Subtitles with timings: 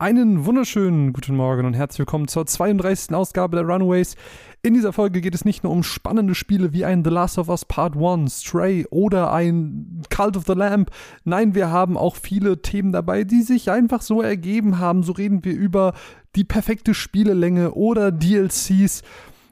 [0.00, 3.14] Einen wunderschönen guten Morgen und herzlich willkommen zur 32.
[3.14, 4.16] Ausgabe der Runaways.
[4.60, 7.48] In dieser Folge geht es nicht nur um spannende Spiele wie ein The Last of
[7.48, 10.90] Us Part 1, Stray oder ein Cult of the Lamp.
[11.22, 15.04] Nein, wir haben auch viele Themen dabei, die sich einfach so ergeben haben.
[15.04, 15.94] So reden wir über
[16.34, 19.04] die perfekte Spielelänge oder DLCs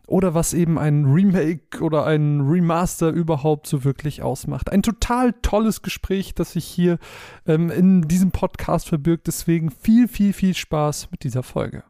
[0.07, 4.71] oder was eben ein Remake oder ein Remaster überhaupt so wirklich ausmacht.
[4.71, 6.98] Ein total tolles Gespräch, das sich hier
[7.46, 9.27] ähm, in diesem Podcast verbirgt.
[9.27, 11.84] Deswegen viel, viel, viel Spaß mit dieser Folge.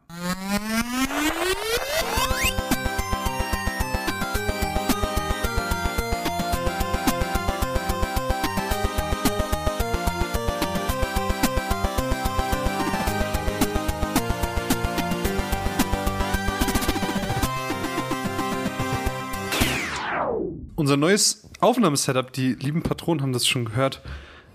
[20.83, 24.01] Unser neues Aufnahmesetup, die lieben Patronen haben das schon gehört,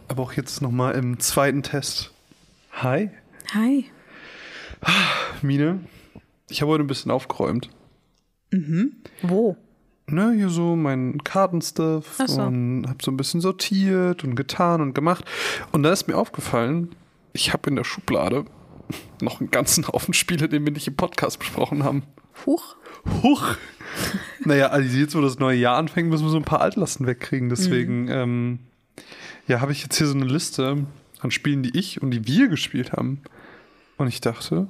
[0.09, 2.13] aber auch jetzt nochmal im zweiten Test.
[2.71, 3.09] Hi.
[3.55, 3.87] Hi.
[5.41, 5.81] Mine,
[6.51, 7.71] ich habe heute ein bisschen aufgeräumt.
[8.51, 8.97] Mhm.
[9.23, 9.57] Wo?
[10.07, 12.43] Ne, hier so mein Kartenstuff so.
[12.43, 15.25] und habe so ein bisschen sortiert und getan und gemacht.
[15.73, 16.95] Und da ist mir aufgefallen,
[17.33, 18.45] ich habe in der Schublade
[19.23, 22.03] noch einen ganzen Haufen Spiele, den wir nicht im Podcast besprochen haben.
[22.45, 22.77] Huch.
[23.23, 23.57] Huch!
[24.49, 27.49] Naja, also jetzt, wo das neue Jahr anfängt, müssen wir so ein paar Altlasten wegkriegen.
[27.49, 28.11] Deswegen, Mhm.
[28.11, 28.59] ähm,
[29.47, 30.85] ja, habe ich jetzt hier so eine Liste
[31.21, 33.23] an Spielen, die ich und die wir gespielt haben.
[33.97, 34.67] Und ich dachte,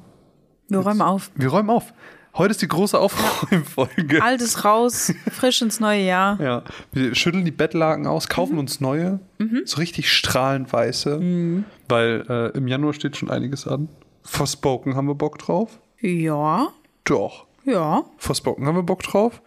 [0.69, 1.31] Wir räumen auf.
[1.35, 1.93] wir räumen auf.
[2.35, 4.23] Heute ist die große Aufräumfolge.
[4.23, 6.41] Altes raus, frisch ins neue Jahr.
[6.41, 6.63] Ja,
[6.93, 8.59] wir schütteln die Bettlaken aus, kaufen Mhm.
[8.61, 9.19] uns neue,
[9.65, 13.89] so richtig strahlend weiße, weil äh, im Januar steht schon einiges an.
[14.23, 15.81] Forspoken haben wir Bock drauf.
[16.01, 16.69] Ja,
[17.05, 17.47] Doch.
[17.65, 18.05] ja.
[18.19, 19.43] Forspoken haben wir Bock drauf.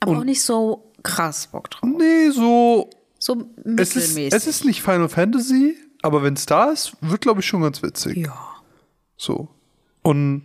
[0.00, 1.82] Aber Und- auch nicht so krass Bock drauf.
[1.98, 4.32] Nee, so So Es ist, mittelmäßig.
[4.34, 7.82] es ist nicht Final Fantasy, aber wenn es da ist, wird, glaube ich, schon ganz
[7.82, 8.16] witzig.
[8.18, 8.36] ja.
[9.16, 9.48] So.
[10.02, 10.44] Und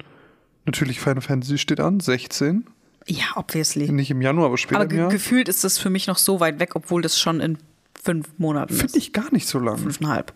[0.66, 2.66] natürlich Final Fantasy steht an, 16.
[3.08, 3.92] Ja, obviously.
[3.92, 6.60] Nicht im Januar, aber später Aber ge gefühlt ist das für mich noch so weit
[6.60, 7.58] weg, obwohl das schon in
[8.02, 8.80] fünf Monaten ist.
[8.82, 9.78] Finde ich gar nicht so lang.
[9.78, 10.34] Fünfeinhalb.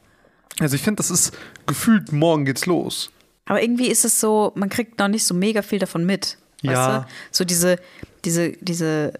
[0.59, 1.31] Also ich finde, das ist
[1.67, 3.11] gefühlt, morgen geht's los.
[3.45, 6.38] Aber irgendwie ist es so, man kriegt noch nicht so mega viel davon mit.
[6.63, 7.00] Weißt Ja.
[7.00, 7.06] du?
[7.31, 7.78] So diese,
[8.25, 9.13] diese, diese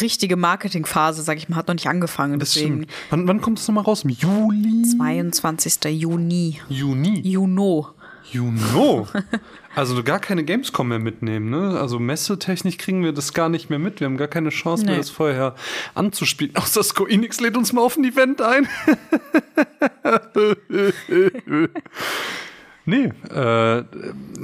[0.00, 2.38] richtige Marketingphase, sag ich mal, hat noch nicht angefangen.
[2.38, 2.86] Deswegen.
[3.10, 4.04] Wann, wann kommt das nochmal raus?
[4.04, 4.82] Im Juli?
[4.96, 5.84] 22.
[6.00, 6.60] Juni.
[6.68, 7.20] Juni.
[7.20, 7.88] Juno.
[8.30, 9.08] Juno.
[9.74, 11.80] Also gar keine Gamescom mehr mitnehmen, ne?
[11.80, 14.00] Also messetechnisch kriegen wir das gar nicht mehr mit.
[14.00, 14.98] Wir haben gar keine Chance mehr, Nee.
[15.00, 15.54] das vorher
[15.94, 16.54] anzuspielen.
[16.56, 18.68] Außer Square Enix lädt uns mal auf ein Event ein.
[22.84, 23.84] nee, äh,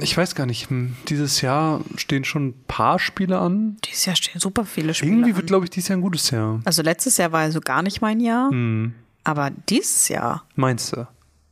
[0.01, 0.69] ich weiß gar nicht.
[0.69, 3.77] Hm, Dieses Jahr stehen schon ein paar Spiele an.
[3.85, 5.11] Dieses Jahr stehen super viele Spiele.
[5.13, 5.37] Irgendwie an.
[5.37, 6.61] wird, glaube ich, dieses Jahr ein gutes Jahr.
[6.65, 8.49] Also letztes Jahr war also gar nicht mein Jahr.
[8.49, 8.93] Hm.
[9.23, 11.07] Aber dieses Jahr Meinst du?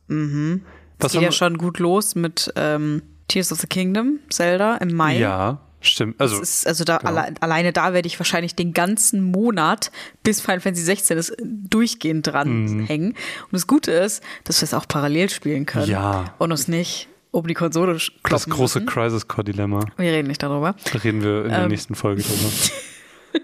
[0.08, 0.62] mhm.
[1.00, 5.18] Was geht ja schon gut los mit ähm, Tears of the Kingdom, Zelda im Mai.
[5.18, 6.20] Ja, stimmt.
[6.20, 7.10] Also, ist, also da, genau.
[7.20, 9.90] alle, alleine da werde ich wahrscheinlich den ganzen Monat
[10.22, 12.86] bis Final Fantasy 16 ist durchgehend dran Mhm.
[12.86, 13.08] hängen.
[13.12, 15.88] Und das Gute ist, dass wir es auch parallel spielen können.
[15.90, 16.34] Ja.
[16.38, 18.90] Und uns nicht um die Konsole kloppen das große müssen.
[18.92, 19.84] Crisis Core Dilemma.
[19.98, 20.74] Wir reden nicht darüber.
[20.92, 21.68] Da reden wir in der Ähm.
[21.68, 22.50] nächsten Folge drüber.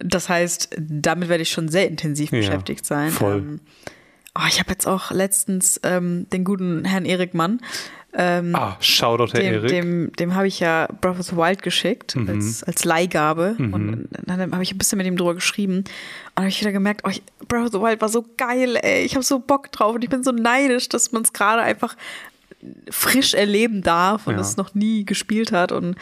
[0.00, 3.10] Das heißt, damit werde ich schon sehr intensiv Ja, beschäftigt sein.
[3.10, 3.38] voll.
[3.38, 3.60] Ähm,
[4.38, 7.60] oh, ich habe jetzt auch letztens ähm, den guten Herrn Erik Mann,
[8.14, 9.68] ähm, Ah, Shoutout, Herr dem, Erik.
[9.68, 12.28] dem, dem habe ich ja Breath of the Wild geschickt Mhm.
[12.30, 13.54] als, als Leihgabe.
[13.58, 15.78] Und dann habe ich ein bisschen mit ihm drüber geschrieben.
[15.78, 15.84] Und
[16.36, 19.04] habe ich wieder gemerkt, oh, ich, Breath of the Wild war so geil, ey.
[19.04, 21.96] Ich habe so Bock drauf und ich bin so neidisch, dass man es gerade einfach
[22.90, 24.40] frisch erleben darf und Ja.
[24.40, 25.70] es noch nie gespielt hat.
[25.72, 25.96] Und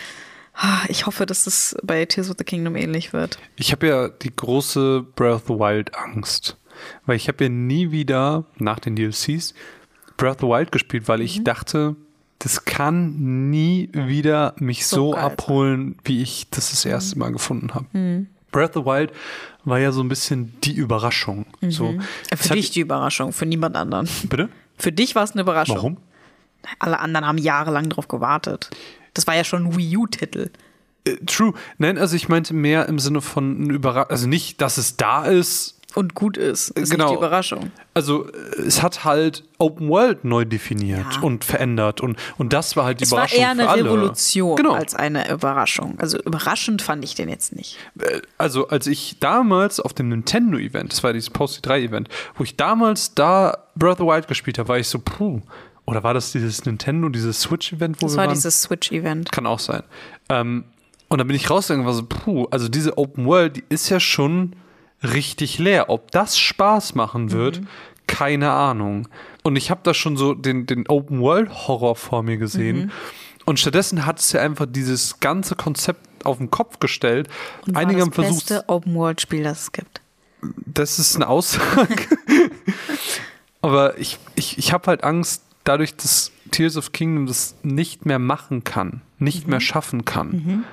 [0.55, 3.39] ah, ich hoffe, dass das bei Tears of the Kingdom ähnlich wird.
[3.57, 6.57] Ich habe ja die große Breath of the Wild Angst.
[7.07, 9.55] Weil ich habe ja nie wieder nach den DLCs
[10.17, 11.25] Breath of the Wild gespielt, weil Mhm.
[11.25, 11.97] ich dachte,
[12.39, 15.19] das kann nie wieder mich so, So Mhm.
[15.19, 18.27] abholen, wie ich das das erste Mal gefunden habe.
[18.53, 19.13] Breath of the Wild
[19.65, 21.47] war ja so ein bisschen die Überraschung.
[21.69, 21.95] So.
[22.31, 24.09] Äh, Für dich die Überraschung, für niemand anderen.
[24.25, 24.49] Bitte?
[24.79, 25.77] Für dich war es eine Überraschung.
[25.77, 25.97] Warum?
[26.79, 28.71] Alle anderen haben jahrelang drauf gewartet.
[29.15, 30.51] Das war ja schon ein Wii U-Titel.
[31.05, 31.55] Äh, True.
[31.79, 34.11] Nein, also ich meinte mehr im Sinne von Überraschung.
[34.11, 36.69] Also nicht, dass es da ist, Und gut ist.
[36.71, 37.05] Ist Genau.
[37.07, 37.73] nicht die Überraschung.
[37.95, 41.21] Also äh, es hat halt Open World neu definiert Ja.
[41.23, 43.85] und verändert und, und das war halt die Es war Überraschung eher eine für alle.
[43.85, 44.75] Revolution Genau.
[44.75, 45.95] als eine Überraschung.
[45.99, 47.79] Also überraschend fand ich den jetzt nicht.
[47.99, 52.09] Äh, Also als ich damals auf dem Nintendo Event, das war dieses Post 3 Event,
[52.37, 55.41] wo ich damals da Breath of the Wild gespielt habe, war ich so, puh.
[55.87, 58.35] Oder war das dieses Nintendo, dieses Switch Event, wo Das wir war waren?
[58.35, 59.31] dieses Switch-Event.
[59.33, 59.83] Kann auch sein.
[60.29, 60.65] Ähm,
[61.09, 63.89] und dann bin ich rausgegangen und war so, puh, also diese Open World, die ist
[63.89, 64.57] ja schon
[65.03, 65.89] richtig leer.
[65.89, 67.61] Ob das Spaß machen wird,
[68.07, 69.09] keine Ahnung.
[69.43, 72.87] Und ich habe da schon so den, den Open-World-Horror vor mir gesehen.
[72.87, 72.91] Mhm.
[73.45, 77.29] Und stattdessen hat es ja einfach dieses ganze Konzept auf den Kopf gestellt.
[77.67, 78.51] Und Einige war das haben versucht.
[78.51, 80.01] Das beste Open-World-Spiel, das es gibt.
[80.67, 81.97] Das ist eine Aussage.
[83.63, 88.19] Aber ich, ich, ich habe halt Angst, dadurch, dass Tears of Kingdom das nicht mehr
[88.19, 89.51] machen kann, nicht mhm.
[89.51, 90.65] mehr schaffen kann, mhm.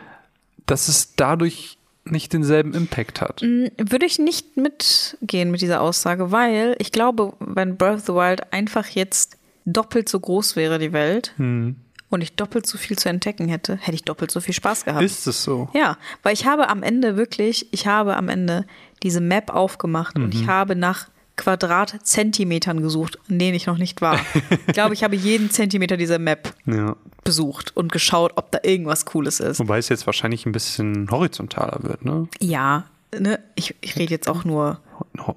[0.66, 3.42] dass es dadurch nicht denselben Impact hat.
[3.42, 8.14] Mm, würde ich nicht mitgehen mit dieser Aussage, weil ich glaube, wenn Breath of the
[8.14, 11.78] Wild einfach jetzt doppelt so groß wäre, die Welt, mhm.
[12.10, 15.04] und ich doppelt so viel zu entdecken hätte, hätte ich doppelt so viel Spaß gehabt.
[15.04, 15.70] Ist es so?
[15.74, 18.66] Ja, weil ich habe am Ende wirklich, ich habe am Ende
[19.02, 20.26] diese Map aufgemacht mhm.
[20.26, 24.20] und ich habe nach Quadratzentimetern gesucht, an denen ich noch nicht war.
[24.68, 26.96] ich glaube, ich habe jeden Zentimeter dieser Map ja.
[27.24, 29.60] besucht und geschaut, ob da irgendwas Cooles ist.
[29.60, 32.28] Wobei es jetzt wahrscheinlich ein bisschen horizontaler wird, ne?
[32.40, 32.86] Ja,
[33.18, 33.40] ne?
[33.56, 34.80] ich, ich rede jetzt auch nur.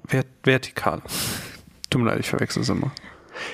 [0.05, 1.01] Vert vertikal.
[1.89, 2.91] Tut mir leid, ich verwechsel es immer.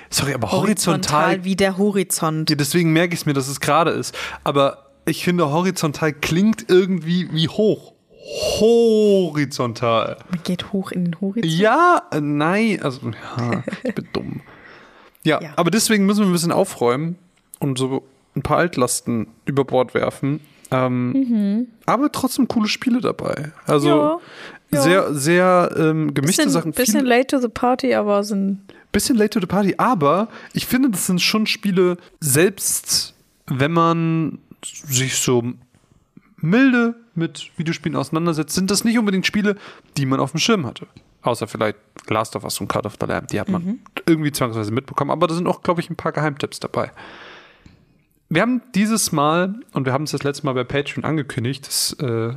[0.10, 1.22] Sorry, aber horizontal.
[1.22, 2.50] Horizontal wie der Horizont.
[2.50, 4.16] Ja, deswegen merke ich es mir, dass es gerade ist.
[4.44, 7.93] Aber ich finde, horizontal klingt irgendwie wie hoch
[8.24, 10.18] horizontal.
[10.30, 11.52] Man geht hoch in den Horizont?
[11.52, 14.42] Ja, äh, nein, also, ja, ich bin dumm.
[15.24, 17.18] Ja, ja, aber deswegen müssen wir ein bisschen aufräumen
[17.60, 18.04] und so
[18.36, 20.42] ein paar Altlasten über Bord werfen.
[20.72, 21.68] Ähm, mhm.
[21.86, 23.52] Aber trotzdem coole Spiele dabei.
[23.66, 24.20] Also ja,
[24.72, 24.82] ja.
[24.82, 26.72] sehr, sehr ähm, gemischte bisschen, Sachen.
[26.72, 28.62] Bisschen late to the party, aber sind.
[28.92, 33.16] Bisschen late to the party, aber ich finde, das sind schon Spiele, selbst
[33.48, 35.44] wenn man sich so
[36.44, 39.56] milde mit Videospielen auseinandersetzt, sind das nicht unbedingt Spiele,
[39.98, 40.88] die man auf dem Schirm hatte.
[41.22, 41.78] Außer vielleicht
[42.10, 43.80] Last of Us und Card of the Lamb, die hat man mhm.
[44.06, 46.92] irgendwie zwangsweise mitbekommen, aber da sind auch, glaube ich, ein paar Geheimtipps dabei.
[48.30, 51.94] Wir haben dieses Mal, und wir haben es das letzte Mal bei Patreon angekündigt, dass,
[51.94, 52.34] äh,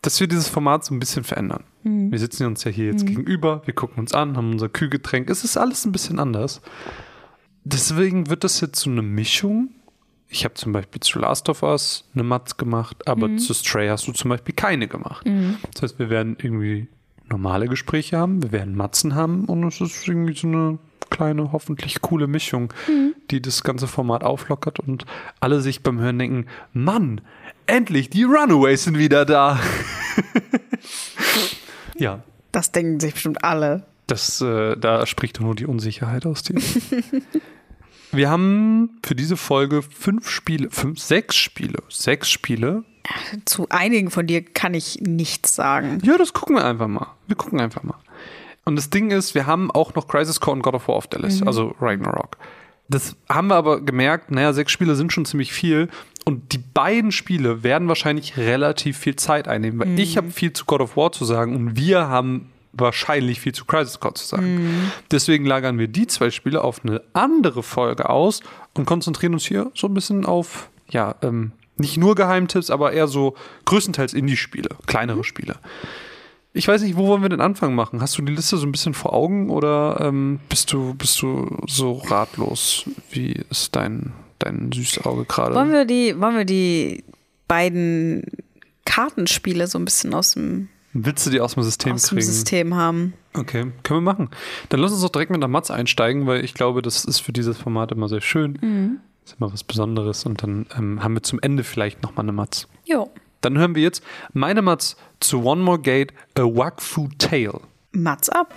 [0.00, 1.64] dass wir dieses Format so ein bisschen verändern.
[1.82, 2.10] Mhm.
[2.10, 3.08] Wir sitzen uns ja hier jetzt mhm.
[3.08, 5.28] gegenüber, wir gucken uns an, haben unser Kühlgetränk.
[5.28, 6.62] Es ist alles ein bisschen anders.
[7.64, 9.70] Deswegen wird das jetzt so eine Mischung
[10.32, 13.38] ich habe zum Beispiel zu Last of Us eine Matz gemacht, aber mhm.
[13.38, 15.26] zu Stray hast du zum Beispiel keine gemacht.
[15.26, 15.58] Mhm.
[15.72, 16.88] Das heißt, wir werden irgendwie
[17.28, 20.78] normale Gespräche haben, wir werden Matzen haben und es ist irgendwie so eine
[21.10, 23.14] kleine, hoffentlich coole Mischung, mhm.
[23.30, 25.04] die das ganze Format auflockert und
[25.40, 27.20] alle sich beim Hören denken, Mann,
[27.66, 29.60] endlich, die Runaways sind wieder da.
[31.96, 32.22] ja.
[32.52, 33.84] Das denken sich bestimmt alle.
[34.06, 36.56] Das, äh, da spricht nur die Unsicherheit aus dir.
[38.12, 42.84] Wir haben für diese Folge fünf Spiele, fünf, sechs Spiele, sechs Spiele.
[43.46, 45.98] Zu einigen von dir kann ich nichts sagen.
[46.04, 47.08] Ja, das gucken wir einfach mal.
[47.26, 47.96] Wir gucken einfach mal.
[48.64, 51.06] Und das Ding ist, wir haben auch noch Crisis Core und God of War auf
[51.08, 51.48] der Liste, mhm.
[51.48, 52.36] also Ragnarok.
[52.88, 55.88] Das haben wir aber gemerkt, naja, sechs Spiele sind schon ziemlich viel.
[56.24, 59.98] Und die beiden Spiele werden wahrscheinlich relativ viel Zeit einnehmen, weil mhm.
[59.98, 63.64] ich habe viel zu God of War zu sagen und wir haben wahrscheinlich viel zu
[63.64, 64.54] Crisis Core zu sagen.
[64.54, 64.92] Mhm.
[65.10, 68.40] Deswegen lagern wir die zwei Spiele auf eine andere Folge aus
[68.74, 73.08] und konzentrieren uns hier so ein bisschen auf, ja, ähm, nicht nur Geheimtipps, aber eher
[73.08, 73.34] so
[73.64, 75.24] größtenteils Indie-Spiele, kleinere mhm.
[75.24, 75.56] Spiele.
[76.54, 78.02] Ich weiß nicht, wo wollen wir den Anfang machen?
[78.02, 81.58] Hast du die Liste so ein bisschen vor Augen oder ähm, bist du bist du
[81.66, 82.84] so ratlos?
[83.10, 85.54] Wie ist dein dein Süßauge gerade?
[85.54, 87.04] Wollen wir die wollen wir die
[87.48, 88.24] beiden
[88.84, 92.18] Kartenspiele so ein bisschen aus dem Willst du die aus dem System aus kriegen?
[92.18, 93.14] Aus dem System haben.
[93.32, 94.28] Okay, können wir machen.
[94.68, 97.32] Dann lass uns doch direkt mit der Matz einsteigen, weil ich glaube, das ist für
[97.32, 98.58] dieses Format immer sehr schön.
[98.60, 99.00] Mhm.
[99.22, 102.32] Das ist immer was Besonderes und dann ähm, haben wir zum Ende vielleicht nochmal eine
[102.32, 102.68] Matz.
[102.84, 103.10] Jo.
[103.40, 107.60] Dann hören wir jetzt meine Matz zu One More Gate, A Wakfu Tale.
[107.92, 108.54] Matz ab.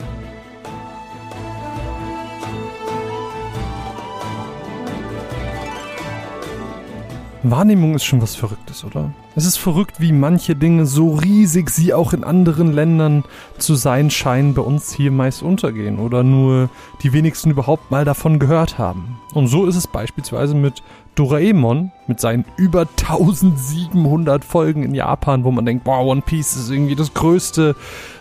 [7.44, 9.14] Wahrnehmung ist schon was Verrücktes, oder?
[9.38, 13.26] Es ist verrückt, wie manche Dinge, so riesig sie auch in anderen Ländern
[13.58, 16.70] zu sein scheinen, bei uns hier meist untergehen oder nur
[17.04, 19.20] die wenigsten überhaupt mal davon gehört haben.
[19.34, 20.82] Und so ist es beispielsweise mit
[21.16, 26.70] Doraemon, mit seinen über 1700 Folgen in Japan, wo man denkt, boah, One Piece ist
[26.70, 27.76] irgendwie das Größte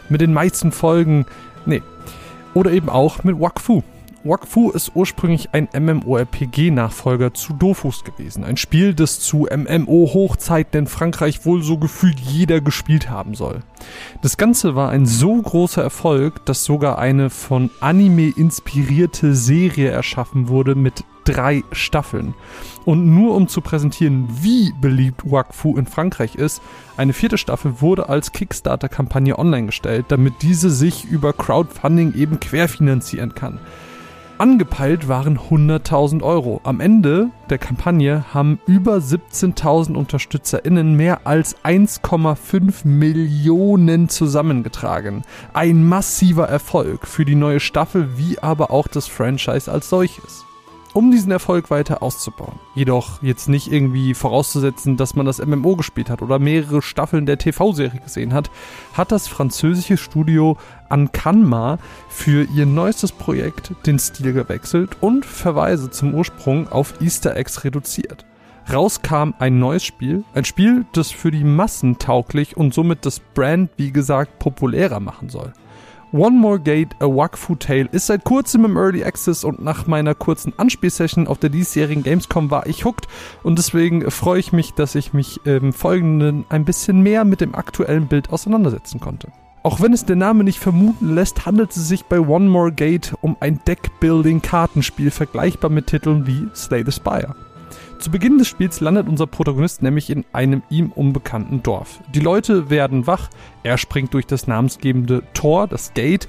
[0.09, 1.27] mit den meisten Folgen.
[1.65, 1.83] Nee.
[2.55, 3.85] Oder eben auch mit Wakfu,
[4.27, 8.43] Wakfu ist ursprünglich ein MMORPG-Nachfolger zu Dofus gewesen.
[8.43, 13.61] Ein Spiel, das zu MMO-Hochzeiten in Frankreich wohl so gefühlt jeder gespielt haben soll.
[14.23, 20.49] Das Ganze war ein so großer Erfolg, dass sogar eine von Anime inspirierte Serie erschaffen
[20.49, 22.33] wurde mit drei Staffeln.
[22.87, 26.63] Und nur um zu präsentieren, wie beliebt Wakfu in Frankreich ist,
[26.97, 33.35] eine vierte Staffel wurde als Kickstarter-Kampagne online gestellt, damit diese sich über Crowdfunding eben querfinanzieren
[33.35, 33.59] kann.
[34.37, 36.61] Angepeilt waren 100.000 Euro.
[36.65, 45.23] Am Ende der Kampagne haben über 17.000 UnterstützerInnen mehr als 1,5 Millionen zusammengetragen.
[45.53, 50.45] Ein massiver Erfolg für die neue Staffel wie aber auch das Franchise als solches
[50.95, 52.59] um diesen Erfolg weiter auszubauen.
[52.75, 57.37] Jedoch jetzt nicht irgendwie vorauszusetzen, dass man das MMO gespielt hat oder mehrere Staffeln der
[57.37, 58.51] TV-Serie gesehen hat,
[58.95, 60.57] hat das französische Studio
[60.89, 67.65] Ankanma für ihr neuestes Projekt den Stil gewechselt und Verweise zum Ursprung auf Easter Eggs
[67.65, 68.25] reduziert.
[68.73, 73.21] Raus kam ein neues Spiel, ein Spiel, das für die Massen tauglich und somit das
[73.21, 75.53] Brand, wie gesagt, populärer machen soll.
[76.15, 80.15] One More Gate, A Wakfu Tale ist seit kurzem im Early Access und nach meiner
[80.15, 83.09] kurzen Anspielsession auf der diesjährigen Gamescom war ich hooked
[83.43, 87.57] und deswegen freue ich mich, dass ich mich im Folgenden ein bisschen mehr mit dem
[87.57, 89.33] aktuellen Bild auseinandersetzen konnte.
[89.65, 93.15] Auch wenn es der Name nicht vermuten lässt, handelt es sich bei One More Gate
[93.21, 97.35] um ein Deckbuilding-Kartenspiel vergleichbar mit Titeln wie Slay the Spire.
[98.05, 102.01] Zu Beginn des Spiels landet unser Protagonist nämlich in einem ihm unbekannten Dorf.
[102.15, 103.31] Die Leute werden wach,
[103.63, 106.29] er springt durch das namensgebende Tor, das Gate,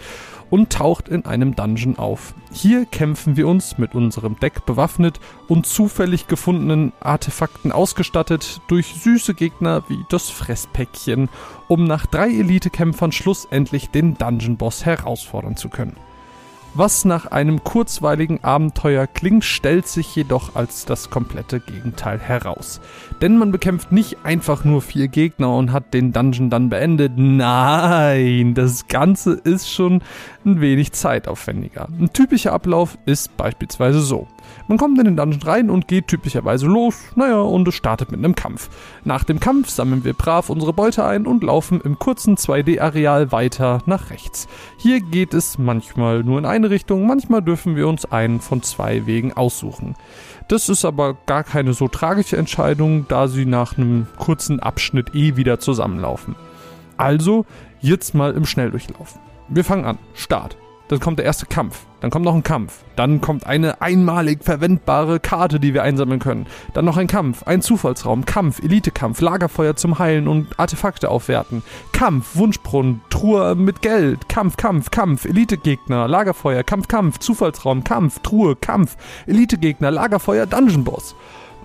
[0.49, 2.33] und taucht in einem Dungeon auf.
[2.53, 9.33] Hier kämpfen wir uns mit unserem Deck bewaffnet und zufällig gefundenen Artefakten ausgestattet durch süße
[9.33, 11.27] Gegner wie das Fresspäckchen,
[11.67, 15.97] um nach drei Elite-Kämpfern schlussendlich den Dungeon-Boss herausfordern zu können.
[16.77, 22.81] Was nach einem kurzweiligen Abenteuer klingt, stellt sich jedoch als das komplette Gegenteil heraus.
[23.21, 27.13] Denn man bekämpft nicht einfach nur vier Gegner und hat den Dungeon dann beendet.
[27.15, 30.01] Nein, das Ganze ist schon
[30.45, 31.87] ein wenig zeitaufwendiger.
[31.97, 34.27] Ein typischer Ablauf ist beispielsweise so.
[34.67, 38.19] Man kommt in den Dungeon rein und geht typischerweise los, naja, und es startet mit
[38.19, 38.69] einem Kampf.
[39.03, 43.83] Nach dem Kampf sammeln wir brav unsere Beute ein und laufen im kurzen 2D-Areal weiter
[43.85, 44.47] nach rechts.
[44.77, 49.05] Hier geht es manchmal nur in eine Richtung, manchmal dürfen wir uns einen von zwei
[49.05, 49.95] Wegen aussuchen.
[50.47, 55.35] Das ist aber gar keine so tragische Entscheidung, da sie nach einem kurzen Abschnitt eh
[55.35, 56.35] wieder zusammenlaufen.
[56.97, 57.45] Also,
[57.81, 59.19] jetzt mal im Schnelldurchlauf.
[59.47, 59.97] Wir fangen an.
[60.13, 60.57] Start.
[60.87, 61.85] Dann kommt der erste Kampf.
[62.01, 62.83] Dann kommt noch ein Kampf.
[62.95, 66.45] Dann kommt eine einmalig verwendbare Karte, die wir einsammeln können.
[66.73, 71.63] Dann noch ein Kampf, ein Zufallsraum, Kampf, Elitekampf, Lagerfeuer zum Heilen und Artefakte aufwerten.
[71.93, 78.55] Kampf, Wunschbrunnen, Truhe mit Geld, Kampf, Kampf, Kampf, Elitegegner, Lagerfeuer, Kampf, Kampf, Zufallsraum, Kampf, Truhe,
[78.55, 81.15] Kampf, Elitegegner, Lagerfeuer, Dungeon Boss.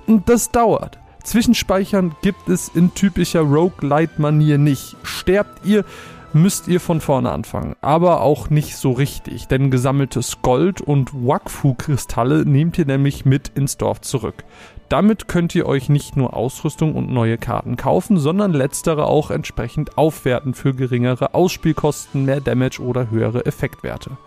[0.06, 0.98] Und das dauert.
[1.22, 4.96] Zwischenspeichern gibt es in typischer Roguelite-Manier nicht.
[5.02, 5.84] Sterbt ihr,
[6.32, 7.76] müsst ihr von vorne anfangen.
[7.80, 13.76] Aber auch nicht so richtig, denn gesammeltes Gold und Wakfu-Kristalle nehmt ihr nämlich mit ins
[13.76, 14.44] Dorf zurück.
[14.88, 19.96] Damit könnt ihr euch nicht nur Ausrüstung und neue Karten kaufen, sondern letztere auch entsprechend
[19.96, 24.18] aufwerten für geringere Ausspielkosten, mehr Damage oder höhere Effektwerte.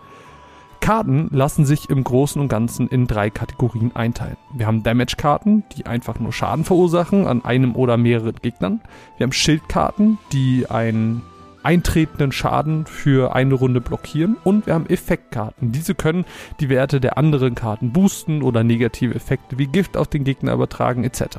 [0.80, 4.36] Karten lassen sich im Großen und Ganzen in drei Kategorien einteilen.
[4.54, 8.82] Wir haben Damage-Karten, die einfach nur Schaden verursachen an einem oder mehreren Gegnern.
[9.18, 11.22] Wir haben Schildkarten, die ein
[11.64, 15.72] eintretenden Schaden für eine Runde blockieren und wir haben Effektkarten.
[15.72, 16.26] Diese können
[16.60, 21.04] die Werte der anderen Karten boosten oder negative Effekte wie Gift auf den Gegner übertragen
[21.04, 21.38] etc.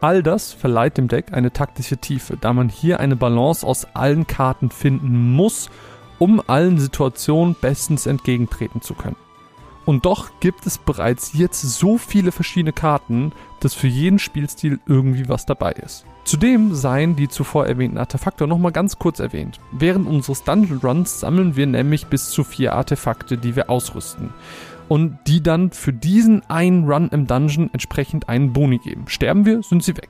[0.00, 4.26] All das verleiht dem Deck eine taktische Tiefe, da man hier eine Balance aus allen
[4.26, 5.70] Karten finden muss,
[6.18, 9.16] um allen Situationen bestens entgegentreten zu können.
[9.86, 15.28] Und doch gibt es bereits jetzt so viele verschiedene Karten, dass für jeden Spielstil irgendwie
[15.28, 16.06] was dabei ist.
[16.24, 19.60] Zudem seien die zuvor erwähnten Artefakte nochmal ganz kurz erwähnt.
[19.72, 24.30] Während unseres Dungeon Runs sammeln wir nämlich bis zu vier Artefakte, die wir ausrüsten.
[24.88, 29.04] Und die dann für diesen einen Run im Dungeon entsprechend einen Boni geben.
[29.08, 30.08] Sterben wir, sind sie weg.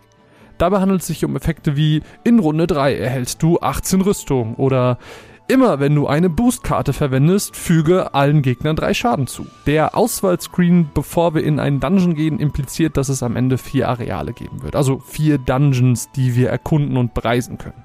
[0.56, 4.98] Dabei handelt es sich um Effekte wie in Runde 3 erhältst du 18 Rüstung oder
[5.46, 9.46] Immer wenn du eine Boostkarte verwendest, füge allen Gegnern drei Schaden zu.
[9.66, 14.32] Der Auswahlscreen, bevor wir in einen Dungeon gehen, impliziert, dass es am Ende vier Areale
[14.32, 14.74] geben wird.
[14.74, 17.84] Also vier Dungeons, die wir erkunden und bereisen können.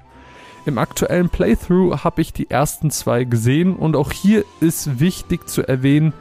[0.64, 5.62] Im aktuellen Playthrough habe ich die ersten zwei gesehen und auch hier ist wichtig zu
[5.62, 6.14] erwähnen,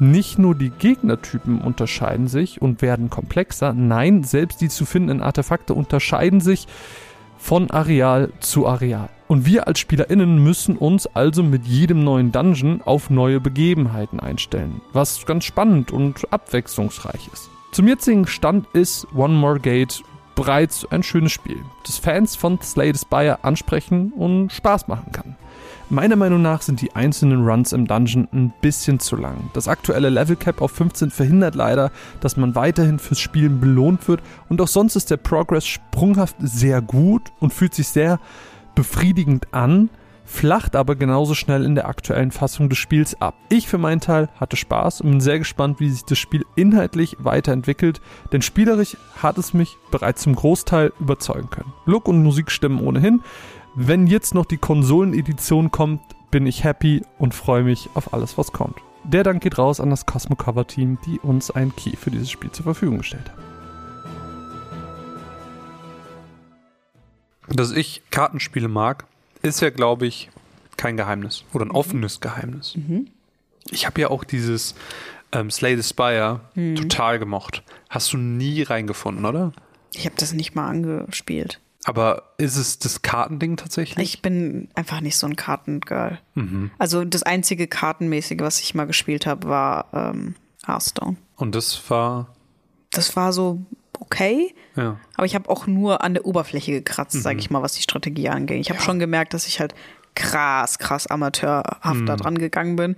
[0.00, 5.74] nicht nur die Gegnertypen unterscheiden sich und werden komplexer, nein, selbst die zu findenden Artefakte
[5.74, 6.66] unterscheiden sich
[7.38, 9.10] von Areal zu Areal.
[9.30, 14.80] Und wir als SpielerInnen müssen uns also mit jedem neuen Dungeon auf neue Begebenheiten einstellen,
[14.92, 17.48] was ganz spannend und abwechslungsreich ist.
[17.70, 20.02] Zum jetzigen Stand ist One More Gate
[20.34, 25.36] bereits ein schönes Spiel, das Fans von Slay the Spire ansprechen und Spaß machen kann.
[25.90, 29.50] Meiner Meinung nach sind die einzelnen Runs im Dungeon ein bisschen zu lang.
[29.52, 34.22] Das aktuelle Level Cap auf 15 verhindert leider, dass man weiterhin fürs Spielen belohnt wird
[34.48, 38.18] und auch sonst ist der Progress sprunghaft sehr gut und fühlt sich sehr
[38.74, 39.90] befriedigend an,
[40.24, 43.34] flacht aber genauso schnell in der aktuellen Fassung des Spiels ab.
[43.48, 47.16] Ich für meinen Teil hatte Spaß und bin sehr gespannt, wie sich das Spiel inhaltlich
[47.18, 48.00] weiterentwickelt,
[48.32, 51.72] denn spielerisch hat es mich bereits zum Großteil überzeugen können.
[51.84, 53.22] Look und Musik stimmen ohnehin.
[53.74, 56.00] Wenn jetzt noch die Konsolenedition kommt,
[56.30, 58.76] bin ich happy und freue mich auf alles, was kommt.
[59.04, 62.30] Der Dank geht raus an das Cosmo Cover Team, die uns ein Key für dieses
[62.30, 63.49] Spiel zur Verfügung gestellt haben.
[67.50, 69.04] Dass ich Kartenspiele mag,
[69.42, 70.30] ist ja, glaube ich,
[70.76, 72.76] kein Geheimnis oder ein offenes Geheimnis.
[72.76, 73.08] Mhm.
[73.70, 74.74] Ich habe ja auch dieses
[75.32, 76.76] ähm, Slay the Spire mhm.
[76.76, 77.62] total gemocht.
[77.88, 79.52] Hast du nie reingefunden, oder?
[79.92, 81.60] Ich habe das nicht mal angespielt.
[81.84, 84.14] Aber ist es das Kartending tatsächlich?
[84.14, 86.18] Ich bin einfach nicht so ein Kartengirl.
[86.34, 86.70] Mhm.
[86.78, 90.34] Also das einzige Kartenmäßige, was ich mal gespielt habe, war ähm,
[90.66, 91.16] Hearthstone.
[91.36, 92.34] Und das war?
[92.90, 93.60] Das war so
[94.00, 94.54] okay.
[94.76, 94.98] Ja.
[95.14, 97.20] Aber ich habe auch nur an der Oberfläche gekratzt, mhm.
[97.20, 98.60] sage ich mal, was die Strategie angeht.
[98.60, 98.84] Ich habe ja.
[98.84, 99.74] schon gemerkt, dass ich halt
[100.14, 102.06] krass, krass amateurhaft mhm.
[102.06, 102.96] da dran gegangen bin.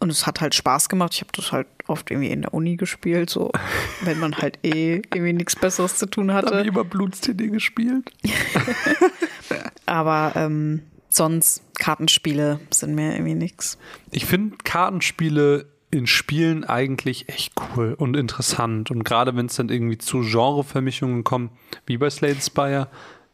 [0.00, 1.14] Und es hat halt Spaß gemacht.
[1.14, 3.52] Ich habe das halt oft irgendwie in der Uni gespielt, so
[4.02, 6.48] wenn man halt eh irgendwie nichts Besseres zu tun hatte.
[6.48, 8.12] Habe ich immer Blutstd gespielt.
[9.86, 13.78] Aber ähm, sonst Kartenspiele sind mir irgendwie nichts.
[14.10, 18.90] Ich finde Kartenspiele in Spielen eigentlich echt cool und interessant.
[18.90, 21.52] Und gerade wenn es dann irgendwie zu Genrevermischungen kommt,
[21.86, 22.88] wie bei Slade Spire.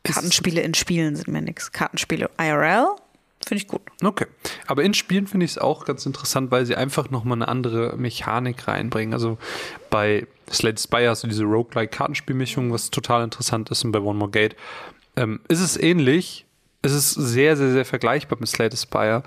[0.05, 1.73] Kartenspiele in Spielen sind mir nichts.
[1.73, 2.87] Kartenspiele IRL
[3.47, 3.81] finde ich gut.
[4.02, 4.26] Okay.
[4.67, 7.97] Aber in Spielen finde ich es auch ganz interessant, weil sie einfach nochmal eine andere
[7.97, 9.14] Mechanik reinbringen.
[9.14, 9.38] Also
[9.88, 13.85] bei Slade Spire hast du diese Roguelike-Kartenspielmischung, was total interessant ist.
[13.85, 14.55] Und bei One More Gate
[15.17, 16.45] ähm, ist es ähnlich.
[16.83, 19.23] Es ist sehr, sehr, sehr vergleichbar mit Slade Spire.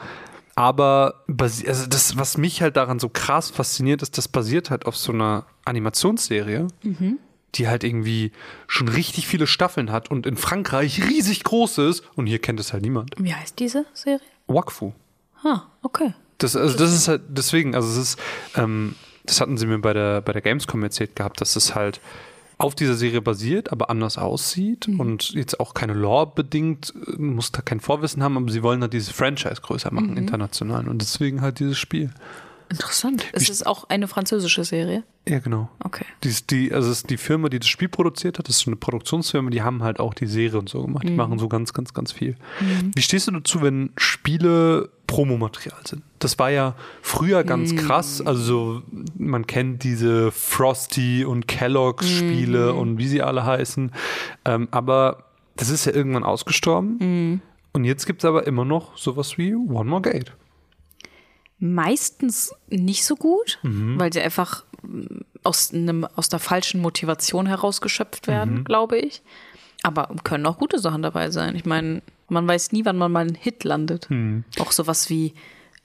[0.56, 4.96] Aber also das, was mich halt daran so krass fasziniert, ist, das basiert halt auf
[4.96, 7.18] so einer Animationsserie, mhm.
[7.56, 8.32] die halt irgendwie
[8.68, 12.04] schon richtig viele Staffeln hat und in Frankreich riesig groß ist.
[12.16, 13.16] Und hier kennt es halt niemand.
[13.18, 14.22] Wie heißt diese Serie?
[14.48, 14.94] Wakfu.
[15.44, 16.14] Ah, okay.
[16.38, 18.20] Das, also das ist halt deswegen, also es ist,
[18.56, 18.96] ähm,
[19.26, 22.00] das hatten sie mir bei der, bei der Gamescom erzählt gehabt, dass es halt
[22.64, 25.00] auf dieser Serie basiert, aber anders aussieht mhm.
[25.00, 28.94] und jetzt auch keine Lore bedingt, muss da kein Vorwissen haben, aber sie wollen halt
[28.94, 30.18] dieses Franchise größer machen, mhm.
[30.18, 30.88] international.
[30.88, 32.10] Und deswegen halt dieses Spiel.
[32.74, 33.26] Interessant.
[33.34, 35.04] Ist es auch eine französische Serie?
[35.28, 35.70] Ja, genau.
[35.84, 36.06] Okay.
[36.24, 38.72] Die, ist die, also ist die Firma, die das Spiel produziert hat, das ist so
[38.72, 41.04] eine Produktionsfirma, die haben halt auch die Serie und so gemacht.
[41.04, 41.18] Die mhm.
[41.18, 42.36] machen so ganz, ganz, ganz viel.
[42.60, 42.92] Mhm.
[42.96, 46.02] Wie stehst du dazu, wenn Spiele Promomaterial sind?
[46.20, 47.78] Das war ja früher ganz mhm.
[47.78, 48.22] krass.
[48.22, 48.82] Also
[49.18, 52.80] man kennt diese Frosty und Kellogg's Spiele mhm.
[52.80, 53.92] und wie sie alle heißen.
[54.46, 56.98] Ähm, aber das ist ja irgendwann ausgestorben.
[57.00, 57.42] Mhm.
[57.72, 60.34] Und jetzt gibt es aber immer noch sowas wie One More Gate
[61.64, 64.00] meistens nicht so gut, mhm.
[64.00, 68.64] weil sie einfach mm, aus, einem, aus der falschen Motivation herausgeschöpft werden, mhm.
[68.66, 69.22] glaube ich.
[69.82, 71.56] Aber können auch gute Sachen dabei sein.
[71.56, 74.10] Ich meine, man weiß nie, wann man mal einen Hit landet.
[74.10, 74.44] Mhm.
[74.60, 75.34] Auch sowas wie,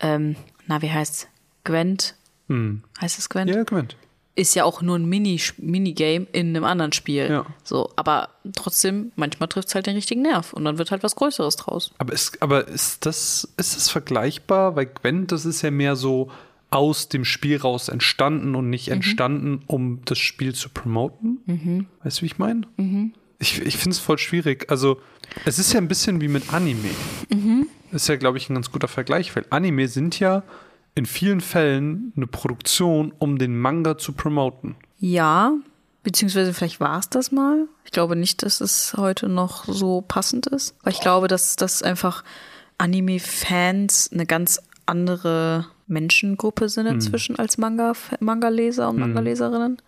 [0.00, 0.36] ähm,
[0.66, 1.28] na, wie heißt's?
[1.64, 2.14] Gwent.
[2.48, 2.82] Mhm.
[3.00, 3.50] Heißt es Gwent?
[3.50, 3.96] Ja, Gwent
[4.38, 7.28] ist ja auch nur ein Mini, Minigame in einem anderen Spiel.
[7.28, 7.46] Ja.
[7.64, 11.16] So, aber trotzdem, manchmal trifft es halt den richtigen Nerv und dann wird halt was
[11.16, 11.90] Größeres draus.
[11.98, 14.76] Aber ist, aber ist das, ist das vergleichbar?
[14.76, 16.30] Weil Gwent, das ist ja mehr so
[16.70, 18.94] aus dem Spiel raus entstanden und nicht mhm.
[18.94, 21.40] entstanden, um das Spiel zu promoten.
[21.46, 21.86] Mhm.
[22.04, 22.62] Weißt du, wie ich meine?
[22.76, 23.14] Mhm.
[23.40, 24.70] Ich, ich finde es voll schwierig.
[24.70, 25.00] Also,
[25.46, 26.90] es ist ja ein bisschen wie mit Anime.
[27.30, 27.66] Mhm.
[27.90, 30.44] Ist ja, glaube ich, ein ganz guter Vergleich, weil Anime sind ja
[30.94, 34.76] in vielen Fällen eine Produktion, um den Manga zu promoten.
[34.98, 35.52] Ja,
[36.02, 37.66] beziehungsweise vielleicht war es das mal.
[37.84, 40.74] Ich glaube nicht, dass es heute noch so passend ist.
[40.82, 42.24] Weil ich glaube, dass das einfach
[42.78, 46.94] Anime-Fans eine ganz andere Menschengruppe sind hm.
[46.94, 47.40] inzwischen hm.
[47.40, 49.00] als Manga, Manga-Leser und hm.
[49.00, 49.78] Manga-Leserinnen.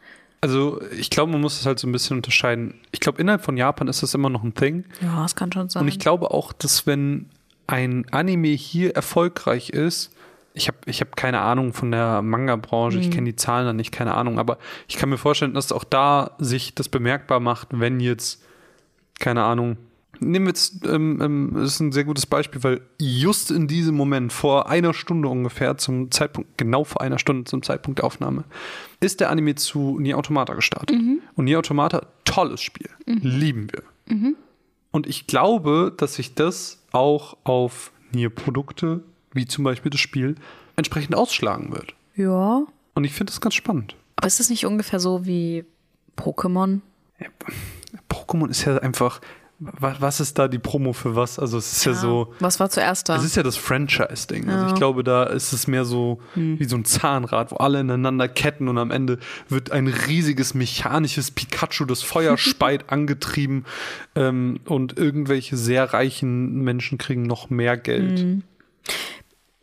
[0.42, 2.74] Also ich glaube, man muss es halt so ein bisschen unterscheiden.
[2.92, 4.84] Ich glaube, innerhalb von Japan ist das immer noch ein Thing.
[5.02, 5.82] Ja, das kann schon sein.
[5.82, 7.26] Und ich glaube auch, dass wenn
[7.66, 10.12] ein Anime hier erfolgreich ist,
[10.54, 13.02] ich habe ich hab keine Ahnung von der Manga-Branche, mhm.
[13.02, 14.58] ich kenne die Zahlen dann nicht, keine Ahnung, aber
[14.88, 18.42] ich kann mir vorstellen, dass auch da sich das bemerkbar macht, wenn jetzt,
[19.18, 19.76] keine Ahnung,
[20.20, 23.94] nehmen wir jetzt, ähm, ähm, das ist ein sehr gutes Beispiel, weil just in diesem
[23.94, 28.44] Moment, vor einer Stunde ungefähr, zum Zeitpunkt, genau vor einer Stunde zum Zeitpunkt der Aufnahme,
[29.00, 30.96] ist der Anime zu Nier Automata gestartet.
[30.96, 31.20] Mhm.
[31.36, 33.20] Und Nier Automata, tolles Spiel, mhm.
[33.22, 33.82] lieben wir.
[34.14, 34.36] Mhm.
[34.90, 40.36] Und ich glaube, dass sich das auch auf Nier-Produkte wie zum Beispiel das Spiel,
[40.76, 41.94] entsprechend ausschlagen wird.
[42.16, 42.62] Ja.
[42.94, 43.96] Und ich finde das ganz spannend.
[44.16, 45.64] Aber ist das nicht ungefähr so wie
[46.16, 46.80] Pokémon?
[47.18, 47.28] Ja,
[48.08, 49.20] Pokémon ist ja einfach
[49.60, 51.38] was, ist da die Promo für was?
[51.38, 52.32] Also es ist ja, ja so.
[52.40, 53.16] Was war zuerst da?
[53.16, 54.48] Es ist ja das Franchise-Ding.
[54.48, 54.54] Ja.
[54.54, 56.58] Also ich glaube, da ist es mehr so hm.
[56.58, 59.18] wie so ein Zahnrad, wo alle ineinander ketten und am Ende
[59.50, 63.66] wird ein riesiges mechanisches Pikachu, das Feuer speit, angetrieben
[64.14, 68.18] ähm, und irgendwelche sehr reichen Menschen kriegen noch mehr Geld.
[68.18, 68.42] Hm.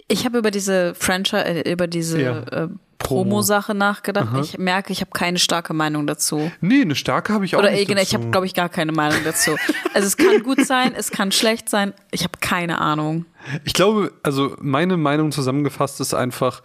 [0.08, 2.40] Ich habe über diese Franchise, äh, über diese ja.
[2.44, 2.68] äh,
[2.98, 4.30] Promo-Sache nachgedacht.
[4.30, 4.42] Aha.
[4.42, 6.52] Ich merke, ich habe keine starke Meinung dazu.
[6.62, 7.90] Nee, eine starke habe ich auch Oder nicht.
[7.90, 9.56] Oder ich habe, glaube ich, gar keine Meinung dazu.
[9.94, 11.94] also es kann gut sein, es kann schlecht sein.
[12.12, 13.26] Ich habe keine Ahnung.
[13.64, 16.64] Ich glaube, also meine Meinung zusammengefasst ist einfach,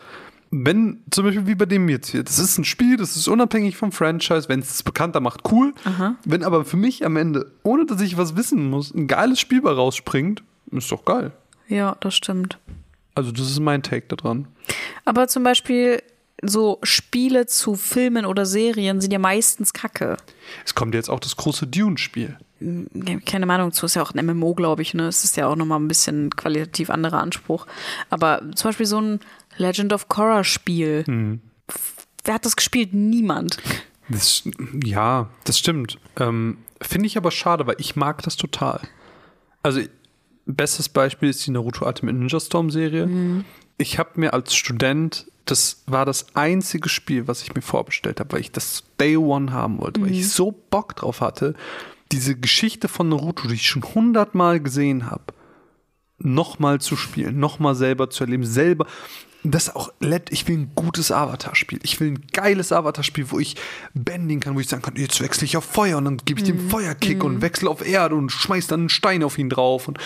[0.50, 3.76] wenn, zum Beispiel wie bei dem jetzt hier, das ist ein Spiel, das ist unabhängig
[3.76, 5.72] vom Franchise, wenn es bekannter macht, cool.
[5.84, 6.16] Aha.
[6.24, 9.62] Wenn aber für mich am Ende, ohne dass ich was wissen muss, ein geiles Spiel
[9.62, 11.32] bei rausspringt, ist doch geil.
[11.68, 12.58] Ja, das stimmt.
[13.14, 14.48] Also das ist mein Take daran.
[15.04, 16.02] Aber zum Beispiel,
[16.42, 20.16] so Spiele zu Filmen oder Serien sind ja meistens kacke.
[20.64, 22.36] Es kommt jetzt auch das große Dune-Spiel.
[23.26, 25.06] Keine Meinung zu, ist ja auch ein MMO, glaube ich, ne?
[25.06, 27.66] Es ist ja auch nochmal ein bisschen qualitativ anderer Anspruch.
[28.10, 29.20] Aber zum Beispiel so ein
[29.56, 31.04] Legend of Korra-Spiel.
[31.06, 31.40] Hm.
[32.24, 32.92] Wer hat das gespielt?
[32.92, 33.58] Niemand.
[34.08, 34.42] Das,
[34.84, 35.98] ja, das stimmt.
[36.18, 38.80] Ähm, Finde ich aber schade, weil ich mag das total.
[39.62, 39.80] Also,
[40.46, 43.06] bestes Beispiel ist die Naruto Ultimate Ninja Storm Serie.
[43.06, 43.44] Mhm.
[43.78, 48.32] Ich habe mir als Student das war das einzige Spiel, was ich mir vorbestellt habe,
[48.32, 50.04] weil ich das Day One haben wollte, mhm.
[50.04, 50.28] weil ich mhm.
[50.28, 51.54] so Bock drauf hatte,
[52.12, 55.24] diese Geschichte von Naruto, die ich schon hundertmal gesehen habe,
[56.18, 58.86] nochmal zu spielen, nochmal selber zu erleben, selber.
[59.44, 59.92] Das auch,
[60.30, 61.80] ich will ein gutes Avatar-Spiel.
[61.82, 63.56] Ich will ein geiles Avatar-Spiel, wo ich
[63.92, 66.46] bending kann, wo ich sagen kann, jetzt wechsle ich auf Feuer und dann gebe ich
[66.46, 66.58] mhm.
[66.58, 67.24] dem Feuerkick mhm.
[67.24, 69.88] und wechsle auf Erde und schmeiß dann einen Stein auf ihn drauf.
[69.88, 69.98] Und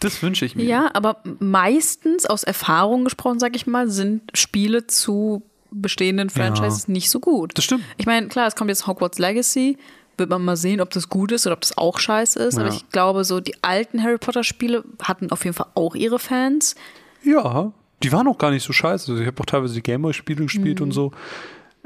[0.00, 0.64] das wünsche ich mir.
[0.64, 6.92] Ja, aber meistens aus Erfahrung gesprochen, sag ich mal, sind Spiele zu bestehenden Franchises ja.
[6.92, 7.56] nicht so gut.
[7.56, 7.84] Das stimmt.
[7.96, 9.78] Ich meine, klar, es kommt jetzt Hogwarts Legacy.
[10.18, 12.56] Wird man mal sehen, ob das gut ist oder ob das auch scheiße ist.
[12.56, 12.64] Ja.
[12.64, 16.74] Aber ich glaube, so die alten Harry Potter-Spiele hatten auf jeden Fall auch ihre Fans.
[17.22, 19.10] Ja, die waren auch gar nicht so scheiße.
[19.10, 20.86] Also ich habe auch teilweise die Gameboy-Spiele gespielt mhm.
[20.86, 21.12] und so.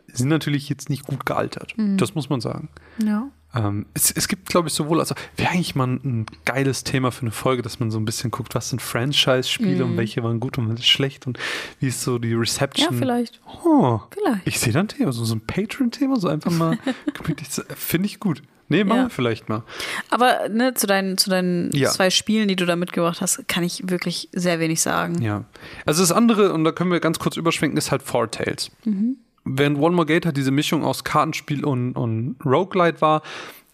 [0.09, 1.77] Die sind natürlich jetzt nicht gut gealtert.
[1.77, 1.97] Mhm.
[1.97, 2.69] Das muss man sagen.
[2.99, 3.29] Ja.
[3.55, 7.13] Ähm, es, es, gibt, glaube ich, sowohl, also wäre eigentlich mal ein, ein, geiles Thema
[7.13, 9.87] für eine Folge, dass man so ein bisschen guckt, was sind Franchise-Spiele mm.
[9.87, 9.97] und mhm.
[9.97, 11.39] welche waren gut und welche schlecht und
[11.79, 12.93] wie ist so die Reception.
[12.93, 13.41] Ja, vielleicht.
[13.65, 14.47] Oh, vielleicht.
[14.47, 16.79] Ich sehe da ein Thema, so, so ein Patreon-Thema, so einfach mal
[17.77, 18.43] finde ich gut.
[18.69, 19.05] Nee, machen ja.
[19.05, 19.63] wir vielleicht mal.
[20.11, 21.91] Aber ne, zu deinen, zu deinen ja.
[21.91, 25.21] zwei Spielen, die du da mitgebracht hast, kann ich wirklich sehr wenig sagen.
[25.21, 25.45] Ja.
[25.85, 28.71] Also das andere, und da können wir ganz kurz überschwenken, ist halt Four Tales.
[28.85, 33.23] Mhm während One More Gate halt diese Mischung aus Kartenspiel und, und Roguelite war,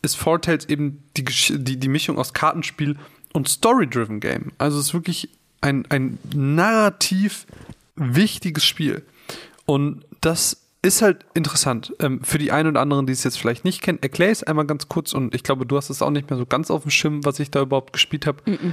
[0.03, 2.97] ist Four Tales eben die, die, die Mischung aus Kartenspiel
[3.33, 4.53] und Story-Driven Game.
[4.59, 5.29] Also es ist wirklich
[5.61, 7.47] ein, ein narrativ
[7.97, 9.03] wichtiges Spiel.
[9.67, 11.95] Und das ist halt interessant.
[11.99, 14.43] Ähm, für die einen oder anderen, die es jetzt vielleicht nicht kennen, erkläre ich es
[14.45, 16.83] einmal ganz kurz und ich glaube, du hast es auch nicht mehr so ganz auf
[16.83, 18.39] dem Schirm, was ich da überhaupt gespielt habe.
[18.47, 18.73] Mm -mm.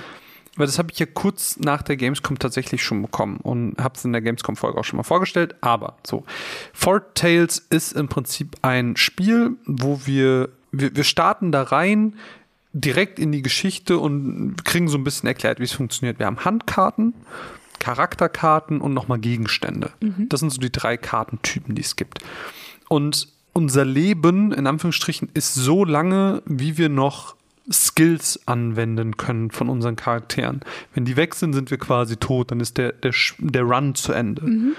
[0.57, 4.03] Weil das habe ich ja kurz nach der Gamescom tatsächlich schon bekommen und habe es
[4.03, 5.55] in der Gamescom-Folge auch schon mal vorgestellt.
[5.61, 6.25] Aber so,
[6.73, 12.15] Four Tales ist im Prinzip ein Spiel, wo wir, wir, wir starten da rein
[12.73, 16.17] direkt in die Geschichte und kriegen so ein bisschen erklärt, wie es funktioniert.
[16.17, 17.13] Wir haben Handkarten,
[17.79, 19.91] Charakterkarten und nochmal Gegenstände.
[20.01, 20.29] Mhm.
[20.29, 22.19] Das sind so die drei Kartentypen, die es gibt.
[22.89, 27.35] Und unser Leben, in Anführungsstrichen, ist so lange, wie wir noch
[27.71, 30.61] Skills anwenden können von unseren Charakteren.
[30.93, 34.13] Wenn die weg sind, sind wir quasi tot, dann ist der, der, der Run zu
[34.13, 34.43] Ende.
[34.43, 34.75] Mhm.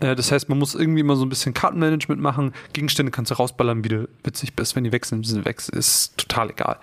[0.00, 2.52] Äh, das heißt, man muss irgendwie mal so ein bisschen Kartenmanagement machen.
[2.72, 4.74] Gegenstände kannst du rausballern, wie du witzig bist.
[4.74, 5.60] Wenn die weg sind, sind sie weg.
[5.72, 6.78] Ist total egal.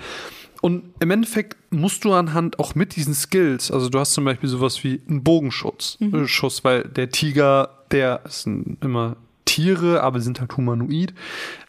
[0.62, 4.50] Und im Endeffekt musst du anhand auch mit diesen Skills, also du hast zum Beispiel
[4.50, 6.24] sowas wie einen Bogenschutz, mhm.
[6.24, 11.13] Äh, Schuss, weil der Tiger, der sind immer Tiere, aber sind halt humanoid,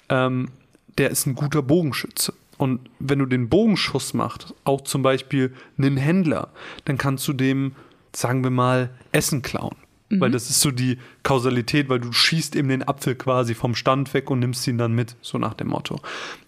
[0.08, 0.48] ähm,
[0.96, 2.32] der ist ein guter Bogenschütze.
[2.56, 6.48] Und wenn du den Bogenschuss machst, auch zum Beispiel einen Händler,
[6.84, 7.72] dann kannst du dem,
[8.12, 9.76] sagen wir mal, Essen klauen.
[10.08, 10.20] Mhm.
[10.20, 14.14] Weil das ist so die Kausalität, weil du schießt eben den Apfel quasi vom Stand
[14.14, 16.00] weg und nimmst ihn dann mit, so nach dem Motto.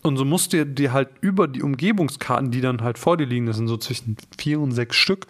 [0.03, 3.47] Und so musst du dir halt über die Umgebungskarten, die dann halt vor dir liegen,
[3.47, 5.27] das sind so zwischen vier und sechs Stück,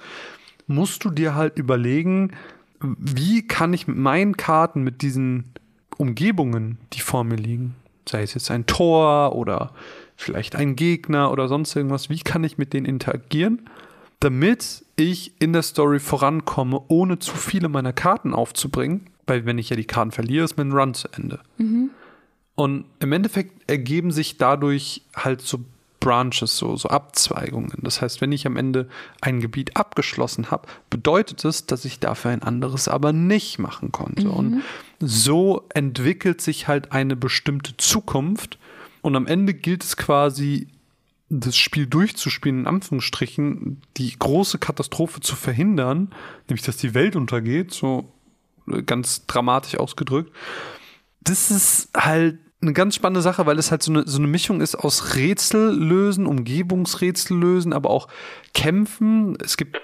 [0.66, 2.32] musst du dir halt überlegen,
[2.80, 5.52] wie kann ich mit meinen Karten, mit diesen
[5.96, 7.74] Umgebungen, die vor mir liegen,
[8.08, 9.72] sei es jetzt ein Tor oder
[10.16, 13.68] vielleicht ein Gegner oder sonst irgendwas, wie kann ich mit denen interagieren,
[14.20, 19.70] damit ich in der Story vorankomme, ohne zu viele meiner Karten aufzubringen, weil wenn ich
[19.70, 21.40] ja die Karten verliere, ist mein Run zu Ende.
[21.58, 21.90] Mhm.
[22.54, 25.60] Und im Endeffekt ergeben sich dadurch halt so
[26.00, 27.72] Branches, so, so Abzweigungen.
[27.82, 28.88] Das heißt, wenn ich am Ende
[29.20, 34.24] ein Gebiet abgeschlossen habe, bedeutet es, dass ich dafür ein anderes aber nicht machen konnte.
[34.24, 34.30] Mhm.
[34.30, 34.62] Und
[34.98, 38.58] so entwickelt sich halt eine bestimmte Zukunft,
[39.02, 40.68] und am Ende gilt es quasi
[41.30, 46.12] das Spiel durchzuspielen, in Anführungsstrichen, die große Katastrophe zu verhindern,
[46.48, 48.12] nämlich dass die Welt untergeht, so
[48.68, 50.32] äh, ganz dramatisch ausgedrückt.
[51.20, 54.60] Das ist halt eine ganz spannende Sache, weil es halt so eine, so eine Mischung
[54.60, 58.08] ist aus Rätsel lösen, Umgebungsrätsel lösen, aber auch
[58.52, 59.38] Kämpfen.
[59.42, 59.80] Es gibt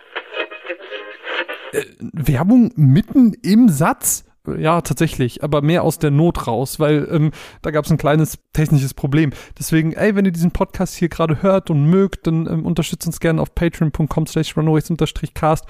[1.72, 4.24] äh, Werbung mitten im Satz.
[4.58, 7.30] Ja, tatsächlich, aber mehr aus der Not raus, weil ähm,
[7.62, 9.32] da gab es ein kleines technisches Problem.
[9.58, 13.20] Deswegen, ey, wenn ihr diesen Podcast hier gerade hört und mögt, dann ähm, unterstützt uns
[13.20, 15.64] gerne auf patreon.com slash runaways-cast,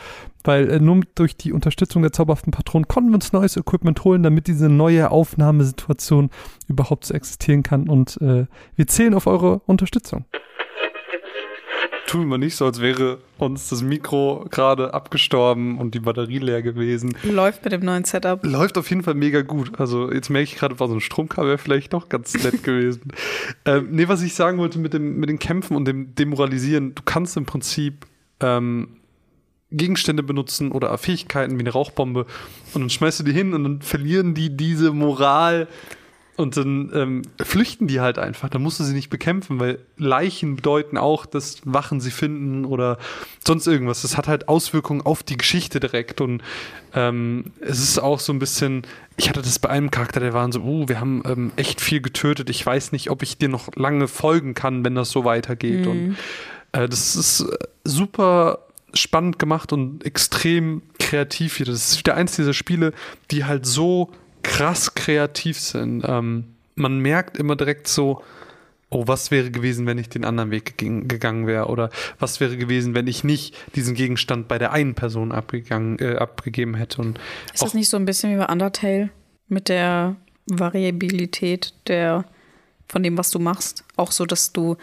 [0.45, 4.23] weil äh, nur durch die Unterstützung der zauberhaften Patronen konnten wir uns neues Equipment holen,
[4.23, 6.31] damit diese neue Aufnahmesituation
[6.69, 10.25] überhaupt so existieren kann und äh, wir zählen auf eure Unterstützung
[12.07, 16.63] tun wir nicht so, als wäre uns das Mikro gerade abgestorben und die Batterie leer
[16.63, 17.17] gewesen.
[17.25, 18.45] Läuft mit dem neuen Setup.
[18.45, 19.79] Läuft auf jeden Fall mega gut.
[19.79, 23.13] Also jetzt merke ich gerade, war so ein Stromkabel vielleicht doch ganz nett gewesen.
[23.65, 27.03] Ähm, nee, was ich sagen wollte mit, dem, mit den Kämpfen und dem Demoralisieren, du
[27.05, 28.07] kannst im Prinzip
[28.41, 28.99] ähm,
[29.71, 32.27] Gegenstände benutzen oder Fähigkeiten wie eine Rauchbombe
[32.75, 35.67] und dann schmeißt du die hin und dann verlieren die diese Moral
[36.37, 38.51] und dann ähm, flüchten die halt einfach.
[38.51, 42.99] Dann musst du sie nicht bekämpfen, weil Leichen bedeuten auch, dass Wachen sie finden oder
[43.45, 44.03] sonst irgendwas.
[44.03, 46.21] Das hat halt Auswirkungen auf die Geschichte direkt.
[46.21, 46.43] Und
[46.95, 48.83] ähm, es ist auch so ein bisschen,
[49.17, 52.03] ich hatte das bei einem Charakter, der war so, uh, wir haben ähm, echt viel
[52.03, 52.51] getötet.
[52.51, 55.87] Ich weiß nicht, ob ich dir noch lange folgen kann, wenn das so weitergeht.
[55.87, 55.91] Mhm.
[55.91, 56.17] Und
[56.73, 57.47] äh, das ist
[57.85, 58.59] super
[58.93, 61.67] spannend gemacht und extrem kreativ hier.
[61.67, 62.93] Das ist wieder eins dieser Spiele,
[63.31, 64.11] die halt so
[64.47, 66.05] krass kreativ sind.
[66.07, 68.23] Ähm, man merkt immer direkt so,
[68.91, 71.67] oh, was wäre gewesen, wenn ich den anderen Weg gegangen wäre?
[71.67, 76.17] Oder was wäre gewesen, wenn ich nicht diesen Gegenstand bei der einen Person abgegangen, äh,
[76.17, 77.03] abgegeben hätte?
[77.03, 77.19] Und
[77.53, 79.11] ist das nicht so ein bisschen wie bei Undertale
[79.49, 82.25] mit der Variabilität der,
[82.89, 83.85] von dem, was du machst?
[83.97, 84.77] Auch so, dass du,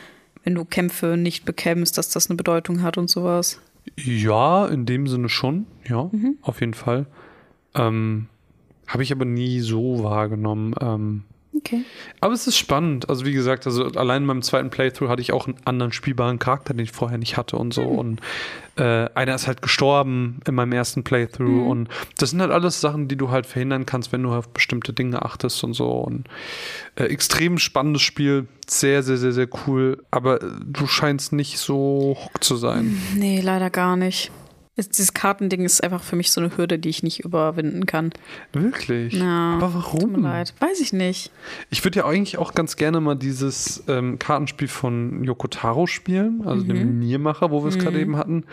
[0.43, 3.59] wenn du Kämpfe nicht bekämpfst, dass das eine Bedeutung hat und sowas?
[3.95, 6.37] Ja, in dem Sinne schon, ja, mhm.
[6.41, 7.05] auf jeden Fall.
[7.75, 8.27] Ähm,
[8.87, 10.75] habe ich aber nie so wahrgenommen.
[10.81, 11.23] Ähm,
[11.55, 11.83] okay.
[12.19, 13.09] Aber es ist spannend.
[13.09, 16.39] Also wie gesagt, also allein in meinem zweiten Playthrough hatte ich auch einen anderen spielbaren
[16.39, 17.83] Charakter, den ich vorher nicht hatte und so.
[17.83, 17.97] Mhm.
[17.99, 18.21] Und
[18.75, 21.47] äh, einer ist halt gestorben in meinem ersten Playthrough.
[21.47, 21.67] Mhm.
[21.67, 24.93] Und das sind halt alles Sachen, die du halt verhindern kannst, wenn du auf bestimmte
[24.93, 25.89] Dinge achtest und so.
[25.89, 26.27] Und
[26.95, 28.47] äh, extrem spannendes Spiel.
[28.67, 30.03] Sehr, sehr, sehr, sehr cool.
[30.11, 33.01] Aber du scheinst nicht so hook zu sein.
[33.15, 34.31] Nee, leider gar nicht.
[34.75, 38.11] Dieses Kartending ist einfach für mich so eine Hürde, die ich nicht überwinden kann.
[38.53, 39.13] Wirklich?
[39.13, 39.53] Ja.
[39.57, 39.99] Aber warum?
[39.99, 40.55] Tut mir leid.
[40.59, 41.31] Weiß ich nicht.
[41.69, 46.63] Ich würde ja eigentlich auch ganz gerne mal dieses ähm, Kartenspiel von Yokotaro spielen, also
[46.63, 46.69] mhm.
[46.69, 47.81] dem Niermacher, wo wir es mhm.
[47.81, 48.45] gerade eben hatten.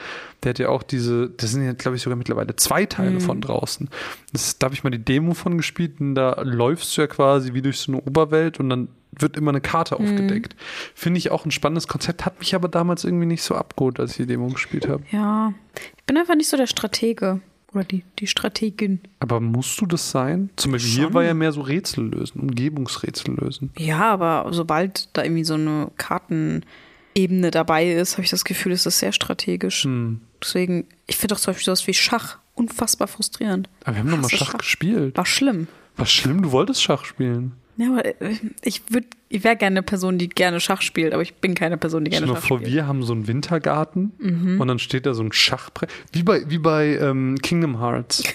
[0.42, 3.20] Der hat ja auch diese, das sind ja, glaube ich, sogar mittlerweile zwei Teile mhm.
[3.20, 3.88] von draußen.
[4.34, 7.54] Das, da habe ich mal die Demo von gespielt und da läufst du ja quasi
[7.54, 10.04] wie durch so eine Oberwelt und dann wird immer eine Karte mhm.
[10.04, 10.56] aufgedeckt.
[10.94, 14.12] Finde ich auch ein spannendes Konzept, hat mich aber damals irgendwie nicht so abgeholt, als
[14.12, 15.02] ich die Demo gespielt habe.
[15.10, 15.52] Ja,
[15.96, 17.40] ich bin einfach nicht so der Stratege
[17.72, 19.00] oder die, die Strategin.
[19.20, 20.50] Aber musst du das sein?
[20.56, 21.00] Zum Beispiel Schon.
[21.00, 23.70] hier war ja mehr so Rätsel lösen, Umgebungsrätsel lösen.
[23.78, 28.86] Ja, aber sobald da irgendwie so eine Kartenebene dabei ist, habe ich das Gefühl, ist
[28.86, 29.84] das sehr strategisch.
[29.84, 30.20] Hm.
[30.42, 33.68] Deswegen, ich finde doch zum Beispiel sowas wie Schach unfassbar frustrierend.
[33.84, 35.16] Aber wir haben nochmal Schach, Schach gespielt.
[35.16, 35.68] War schlimm.
[35.96, 37.52] War schlimm, du wolltest Schach spielen.
[37.80, 41.22] Ja, aber äh, ich würde, ich wäre gerne eine Person, die gerne Schach spielt, aber
[41.22, 42.70] ich bin keine Person, die gerne Schach vor, spielt.
[42.70, 44.60] Wir haben so einen Wintergarten mhm.
[44.60, 48.22] und dann steht da so ein Schachbrett, wie bei, wie bei ähm, Kingdom Hearts.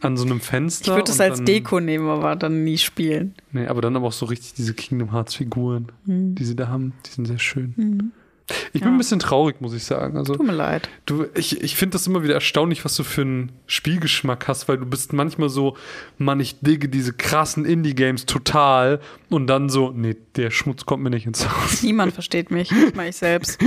[0.00, 0.92] an so einem Fenster.
[0.92, 3.34] Ich würde es als dann, Deko nehmen, aber dann nie spielen.
[3.50, 6.36] Nee, aber dann aber auch so richtig diese Kingdom Hearts Figuren, mhm.
[6.36, 7.74] die sie da haben, die sind sehr schön.
[7.76, 8.12] Mhm.
[8.72, 8.88] Ich bin ja.
[8.88, 10.16] ein bisschen traurig, muss ich sagen.
[10.16, 10.88] Also, Tut mir leid.
[11.06, 14.78] Du, ich ich finde das immer wieder erstaunlich, was du für einen Spielgeschmack hast, weil
[14.78, 15.76] du bist manchmal so,
[16.16, 21.10] Mann, ich digge diese krassen Indie-Games total und dann so, nee, der Schmutz kommt mir
[21.10, 21.82] nicht ins Haus.
[21.82, 23.58] Niemand versteht mich, nicht mal ich selbst.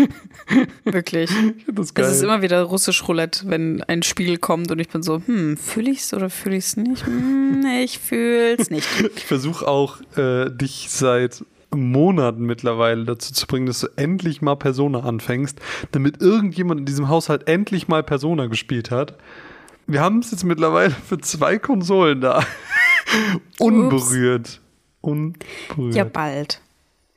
[0.83, 1.29] Wirklich.
[1.57, 2.05] Ich das geil.
[2.05, 5.57] Es ist immer wieder russisch Roulette, wenn ein Spiel kommt und ich bin so, hm,
[5.57, 7.05] fühle ich's oder fühle ich's nicht?
[7.05, 8.87] Hm, ich fühl's nicht.
[9.15, 14.55] Ich versuche auch, äh, dich seit Monaten mittlerweile dazu zu bringen, dass du endlich mal
[14.55, 15.59] Persona anfängst,
[15.91, 19.17] damit irgendjemand in diesem Haushalt endlich mal Persona gespielt hat.
[19.87, 22.43] Wir haben es jetzt mittlerweile für zwei Konsolen da.
[23.59, 24.61] Unberührt.
[25.01, 25.95] Unberührt.
[25.95, 26.61] Ja, bald.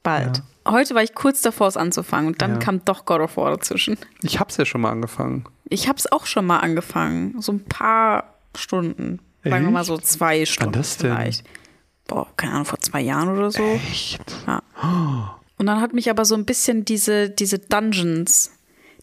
[0.02, 0.42] Bald.
[0.66, 0.72] Ja.
[0.72, 2.58] Heute war ich kurz davor, es anzufangen und dann ja.
[2.58, 3.98] kam doch God of War dazwischen.
[4.22, 5.44] Ich hab's ja schon mal angefangen.
[5.68, 7.40] Ich hab's auch schon mal angefangen.
[7.40, 9.18] So ein paar Stunden.
[9.42, 11.14] Sagen wir mal so zwei Stunden Wann das denn?
[11.14, 11.44] vielleicht
[12.06, 13.62] boah, keine Ahnung, vor zwei Jahren oder so.
[13.62, 14.20] Echt?
[14.46, 14.62] Ja.
[15.56, 18.50] Und dann hat mich aber so ein bisschen diese, diese Dungeons,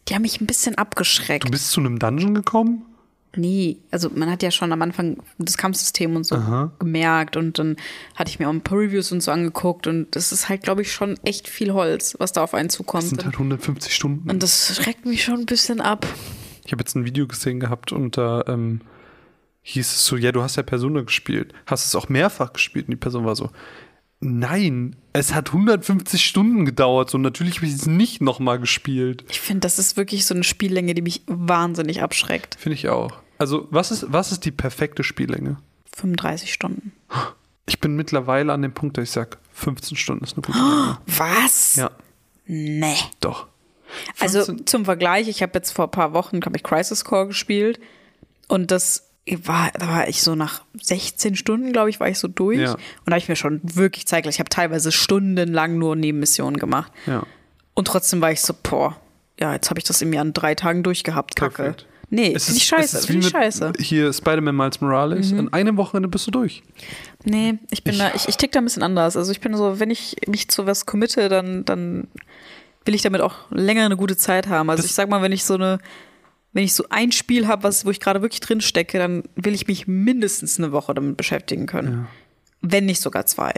[0.08, 1.44] die haben mich ein bisschen abgeschreckt.
[1.46, 2.84] Du bist zu einem Dungeon gekommen?
[3.34, 6.36] Nee, also man hat ja schon am Anfang das Kampfsystem und so
[6.78, 7.76] gemerkt und dann
[8.14, 10.82] hatte ich mir auch ein paar Reviews und so angeguckt und das ist halt, glaube
[10.82, 13.04] ich, schon echt viel Holz, was da auf einen Das zukommt.
[13.04, 14.28] sind halt 150 Stunden.
[14.30, 16.06] Und das schreckt mich schon ein bisschen ab.
[16.66, 18.82] Ich habe jetzt ein Video gesehen gehabt und da ähm,
[19.62, 21.52] hieß es so, ja, du hast ja Persona gespielt.
[21.66, 22.86] Hast es auch mehrfach gespielt?
[22.88, 23.50] Und die Person war so,
[24.20, 27.10] nein, es hat 150 Stunden gedauert.
[27.10, 29.24] So, natürlich habe ich es nicht nochmal gespielt.
[29.30, 32.56] Ich finde, das ist wirklich so eine Spiellänge, die mich wahnsinnig abschreckt.
[32.58, 33.12] Finde ich auch.
[33.38, 35.56] Also, was ist, was ist die perfekte Spiellänge?
[35.96, 36.92] 35 Stunden.
[37.66, 40.98] Ich bin mittlerweile an dem Punkt, dass ich sage, 15 Stunden ist eine gute Länge.
[41.06, 41.76] Was?
[41.76, 41.90] Ja,
[42.46, 42.96] Nee.
[43.20, 43.46] doch.
[44.18, 47.26] Also 15 zum Vergleich, ich habe jetzt vor ein paar Wochen, glaube ich, Crisis Core
[47.28, 47.78] gespielt
[48.48, 49.10] und das
[49.44, 52.58] war, da war ich so nach 16 Stunden, glaube ich, war ich so durch.
[52.58, 52.72] Ja.
[52.72, 54.36] Und da habe ich mir schon wirklich Zeit gelassen.
[54.36, 56.92] Ich habe teilweise stundenlang nur Nebenmissionen gemacht.
[57.06, 57.22] Ja.
[57.74, 58.96] Und trotzdem war ich so, boah,
[59.40, 61.36] ja, jetzt habe ich das irgendwie an drei Tagen durchgehabt.
[61.36, 61.54] Kacke.
[61.62, 61.86] Perfekt.
[62.10, 63.06] Nee, finde ich scheiße.
[63.06, 63.68] Finde ich scheiße.
[63.68, 63.82] Mhm.
[63.82, 65.32] Hier Spider-Man Miles Morales.
[65.32, 66.62] An einem Wochenende bist du durch.
[67.24, 69.16] Nee, ich bin Ich- da, ich, ich tick da ein bisschen anders.
[69.16, 72.08] Also ich bin so, wenn ich mich zu was committe, dann, dann
[72.84, 74.68] will ich damit auch länger eine gute Zeit haben.
[74.68, 75.78] Also ich sag mal, wenn ich so eine,
[76.52, 79.54] wenn ich so ein Spiel habe, was, wo ich gerade wirklich drin stecke, dann will
[79.54, 82.06] ich mich mindestens eine Woche damit beschäftigen können.
[82.60, 83.52] Wenn nicht sogar zwei.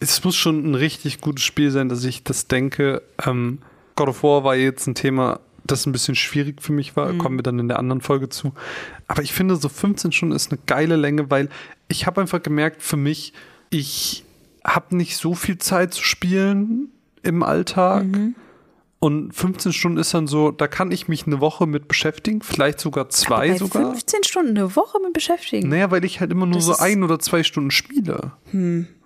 [0.00, 3.02] Es muss schon ein richtig gutes Spiel sein, dass ich das denke.
[3.24, 3.58] Ähm,
[3.96, 7.12] God of War war jetzt ein Thema, das ein bisschen schwierig für mich war.
[7.18, 8.54] Kommen wir dann in der anderen Folge zu.
[9.06, 11.50] Aber ich finde, so 15 Stunden ist eine geile Länge, weil
[11.88, 13.34] ich habe einfach gemerkt, für mich,
[13.68, 14.24] ich
[14.64, 16.88] habe nicht so viel Zeit zu spielen
[17.22, 18.06] im Alltag.
[19.02, 22.80] Und 15 Stunden ist dann so, da kann ich mich eine Woche mit beschäftigen, vielleicht
[22.80, 23.92] sogar zwei Bei sogar.
[23.92, 25.70] 15 Stunden eine Woche mit beschäftigen.
[25.70, 28.32] Naja, weil ich halt immer nur Das so ein oder zwei Stunden spiele.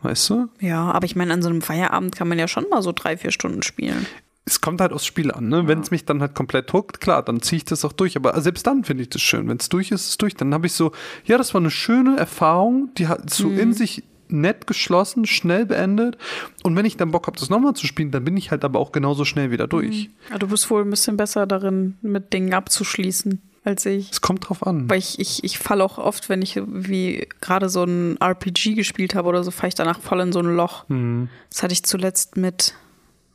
[0.03, 0.49] Weißt du?
[0.59, 3.17] Ja, aber ich meine, an so einem Feierabend kann man ja schon mal so drei,
[3.17, 4.05] vier Stunden spielen.
[4.47, 5.69] es kommt halt aufs Spiel an, ne?
[5.69, 8.17] Wenn es mich dann halt komplett huckt, klar, dann ziehe ich das auch durch.
[8.17, 9.49] Aber selbst dann finde ich das schön.
[9.49, 10.35] Wenn es durch ist, ist es durch.
[10.35, 10.91] Dann habe ich so,
[11.25, 16.19] ja, das war eine schöne Erfahrung, die hat so in sich nett geschlossen, schnell beendet.
[16.63, 18.79] Und wenn ich dann Bock habe, das nochmal zu spielen, dann bin ich halt aber
[18.79, 20.11] auch genauso schnell wieder durch.
[20.31, 24.11] Ja, du bist wohl ein bisschen besser darin, mit Dingen abzuschließen, als ich.
[24.11, 24.89] Es kommt drauf an.
[24.89, 29.15] Weil ich, ich, ich falle auch oft, wenn ich wie gerade so ein RPG gespielt
[29.15, 30.89] habe oder so, falle ich danach voll in so ein Loch.
[30.89, 31.29] Mhm.
[31.51, 32.75] Das hatte ich zuletzt mit,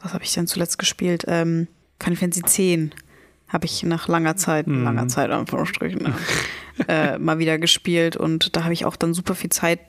[0.02, 1.26] was habe ich denn zuletzt gespielt?
[1.28, 1.68] Ähm,
[2.02, 2.96] Final Fantasy X
[3.50, 4.84] habe ich nach langer Zeit, Mhm.
[4.84, 6.14] langer Zeit, Anführungsstrichen,
[6.88, 9.80] äh, mal wieder gespielt und da habe ich auch dann super viel Zeit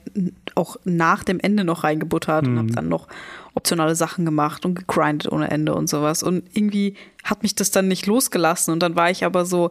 [0.55, 2.59] auch nach dem Ende noch reingebuttert und Mhm.
[2.59, 3.07] habe dann noch
[3.55, 6.95] optionale Sachen gemacht und gegrindet ohne Ende und sowas und irgendwie
[7.25, 9.71] hat mich das dann nicht losgelassen und dann war ich aber so,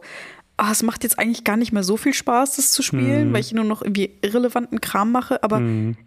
[0.60, 3.40] ah, es macht jetzt eigentlich gar nicht mehr so viel Spaß, das zu spielen, weil
[3.40, 5.62] ich nur noch irgendwie irrelevanten Kram mache, aber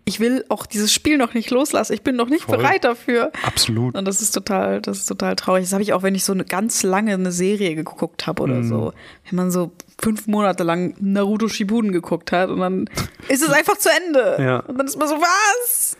[0.05, 1.93] ich will auch dieses Spiel noch nicht loslassen.
[1.93, 2.57] Ich bin noch nicht Voll.
[2.57, 3.31] bereit dafür.
[3.43, 3.97] Absolut.
[3.97, 5.63] Und das ist total, das ist total traurig.
[5.63, 8.63] Das habe ich auch, wenn ich so eine ganz lange eine Serie geguckt habe oder
[8.63, 8.93] so.
[9.29, 12.89] Wenn man so fünf Monate lang Naruto Shippuden geguckt hat und dann
[13.29, 14.37] ist es einfach zu Ende.
[14.39, 14.59] Ja.
[14.59, 15.97] Und dann ist man so, was?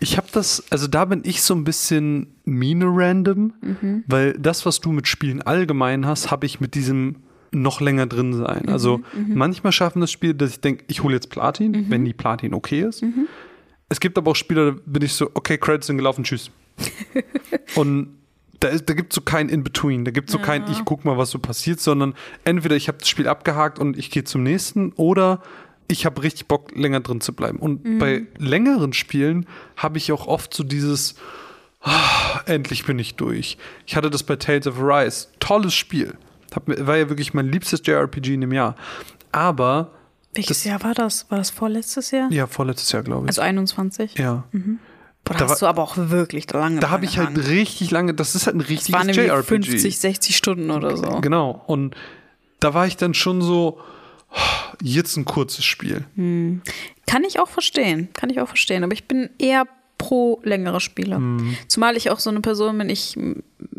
[0.00, 3.52] Ich habe das, also da bin ich so ein bisschen mine random,
[4.08, 7.16] weil das, was du mit Spielen allgemein hast, habe ich mit diesem
[7.52, 8.68] noch länger drin sein.
[8.68, 12.54] Also manchmal schaffen das Spiele, dass ich denke, ich hole jetzt Platin, wenn die Platin
[12.54, 13.04] okay ist.
[13.88, 16.50] Es gibt aber auch Spiele, da bin ich so, okay, Credits sind gelaufen, tschüss.
[17.74, 18.16] Und
[18.60, 21.04] da, ist, da gibt es so kein In-Between, da gibt es so kein, ich guck
[21.04, 24.44] mal, was so passiert, sondern entweder ich habe das Spiel abgehakt und ich gehe zum
[24.44, 25.42] nächsten oder
[25.88, 27.58] ich habe richtig Bock, länger drin zu bleiben.
[27.58, 31.16] Und bei längeren Spielen habe ich auch oft so dieses,
[31.82, 33.58] ah, endlich bin ich durch.
[33.86, 35.26] Ich hatte das bei Tales of Arise.
[35.38, 36.16] Tolles Spiel.
[36.54, 38.76] Hab, war ja wirklich mein liebstes JRPG in dem Jahr.
[39.32, 39.92] Aber,
[40.34, 41.30] Welches Das- Jahr war das?
[41.30, 42.30] War das vorletztes Jahr?
[42.32, 43.28] ja, vorletztes Jahr, glaube ich.
[43.28, 44.16] Also 21?
[44.18, 44.44] ja.
[45.24, 48.12] Boah, da, da hast du aber auch wirklich lange Da habe ich halt richtig lange,
[48.12, 49.46] das ist halt ein Das richtiges waren irgendwie JRPG.
[49.70, 51.20] 50, 60 Stunden oder so.
[51.20, 51.62] Genau.
[51.68, 51.94] Und
[52.58, 53.78] da war ich dann schon so,
[54.82, 56.04] jetzt ein kurzes Spiel.
[57.06, 58.82] Kann ich auch verstehen, kann ich auch verstehen.
[58.82, 59.66] Aber ich bin eher
[60.02, 61.18] pro längere Spiele.
[61.20, 61.56] Mhm.
[61.68, 63.16] Zumal ich auch so eine Person bin, ich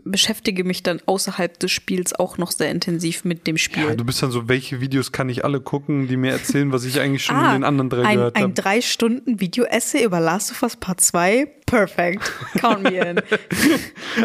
[0.05, 3.83] beschäftige mich dann außerhalb des Spiels auch noch sehr intensiv mit dem Spiel.
[3.83, 6.85] Ja, du bist dann so, welche Videos kann ich alle gucken, die mir erzählen, was
[6.85, 8.53] ich eigentlich schon in den anderen drei Ah, ein, gehört ein habe.
[8.53, 12.31] drei Stunden Video-Essay über Last of Us Part 2, perfekt.
[12.59, 13.21] Count me in.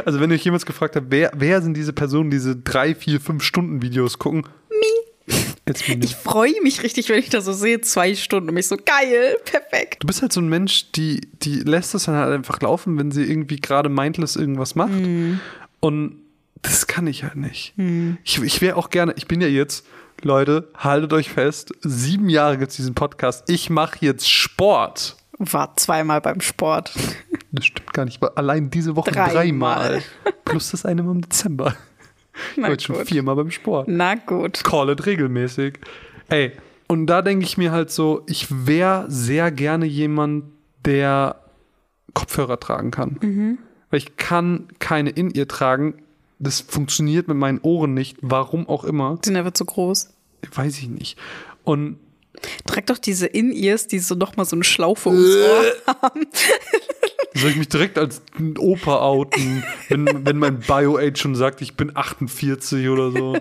[0.04, 2.94] Also wenn ihr euch jemals gefragt habt, wer, wer sind diese Personen, die diese drei,
[2.94, 4.44] vier, fünf Stunden Videos gucken?
[6.01, 9.37] Ich freue mich richtig, wenn ich das so sehe, zwei Stunden und mich so, geil,
[9.45, 10.03] perfekt.
[10.03, 13.11] Du bist halt so ein Mensch, die, die lässt es dann halt einfach laufen, wenn
[13.11, 14.93] sie irgendwie gerade mindless irgendwas macht.
[14.93, 15.41] Mhm.
[15.81, 16.17] Und
[16.62, 17.75] das kann ich halt nicht.
[18.25, 19.87] Ich, ich wäre auch gerne, ich bin ja jetzt,
[20.23, 23.45] Leute, haltet euch fest, sieben Jahre gibt es diesen Podcast.
[23.49, 25.17] Ich mache jetzt Sport.
[25.38, 26.93] War zweimal beim Sport.
[27.53, 28.21] Das stimmt gar nicht.
[28.37, 29.33] Allein diese Woche Dreimal.
[29.33, 30.03] dreimal.
[30.45, 31.77] Plus das eine Mal im Dezember.
[32.57, 33.88] Ich war jetzt schon viermal beim Sport.
[33.88, 34.62] Na gut.
[34.64, 35.79] Call it regelmäßig.
[36.29, 36.53] Ey,
[36.87, 40.45] und da denke ich mir halt so, ich wäre sehr gerne jemand,
[40.84, 41.36] der
[42.14, 43.59] Kopfhörer tragen kann.
[43.91, 46.03] Weil ich kann keine In-Ear tragen.
[46.39, 48.16] Das funktioniert mit meinen Ohren nicht.
[48.20, 49.18] Warum auch immer.
[49.22, 50.11] Die sind einfach zu groß.
[50.55, 51.18] Weiß ich nicht.
[51.64, 51.99] Und
[52.66, 56.26] Trag doch diese In-Ears, die so nochmal so eine Schlaufe ums Ohr haben.
[57.39, 58.22] Soll ich mich direkt als
[58.59, 63.36] Opa outen, wenn, wenn mein Bio-Age schon sagt, ich bin 48 oder so?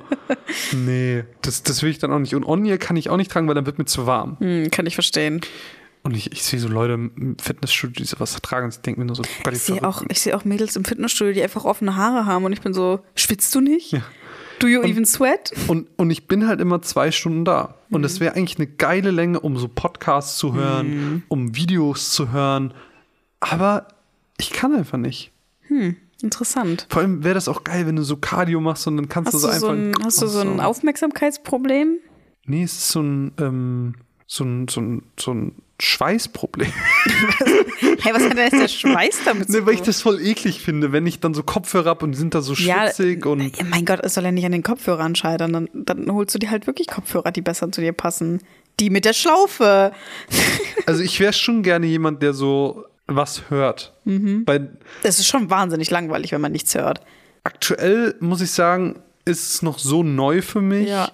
[0.73, 2.35] Nee, das, das will ich dann auch nicht.
[2.35, 4.37] Und On-Ear kann ich auch nicht tragen, weil dann wird mir zu warm.
[4.39, 5.41] Hm, kann ich verstehen.
[6.03, 9.05] Und ich, ich sehe so Leute im Fitnessstudio, die sowas tragen und ich denke mir
[9.05, 12.25] nur so, Ich sehe auch, ich sehe auch Mädels im Fitnessstudio, die einfach offene Haare
[12.25, 13.93] haben und ich bin so, schwitzt du nicht?
[14.59, 15.51] Do you even sweat?
[15.67, 17.75] Und, und ich bin halt immer zwei Stunden da.
[17.91, 18.03] Und Mhm.
[18.03, 21.23] das wäre eigentlich eine geile Länge, um so Podcasts zu hören, Mhm.
[21.27, 22.73] um Videos zu hören.
[23.39, 23.87] Aber
[24.37, 25.31] ich kann einfach nicht.
[26.21, 26.87] Interessant.
[26.89, 29.35] Vor allem wäre das auch geil, wenn du so Cardio machst und dann kannst Hast
[29.35, 29.59] du so einfach.
[29.59, 31.97] so ein, hast du so ein Aufmerksamkeitsproblem?
[32.45, 36.71] Nee, es ist so ein, ähm, so ein, so ein, so ein Schweißproblem.
[37.99, 39.85] Hey, was hat denn jetzt der Schweiß damit zu Nee, weil ich tun?
[39.87, 42.53] das voll eklig finde, wenn ich dann so Kopfhörer hab und die sind da so
[42.53, 43.41] Ja, schwitzig und.
[43.57, 45.53] ja, mein Gott, es soll ja nicht an den Kopfhörern scheitern.
[45.53, 48.41] Dann, dann holst du dir halt wirklich Kopfhörer, die besser zu dir passen.
[48.79, 49.91] Die mit der Schlaufe.
[50.85, 53.93] Also ich wäre schon gerne jemand, der so was hört.
[54.05, 54.43] Mhm.
[54.45, 57.01] Weil Das ist schon wahnsinnig langweilig, wenn man nichts hört.
[57.43, 61.11] aktuell muss ich sagen, ist es noch so neu für mich, Ja.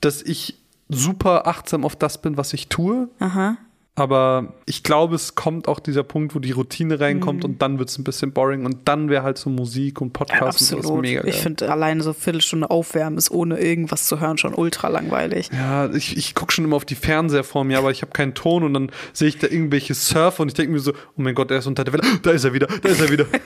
[0.00, 0.58] dass ich
[0.88, 3.08] super achtsam auf das bin, was ich tue.
[3.18, 3.56] Aha.
[3.98, 7.50] Aber ich glaube, es kommt auch dieser Punkt, wo die Routine reinkommt Mhm.
[7.50, 10.60] und dann wird es ein bisschen boring und dann wäre halt so Musik und Podcast
[10.60, 11.00] und sowas Absolut.
[11.02, 11.30] mega geil.
[11.30, 15.48] Ich finde alleine so eine Viertelstunde aufwärmen ist ohne irgendwas zu hören schon ultra langweilig.
[15.50, 18.34] ja, ich, ich gucke schon immer auf die Fernseher vor mir, aber ich habe keinen
[18.34, 21.34] Ton und dann sehe ich da irgendwelche Surfer und ich denke mir so, oh mein
[21.34, 23.24] Gott, er ist unter der Welle, da ist er wieder, da ist er wieder.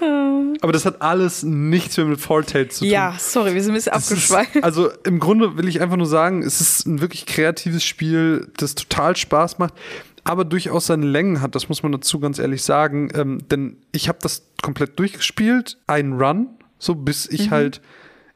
[0.60, 2.88] aber das hat alles nichts mehr mit Fortale zu tun.
[2.88, 4.62] Ja, sorry, wir sind ein bisschen ist, abgeschweift.
[4.64, 8.74] also im Grunde will ich einfach nur sagen, es ist ein wirklich kreatives Spiel, das
[8.74, 9.74] total Spaß macht,
[10.24, 13.10] aber durchaus seine Längen hat, das muss man dazu ganz ehrlich sagen.
[13.14, 16.48] Ähm, denn ich habe das komplett durchgespielt, einen Run,
[16.78, 17.50] so bis ich Mhm.
[17.52, 17.80] halt,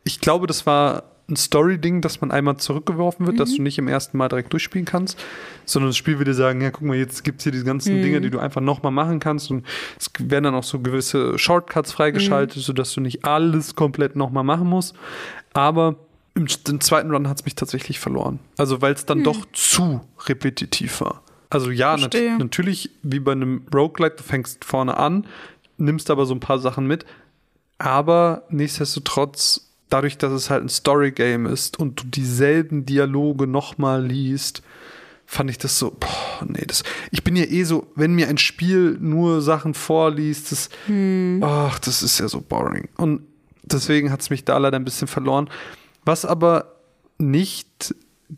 [0.05, 3.57] ich glaube, das war ein Story-Ding, dass man einmal zurückgeworfen wird, dass Mhm.
[3.57, 5.19] du nicht im ersten Mal direkt durchspielen kannst,
[5.65, 8.03] sondern das Spiel würde dir sagen, ja, guck mal, jetzt gibt es hier diese ganzen
[8.03, 8.23] Dinge, Mhm.
[8.25, 9.65] die du einfach nochmal machen kannst und
[9.99, 12.61] es werden dann auch so gewisse Shortcuts freigeschaltet, Mhm.
[12.63, 14.95] sodass du nicht alles komplett nochmal machen musst.
[15.55, 15.97] Aber
[16.35, 18.39] im, im zweiten Run hat es mich tatsächlich verloren.
[18.59, 21.23] Also weil es dann doch zu repetitiv war.
[21.49, 25.27] Also ja, nat natürlich, wie bei einem Roguelike, du fängst vorne an,
[25.79, 27.07] nimmst aber so ein paar Sachen mit.
[27.79, 34.63] Aber nichtsdestotrotz, dadurch, dass es halt ein Story-Game ist und du dieselben Dialoge nochmal liest,
[35.25, 36.83] fand ich das so, boah, nee, das,
[37.13, 40.69] ich bin ja eh so, wenn mir ein Spiel nur Sachen vorliest, das,
[41.43, 42.89] ach, das ist ja so boring.
[42.97, 43.23] Und
[43.63, 45.49] deswegen hat es mich da leider ein bisschen verloren.
[46.05, 46.75] Was aber
[47.19, 47.95] nicht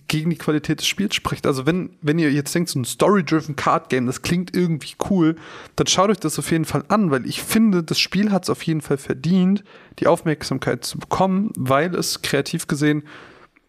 [0.09, 1.47] gegen die Qualität des Spiels spricht.
[1.47, 5.37] Also wenn, wenn ihr jetzt denkt, so ein Story-Driven Card Game, das klingt irgendwie cool,
[5.77, 8.51] dann schaut euch das auf jeden Fall an, weil ich finde, das Spiel hat es
[8.51, 9.65] auf jeden Fall verdient,
[9.99, 13.03] die Aufmerksamkeit zu bekommen, weil es kreativ gesehen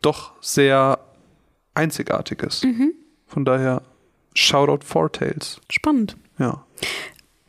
[0.02, 1.00] doch sehr
[1.74, 2.66] einzigartig ist.
[3.26, 3.82] Von daher,
[4.34, 5.60] Shoutout Four Tales.
[5.70, 6.16] Spannend.
[6.38, 6.66] Ja.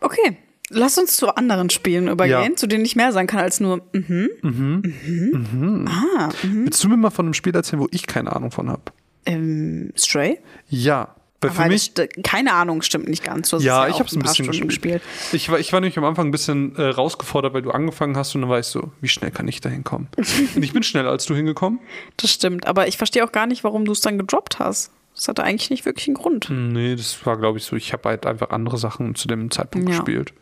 [0.01, 0.39] Okay,
[0.71, 2.57] lass uns zu anderen Spielen übergehen, Ja.
[2.57, 4.31] zu denen ich mehr sagen kann als nur mhm.
[4.43, 5.89] Mhm.
[5.89, 6.65] Ah, mhm.
[6.65, 8.83] Willst du mir mal von einem Spiel erzählen, wo ich keine Ahnung von habe?
[9.27, 10.39] Ähm, Stray?
[10.69, 11.15] Ja.
[11.41, 13.51] Weil für Aber mich, das st- keine Ahnung, stimmt nicht ganz.
[13.51, 15.03] Du Ja, es ich habe es ein bisschen Stunden gespielt.
[15.31, 18.35] Ich war, ich war nämlich am Anfang ein bisschen äh, rausgefordert, weil du angefangen hast
[18.35, 20.09] und dann war ich so, wie schnell kann ich da hinkommen?
[20.57, 21.79] und ich bin schneller als du hingekommen.
[22.17, 24.91] Das stimmt, aber ich verstehe auch gar nicht, warum du es dann gedroppt hast.
[25.19, 26.49] Das hatte eigentlich nicht wirklich einen Grund.
[26.49, 29.89] Nee, das war, glaube ich, so, ich habe halt einfach andere Sachen zu dem Zeitpunkt
[29.89, 29.97] Ja.
[29.97, 30.33] gespielt.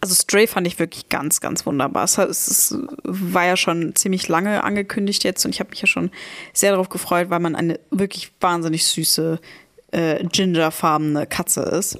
[0.00, 2.04] Also Stray fand ich wirklich ganz, ganz wunderbar.
[2.04, 6.10] Es, es war ja schon ziemlich lange angekündigt jetzt und ich habe mich ja schon
[6.52, 9.40] sehr darauf gefreut, weil man eine wirklich wahnsinnig süße
[9.92, 11.98] äh, gingerfarbene Katze ist.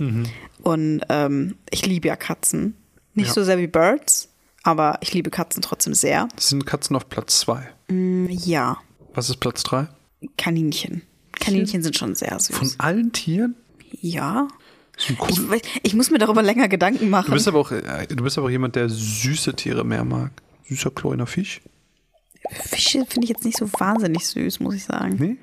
[0.62, 2.76] Und ähm, ich liebe ja Katzen.
[3.14, 3.34] Nicht Ja.
[3.34, 4.28] so sehr wie Birds,
[4.62, 6.28] aber ich liebe Katzen trotzdem sehr.
[6.38, 7.68] Sind Katzen auf Platz zwei.
[7.88, 8.78] Ja,
[9.14, 9.88] Was ist Platz drei?
[10.36, 11.02] Kaninchen.
[11.40, 12.56] Kaninchen sind schon sehr süß.
[12.56, 13.56] Von allen Tieren?
[14.00, 14.48] ja.
[15.18, 15.56] Cool.
[15.56, 17.28] Ich, ich muss mir darüber länger Gedanken machen.
[17.28, 20.30] Du bist aber auch, äh, du bist aber auch jemand, der süße Tiere mehr mag.
[20.68, 21.62] Süßer kleiner Fisch?
[22.50, 25.16] Fische finde ich jetzt nicht so wahnsinnig süß, muss ich sagen.
[25.18, 25.36] Nee?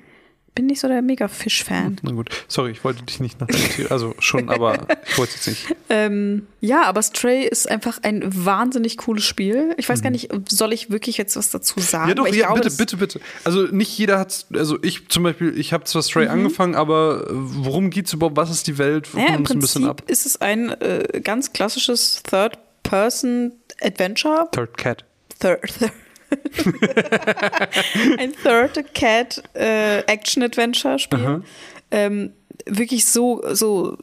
[0.58, 1.98] Bin nicht so der Mega-Fisch-Fan.
[2.02, 2.30] Na gut.
[2.48, 3.46] Sorry, ich wollte dich nicht nach.
[3.90, 5.76] Also schon, aber ich wollte es jetzt nicht.
[5.90, 9.74] Ähm, ja, aber Stray ist einfach ein wahnsinnig cooles Spiel.
[9.78, 12.04] Ich weiß gar nicht, soll ich wirklich jetzt was dazu sagen?
[12.04, 12.08] Mhm.
[12.08, 13.20] Ja, doch, ja, glaube, bitte, bitte, bitte.
[13.44, 17.30] Also nicht jeder hat, also ich zum Beispiel, ich habe zwar Stray angefangen, aber äh,
[17.30, 18.36] worum geht's überhaupt?
[18.36, 19.08] Was ist die Welt?
[19.14, 20.10] Ja, im uns ein bisschen Prinzip ab.
[20.10, 24.48] ist es ein äh, ganz klassisches Third-Person-Adventure.
[24.52, 25.06] Third Cat.
[25.40, 25.92] Third, third,
[28.18, 31.42] ein Third Cat äh, Action-Adventure-Spiel.
[31.90, 32.32] Ähm,
[32.66, 33.96] wirklich so, so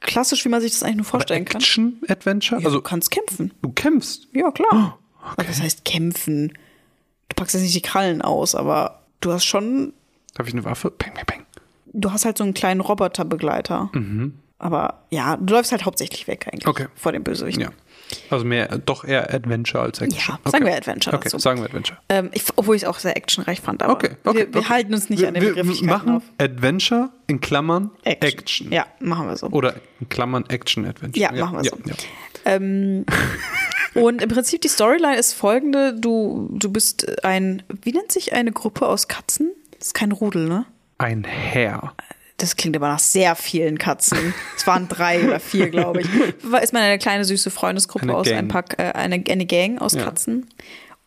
[0.00, 1.60] klassisch, wie man sich das eigentlich nur vorstellen kann.
[1.60, 2.60] Action-Adventure?
[2.60, 3.52] Ja, also du kannst kämpfen.
[3.62, 4.28] du kämpfst.
[4.32, 4.98] Ja, klar.
[5.36, 6.48] Also, das heißt kämpfen.
[7.28, 9.92] Du packst jetzt nicht die Krallen aus, aber du hast schon,
[10.34, 10.90] Darf ich eine Waffe?
[10.90, 11.46] Peng, peng, peng.
[11.92, 13.90] du hast halt so einen kleinen Roboterbegleiter.
[14.58, 16.86] Aber ja, du läufst halt hauptsächlich weg eigentlich Okay.
[16.94, 17.60] vor dem Bösewicht.
[17.60, 17.70] Ja.
[18.30, 20.38] Also mehr, doch eher Adventure als Action.
[20.44, 21.38] Ja, sagen wir Adventure Okay, dazu.
[21.38, 21.98] sagen wir Adventure.
[22.08, 24.38] Ähm, ich, obwohl ich es auch sehr actionreich fand, aber Okay, okay.
[24.38, 24.68] wir, wir okay.
[24.68, 26.22] halten uns nicht wir, an den wir Begrifflichkeiten machen auf.
[26.38, 28.70] Adventure in Klammern Action.
[28.72, 29.48] Ja, machen wir so.
[29.48, 31.20] Oder in Klammern Action-Adventure.
[31.22, 31.78] Ja, machen wir ja, so.
[31.88, 31.94] Ja.
[32.44, 33.06] Ähm,
[33.94, 38.52] und im Prinzip die Storyline ist folgende: Du, du bist ein, wie nennt sich eine
[38.52, 39.50] Gruppe aus Katzen?
[39.78, 40.66] Das ist kein Rudel, ne?
[40.98, 41.94] Ein Herr.
[42.38, 44.34] Das klingt aber nach sehr vielen Katzen.
[44.56, 46.08] Es waren drei oder vier, glaube ich.
[46.42, 48.38] War- Ist man eine kleine süße Freundesgruppe Eine aus Gang.
[48.38, 50.02] ein paar, äh, eine, eine Gang aus Ja.
[50.02, 50.48] Katzen.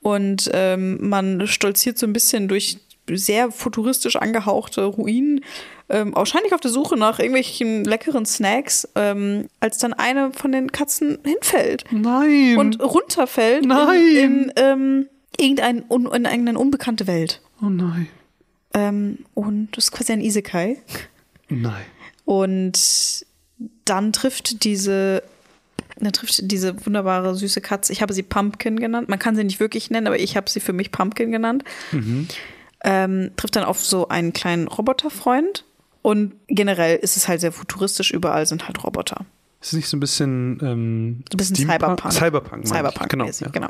[0.01, 2.77] Und ähm, man stolziert so ein bisschen durch
[3.09, 5.41] sehr futuristisch angehauchte Ruinen,
[5.89, 10.71] ähm, wahrscheinlich auf der Suche nach irgendwelchen leckeren Snacks, ähm, als dann eine von den
[10.71, 12.57] Katzen hinfällt Nein.
[12.57, 14.01] und runterfällt Nein.
[14.01, 15.07] in, in ähm,
[15.39, 17.41] irgendein, un, in eine unbekannte Welt.
[17.61, 18.07] oh nein.
[18.73, 20.77] Ähm, und das ist quasi ein Isekai.
[21.49, 21.85] Nein.
[22.25, 23.25] Und
[23.85, 25.23] dann trifft diese,
[25.97, 29.59] dann trifft diese wunderbare süße Katze, ich habe sie Pumpkin genannt, man kann sie nicht
[29.59, 31.63] wirklich nennen, aber ich habe sie für mich Pumpkin genannt,
[32.83, 35.63] ähm, trifft dann auf so einen kleinen Roboterfreund.
[36.03, 39.25] Und generell ist es halt sehr futuristisch, überall sind halt Roboter.
[39.67, 41.55] Ist nicht so ein bisschen, ähm, So ein bisschen?
[41.55, 42.13] Cyberpunk.
[42.13, 42.67] Cyberpunk.
[42.67, 43.25] Cyberpunk genau.
[43.25, 43.49] ja.
[43.51, 43.67] genau.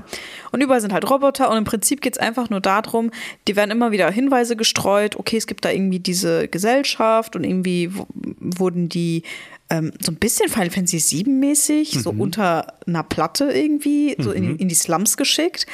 [0.51, 3.09] Und überall sind halt Roboter und im Prinzip geht es einfach nur darum,
[3.47, 7.91] die werden immer wieder Hinweise gestreut, okay, es gibt da irgendwie diese Gesellschaft und irgendwie
[8.39, 9.23] wurden die
[9.69, 12.21] ähm, so ein bisschen Final Fantasy 7 mäßig, so Mhm.
[12.21, 15.65] unter einer Platte irgendwie, so in, in die Slums geschickt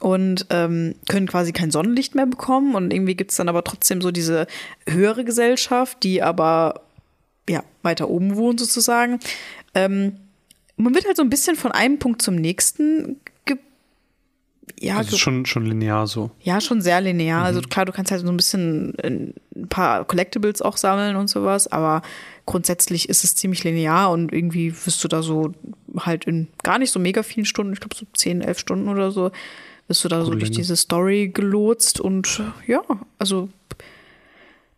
[0.00, 4.00] und ähm, können quasi kein Sonnenlicht mehr bekommen und irgendwie gibt es dann aber trotzdem
[4.00, 4.46] so diese
[4.88, 6.82] höhere Gesellschaft, die aber
[7.48, 9.20] ja, weiter oben wohnt sozusagen.
[9.74, 10.16] Ähm,
[10.76, 13.16] man wird halt so ein bisschen von einem Punkt zum nächsten
[14.80, 16.30] ja, Also schon, schon linear so.
[16.42, 17.44] ja, schon sehr linear.
[17.44, 21.28] Also klar, du kannst halt so ein bisschen äh, ein paar Collectibles auch sammeln und
[21.28, 22.02] sowas, aber
[22.44, 25.52] grundsätzlich ist es ziemlich linear und irgendwie wirst du da so
[25.98, 29.10] halt in gar nicht so mega vielen Stunden, ich glaube so 10, 11 Stunden oder
[29.12, 29.30] so,
[29.88, 30.58] wirst du da so Coole durch Länge.
[30.58, 32.82] diese Story gelotst und ja,
[33.18, 33.48] also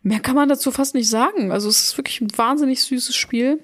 [0.01, 1.51] mehr kann man dazu fast nicht sagen.
[1.51, 3.59] Also es ist wirklich ein wahnsinnig süßes Spiel.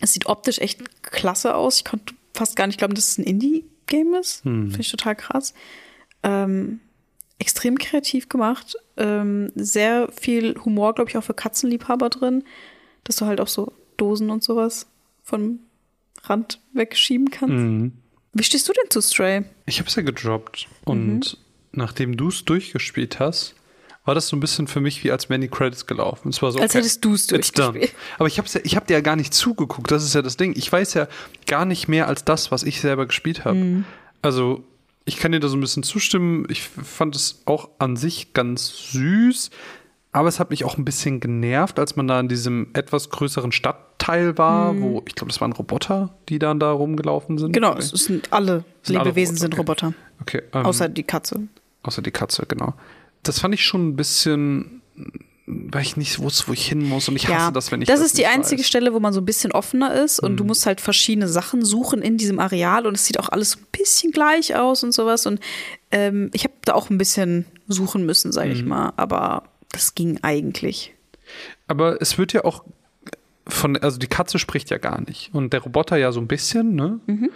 [0.00, 1.78] Es sieht optisch echt klasse aus.
[1.78, 4.42] Ich konnte fast gar nicht glauben, dass es ein Indie-Game ist.
[4.42, 5.52] Finde ich total krass.
[6.22, 6.80] Ähm,
[7.38, 8.76] extrem kreativ gemacht.
[8.96, 12.44] Ähm, sehr viel Humor, glaube ich, auch für Katzenliebhaber drin.
[13.04, 14.86] Dass du halt auch so Dosen und sowas
[15.22, 15.60] vom
[16.24, 17.54] Rand wegschieben kannst.
[17.54, 17.92] Mhm.
[18.32, 19.42] Wie stehst du denn zu Stray?
[19.66, 21.38] Ich habe es ja gedroppt und Mhm.
[21.72, 23.54] nachdem du es durchgespielt hast,
[24.10, 26.30] war das so ein bisschen für mich wie als Many Credits gelaufen.
[26.30, 27.74] Es war so, Als hättest it's done.
[27.74, 27.94] durchgespielt.
[28.18, 29.88] Aber ich habe ja, ich hab dir ja gar nicht zugeguckt.
[29.88, 30.52] Das ist ja das Ding.
[30.56, 31.06] Ich weiß ja
[31.46, 33.54] gar nicht mehr als das, was ich selber gespielt habe.
[33.58, 33.84] Mhm.
[34.20, 34.64] Also
[35.04, 36.44] ich kann dir da so ein bisschen zustimmen.
[36.48, 39.50] Ich fand es auch an sich ganz süß.
[40.10, 43.52] Aber es hat mich auch ein bisschen genervt, als man da in diesem etwas größeren
[43.52, 47.50] Stadtteil war, wo ich glaube, das waren Roboter, die dann da rumgelaufen sind.
[47.50, 47.52] Mhm.
[47.52, 47.82] Genau, Okay.
[47.94, 49.60] es sind alle Sind alle Lebewesen Roboter, sind okay.
[49.60, 49.94] Roboter.
[50.20, 51.46] Okay, ähm, Außer die Katze.
[51.84, 52.74] Außer die Katze, genau.
[53.22, 54.82] Das fand ich schon ein bisschen,
[55.46, 57.98] weil ich nicht wusste, wo ich hin muss und ich hasse das, wenn ich das
[58.00, 58.66] das ist die einzige weiß.
[58.66, 58.68] Mhm.
[58.68, 62.02] Stelle, wo man so ein bisschen offener ist und du musst halt verschiedene Sachen suchen
[62.02, 65.26] in diesem Areal und es sieht auch alles so ein bisschen gleich aus und sowas
[65.26, 65.40] und
[65.90, 68.54] ähm, ich habe da auch ein bisschen suchen müssen, sage Mhm.
[68.56, 70.94] ich mal, aber das ging eigentlich.
[71.68, 72.64] Aber es wird ja auch
[73.46, 76.74] von, also die Katze spricht ja gar nicht und der Roboter ja so ein bisschen,
[76.74, 77.00] ne?
[77.06, 77.30] Mhm.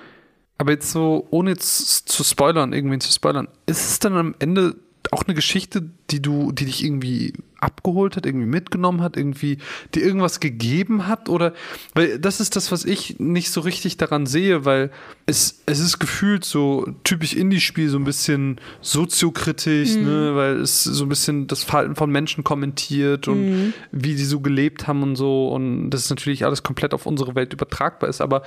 [0.56, 4.76] Aber jetzt so, ohne jetzt zu spoilern, irgendwen zu spoilern, ist es dann am Ende
[5.12, 9.58] auch eine Geschichte, die du, die dich irgendwie abgeholt hat, irgendwie mitgenommen hat, irgendwie
[9.94, 11.28] dir irgendwas gegeben hat?
[11.28, 11.52] Oder
[11.94, 14.90] weil das ist das, was ich nicht so richtig daran sehe, weil
[15.26, 21.04] es, es ist gefühlt so typisch Indie-Spiel, so ein bisschen soziokritisch, ne, weil es so
[21.04, 25.48] ein bisschen das Verhalten von Menschen kommentiert und wie die so gelebt haben und so.
[25.48, 28.42] Und das ist natürlich alles komplett auf unsere Welt übertragbar ist, aber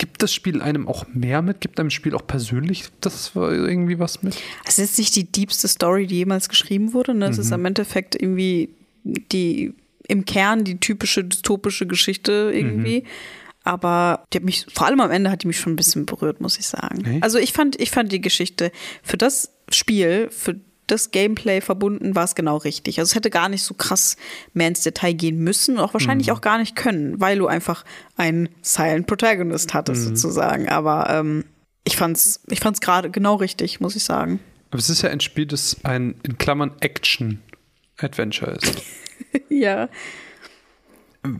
[0.00, 1.60] Gibt das Spiel einem auch mehr mit?
[1.60, 4.34] Gibt einem Spiel auch persönlich das irgendwie was mit?
[4.64, 7.12] Es ist nicht die diebste Story, die jemals geschrieben wurde.
[7.12, 7.26] Ne?
[7.26, 8.70] Es ist im Endeffekt irgendwie
[9.04, 9.74] die
[10.08, 13.04] im Kern die typische dystopische Geschichte irgendwie.
[13.62, 16.40] Aber die hat mich, vor allem am Ende hat die mich schon ein bisschen berührt,
[16.40, 17.04] muss ich sagen.
[17.04, 17.22] Echt?
[17.22, 18.72] Also ich fand, ich fand die Geschichte
[19.02, 20.58] für das Spiel, für
[20.90, 22.98] das Gameplay verbunden, war es genau richtig.
[22.98, 24.16] Also es hätte gar nicht so krass
[24.52, 27.84] mehr ins Detail gehen müssen, auch wahrscheinlich auch gar nicht können, weil du einfach
[28.16, 30.68] einen Silent Protagonist hattest, sozusagen.
[30.68, 31.44] Aber ähm,
[31.84, 34.40] ich fand's, ich fand's gerade genau richtig, muss ich sagen.
[34.70, 38.82] Aber es ist ja ein Spiel, das ein in Klammern Action-Adventure ist.
[39.48, 39.88] ja.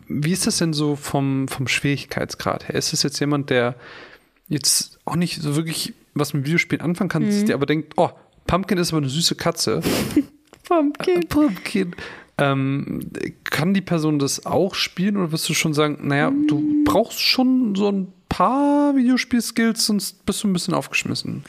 [0.09, 2.75] Wie ist das denn so vom, vom Schwierigkeitsgrad her?
[2.75, 3.77] Ist es jetzt jemand, der
[4.49, 7.47] jetzt auch nicht so wirklich was mit Videospielen anfangen kann, mhm.
[7.47, 8.11] der aber denkt, oh,
[8.51, 9.81] Pumpkin ist aber eine süße Katze.
[10.65, 11.21] Pumpkin.
[11.29, 11.95] Pumpkin.
[12.37, 13.01] Ähm,
[13.45, 16.49] kann die Person das auch spielen oder wirst du schon sagen, naja, mhm.
[16.49, 21.45] du brauchst schon so ein paar Videospiel-Skills, sonst bist du ein bisschen aufgeschmissen?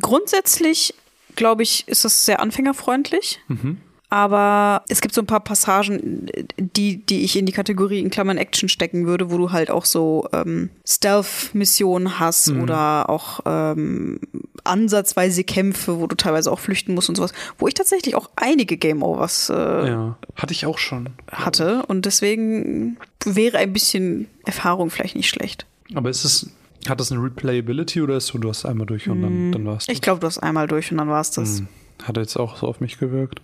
[0.00, 0.94] Grundsätzlich,
[1.34, 3.38] glaube ich, ist das sehr anfängerfreundlich.
[3.48, 3.76] Mhm.
[4.16, 8.38] Aber es gibt so ein paar Passagen, die, die ich in die Kategorie in Klammern
[8.38, 12.62] Action stecken würde, wo du halt auch so ähm, Stealth-Missionen hast mhm.
[12.62, 14.20] oder auch ähm,
[14.64, 18.78] ansatzweise Kämpfe, wo du teilweise auch flüchten musst und sowas, wo ich tatsächlich auch einige
[18.78, 24.88] Game Overs äh, ja, hatte ich auch schon hatte und deswegen wäre ein bisschen Erfahrung
[24.88, 25.66] vielleicht nicht schlecht.
[25.94, 26.48] Aber ist es
[26.88, 29.88] hat das eine Replayability oder ist so, du hast einmal durch und dann, dann warst
[29.88, 29.92] du?
[29.92, 31.58] Ich glaube, du hast einmal durch und dann war es das.
[31.58, 31.68] Hm.
[32.02, 33.40] Hat jetzt auch so auf mich gewirkt.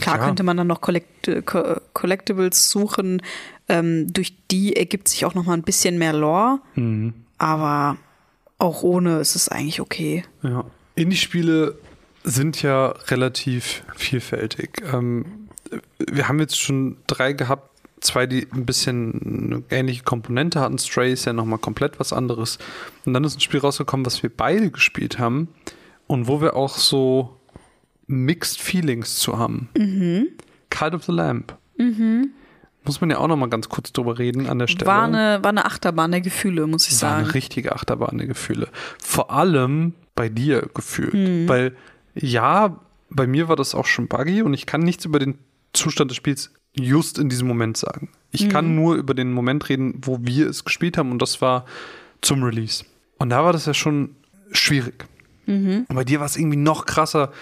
[0.00, 0.24] Klar ja.
[0.24, 1.44] könnte man dann noch Collect
[1.92, 3.22] Collectibles suchen.
[3.68, 6.60] Ähm, durch die ergibt sich auch noch mal ein bisschen mehr Lore.
[6.74, 7.14] Mhm.
[7.38, 7.96] Aber
[8.58, 10.24] auch ohne ist es eigentlich okay.
[10.42, 10.64] Ja.
[10.94, 11.78] Indie-Spiele
[12.24, 14.82] sind ja relativ vielfältig.
[14.92, 15.48] Ähm,
[15.98, 20.78] wir haben jetzt schon drei gehabt, zwei, die ein bisschen eine ähnliche Komponente hatten.
[20.78, 22.58] Stray ist ja nochmal komplett was anderes.
[23.04, 25.48] Und dann ist ein Spiel rausgekommen, was wir beide gespielt haben
[26.06, 27.39] und wo wir auch so
[28.10, 29.68] Mixed Feelings zu haben.
[29.76, 30.28] Mhm.
[30.68, 31.56] Cult of the Lamp.
[31.78, 32.30] Mhm.
[32.84, 34.86] Muss man ja auch noch mal ganz kurz drüber reden an der Stelle.
[34.86, 37.12] War eine, war eine Achterbahn der Gefühle, muss ich war sagen.
[37.12, 38.68] War eine richtige Achterbahn der Gefühle.
[39.00, 41.14] Vor allem bei dir gefühlt.
[41.14, 41.48] Mhm.
[41.48, 41.76] Weil,
[42.14, 42.80] ja,
[43.10, 45.38] bei mir war das auch schon buggy und ich kann nichts über den
[45.72, 48.08] Zustand des Spiels just in diesem Moment sagen.
[48.32, 48.48] Ich mhm.
[48.48, 51.64] kann nur über den Moment reden, wo wir es gespielt haben und das war
[52.22, 52.84] zum Release.
[53.18, 54.16] Und da war das ja schon
[54.50, 55.06] schwierig.
[55.46, 55.86] Mhm.
[55.88, 57.32] Und bei dir war es irgendwie noch krasser.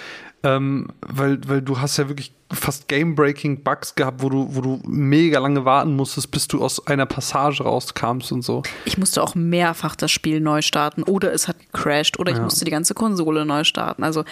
[0.44, 4.80] Ähm, weil, weil du hast ja wirklich fast Game-Breaking Bugs gehabt, wo du, wo du
[4.86, 8.62] mega lange warten musstest, bis du aus einer Passage rauskamst und so.
[8.84, 12.44] Ich musste auch mehrfach das Spiel neu starten oder es hat gecrashed oder ich ja.
[12.44, 14.04] musste die ganze Konsole neu starten.
[14.04, 14.24] Also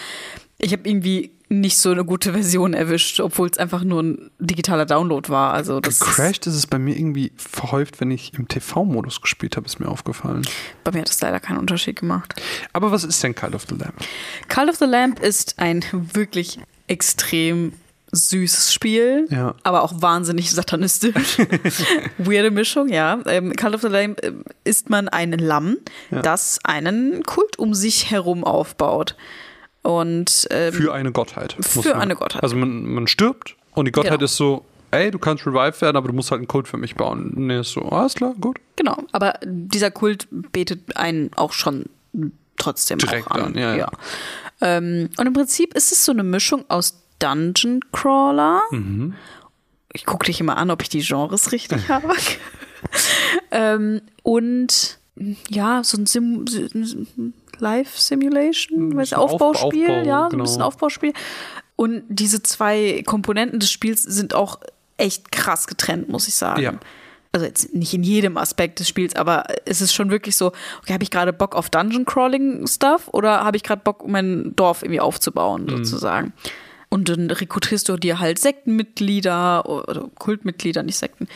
[0.57, 4.85] ich habe irgendwie nicht so eine gute Version erwischt, obwohl es einfach nur ein digitaler
[4.85, 5.53] Download war.
[5.53, 9.65] Also das Gecrashed ist es bei mir irgendwie verhäuft, wenn ich im TV-Modus gespielt habe,
[9.65, 10.45] ist mir aufgefallen.
[10.83, 12.41] Bei mir hat es leider keinen Unterschied gemacht.
[12.73, 13.95] Aber was ist denn Call of the Lamp?
[14.49, 17.73] Call of the Lamp ist ein wirklich extrem
[18.11, 19.53] süßes Spiel, ja.
[19.63, 21.37] aber auch wahnsinnig satanistisch.
[22.17, 23.19] Weirde Mischung, ja.
[23.25, 24.31] Ähm, Call of the Lamp äh,
[24.63, 25.77] ist man ein Lamm,
[26.11, 26.21] ja.
[26.21, 29.15] das einen Kult um sich herum aufbaut.
[29.87, 31.55] Und, ähm, für eine Gottheit.
[31.61, 32.43] Für man, eine Gottheit.
[32.43, 34.25] Also man, man stirbt und die Gottheit genau.
[34.25, 36.95] ist so, ey, du kannst revive werden, aber du musst halt einen Kult für mich
[36.95, 37.31] bauen.
[37.35, 38.57] Nee, ist so, alles klar, gut.
[38.75, 41.85] Genau, aber dieser Kult betet einen auch schon
[42.57, 43.41] trotzdem Direkt an.
[43.41, 43.77] an ja, ja.
[43.77, 43.91] ja.
[44.59, 48.63] Ähm, und im Prinzip ist es so eine Mischung aus Dungeon Crawler.
[48.71, 49.13] Mhm.
[49.93, 52.13] Ich gucke dich immer an, ob ich die Genres richtig habe.
[53.51, 54.99] ähm, und
[55.47, 56.43] ja, so ein Sim
[57.59, 60.41] Live Simulation, weiß Aufbauspiel, Aufbau, ja, genau.
[60.41, 61.13] ein bisschen Aufbauspiel.
[61.75, 64.59] Und diese zwei Komponenten des Spiels sind auch
[64.97, 66.61] echt krass getrennt, muss ich sagen.
[66.61, 66.73] Ja.
[67.31, 70.47] Also jetzt nicht in jedem Aspekt des Spiels, aber es ist schon wirklich so,
[70.81, 74.11] okay, habe ich gerade Bock auf Dungeon Crawling Stuff oder habe ich gerade Bock, um
[74.11, 75.85] mein Dorf irgendwie aufzubauen, mhm.
[75.85, 76.33] sozusagen.
[76.89, 81.27] Und dann rekrutierst du dir halt Sektenmitglieder oder Kultmitglieder, nicht Sekten,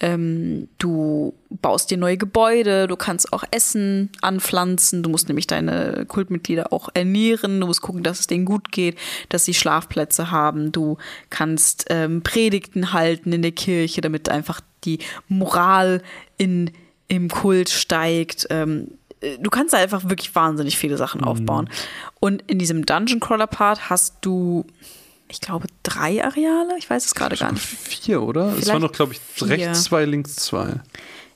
[0.00, 6.06] ähm, du baust dir neue Gebäude, du kannst auch Essen anpflanzen, du musst nämlich deine
[6.06, 8.96] Kultmitglieder auch ernähren, du musst gucken, dass es denen gut geht,
[9.28, 10.96] dass sie Schlafplätze haben, du
[11.28, 16.02] kannst ähm, Predigten halten in der Kirche, damit einfach die Moral
[16.38, 16.70] in,
[17.08, 18.46] im Kult steigt.
[18.48, 21.26] Ähm, du kannst da einfach wirklich wahnsinnig viele Sachen mhm.
[21.28, 21.68] aufbauen.
[22.20, 24.64] Und in diesem Dungeon Crawler Part hast du
[25.30, 26.76] ich glaube, drei Areale.
[26.78, 27.64] Ich weiß es gerade gar nicht.
[27.64, 28.50] Vier, oder?
[28.50, 29.48] Vielleicht es waren noch, glaube ich, vier.
[29.48, 30.80] rechts zwei, links zwei.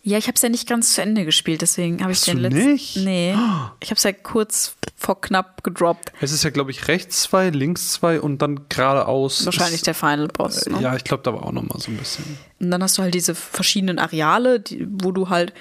[0.07, 2.73] Ja, ich habe es ja nicht ganz zu Ende gespielt, deswegen habe ich den letzten.
[2.73, 2.97] Nicht?
[2.99, 3.35] Nee.
[3.81, 6.13] Ich habe es ja kurz vor knapp gedroppt.
[6.21, 9.47] Es ist ja, glaube ich, rechts zwei, links zwei und dann geradeaus.
[9.47, 10.67] Wahrscheinlich ist, der Final Boss.
[10.67, 10.83] Ne?
[10.83, 12.39] Ja, ich glaube, da war auch noch mal so ein bisschen.
[12.61, 15.55] Und dann hast du halt diese verschiedenen Areale, die, wo du halt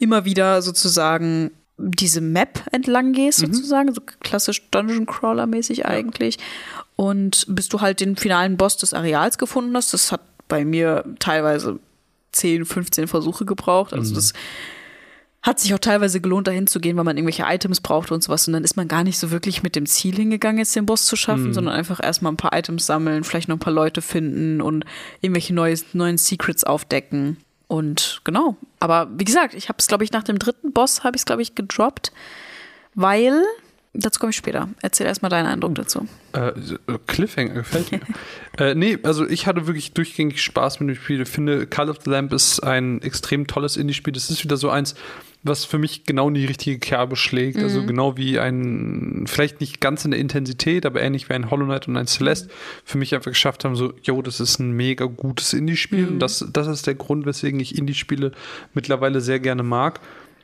[0.00, 3.52] immer wieder sozusagen diese Map entlang gehst, mhm.
[3.52, 6.38] sozusagen, so klassisch Dungeon Crawler mäßig eigentlich.
[6.96, 11.04] Und bis du halt den finalen Boss des Areals gefunden hast, das hat bei mir
[11.18, 11.78] teilweise
[12.32, 13.92] 10, 15 Versuche gebraucht.
[13.92, 14.14] Also mhm.
[14.16, 14.32] das
[15.42, 18.46] hat sich auch teilweise gelohnt, dahin zu gehen, weil man irgendwelche Items brauchte und sowas.
[18.46, 21.04] Und dann ist man gar nicht so wirklich mit dem Ziel hingegangen, jetzt den Boss
[21.04, 21.52] zu schaffen, mhm.
[21.52, 24.86] sondern einfach erstmal ein paar Items sammeln, vielleicht noch ein paar Leute finden und
[25.20, 27.36] irgendwelche neues, neuen Secrets aufdecken.
[27.66, 28.56] Und genau.
[28.80, 31.26] Aber wie gesagt, ich habe es, glaube ich, nach dem dritten Boss habe ich es,
[31.26, 32.12] glaube ich, gedroppt.
[32.94, 33.42] weil,
[33.94, 34.68] dazu komme ich später.
[34.82, 36.06] Erzähl erstmal deinen Eindruck dazu.
[36.32, 36.52] Äh,
[37.06, 38.00] Cliffhanger gefällt mir.
[38.58, 41.20] äh, nee, also ich hatte wirklich durchgängig Spaß mit dem Spiel.
[41.22, 44.12] Ich finde, Call of the Lamp ist ein extrem tolles Indie-Spiel.
[44.12, 44.94] Das ist wieder so eins,
[45.42, 47.58] was für mich genau in die richtige Kerbe schlägt.
[47.58, 47.86] Also Mhm.
[47.86, 51.86] genau wie ein, vielleicht nicht ganz in der Intensität, aber ähnlich wie ein Hollow Knight
[51.86, 52.48] und ein Celeste
[52.84, 56.06] für mich einfach geschafft haben, so, yo, das ist ein mega gutes Indie-Spiel.
[56.06, 56.12] Mhm.
[56.14, 58.32] Und das, das ist der Grund, weswegen ich Indie-Spiele
[58.72, 60.00] mittlerweile sehr gerne mag.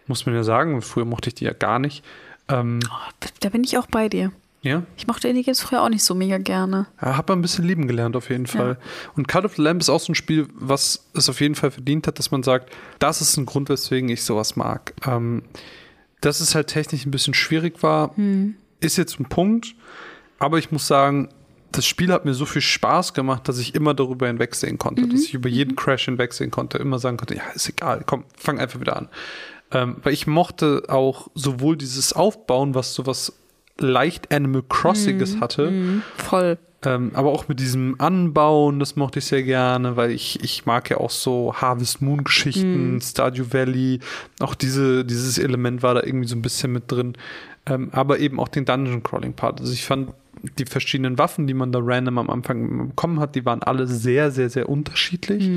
[0.07, 2.05] Muss man ja sagen, früher mochte ich die ja gar nicht.
[2.51, 4.32] Ähm, Oh, da bin ich auch bei dir.
[4.62, 6.86] ja, Ich mochte Indie-Games früher auch nicht so mega gerne.
[7.01, 8.78] ja, hab man ein bisschen lieben gelernt auf jeden Fall.
[9.16, 11.70] Und Call of the Lamb ist auch so ein Spiel, was es auf jeden Fall
[11.70, 14.92] verdient hat, dass man sagt, das ist ein Grund, weswegen ich sowas mag.
[15.07, 15.42] Ähm,
[16.20, 18.14] dass es halt technisch ein bisschen schwierig war,
[18.80, 19.74] ist jetzt ein Punkt.
[20.38, 21.28] Aber ich muss sagen,
[21.72, 25.22] das Spiel hat mir so viel Spaß gemacht, dass ich immer darüber hinwegsehen konnte, dass
[25.22, 28.80] ich über jeden Crash hinwegsehen konnte, immer sagen konnte, ja, ist egal, komm, fang einfach
[28.80, 29.09] wieder an.
[29.73, 33.33] Ähm, weil ich mochte auch sowohl dieses Aufbauen, was so was
[33.79, 35.73] leicht Animal Crossiges hatte,
[36.16, 36.59] Voll.
[36.85, 40.91] ähm, aber auch mit diesem Anbauen, das mochte ich sehr gerne, weil ich, ich mag
[40.91, 44.01] ja auch so Harvest Moon Geschichten, Stardew Valley,
[44.41, 47.14] auch diese, dieses Element war da irgendwie so ein bisschen mit drin.
[47.66, 49.61] Ähm, aber eben auch den Dungeon Crawling Part.
[49.61, 50.12] Also ich fand
[50.59, 54.30] die verschiedenen Waffen, die man da random am Anfang bekommen hat, die waren alle sehr,
[54.30, 55.49] sehr, sehr unterschiedlich.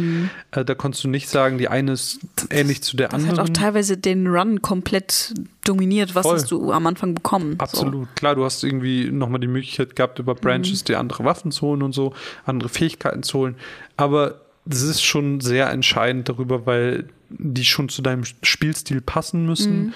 [0.52, 2.20] Äh, da konntest du nicht sagen, die eine ist
[2.50, 3.40] ähnlich zu der Das anderen.
[3.40, 6.16] hat auch teilweise den Run komplett dominiert.
[6.16, 6.36] Was Voll.
[6.36, 7.56] hast du am Anfang bekommen?
[7.60, 11.62] Absolut, klar, du hast irgendwie nochmal die Möglichkeit gehabt, über Branches dir andere Waffen zu
[11.68, 12.14] holen und so,
[12.46, 13.56] andere Fähigkeiten zu holen.
[13.96, 19.94] Aber das ist schon sehr entscheidend darüber, weil die schon zu deinem Spielstil passen müssen.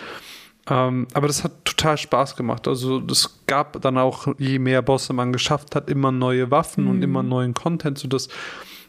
[0.69, 2.67] Ähm, aber das hat total Spaß gemacht.
[2.67, 7.01] Also es gab dann auch, je mehr Bosse man geschafft hat, immer neue Waffen und
[7.03, 8.27] immer neuen Content, sodass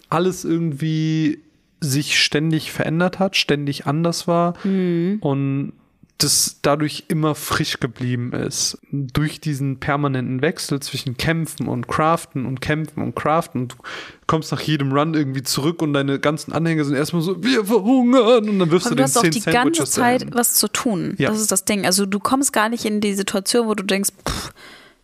[0.08, 1.40] alles irgendwie
[1.80, 4.54] sich ständig verändert hat, ständig anders war
[5.20, 5.72] und
[6.18, 8.76] das dadurch immer frisch geblieben ist.
[8.90, 13.62] Durch diesen permanenten Wechsel zwischen Kämpfen und Craften und Kämpfen und Craften.
[13.62, 13.76] Und du
[14.26, 18.48] kommst nach jedem Run irgendwie zurück und deine ganzen Anhänger sind erstmal so, wir verhungern.
[18.48, 20.54] Und dann wirfst Aber du du den hast auch zehn die ganze Sandwiches Zeit was
[20.56, 21.14] zu tun.
[21.18, 21.30] Ja.
[21.30, 21.86] Das ist das Ding.
[21.86, 24.52] Also du kommst gar nicht in die Situation, wo du denkst, pff,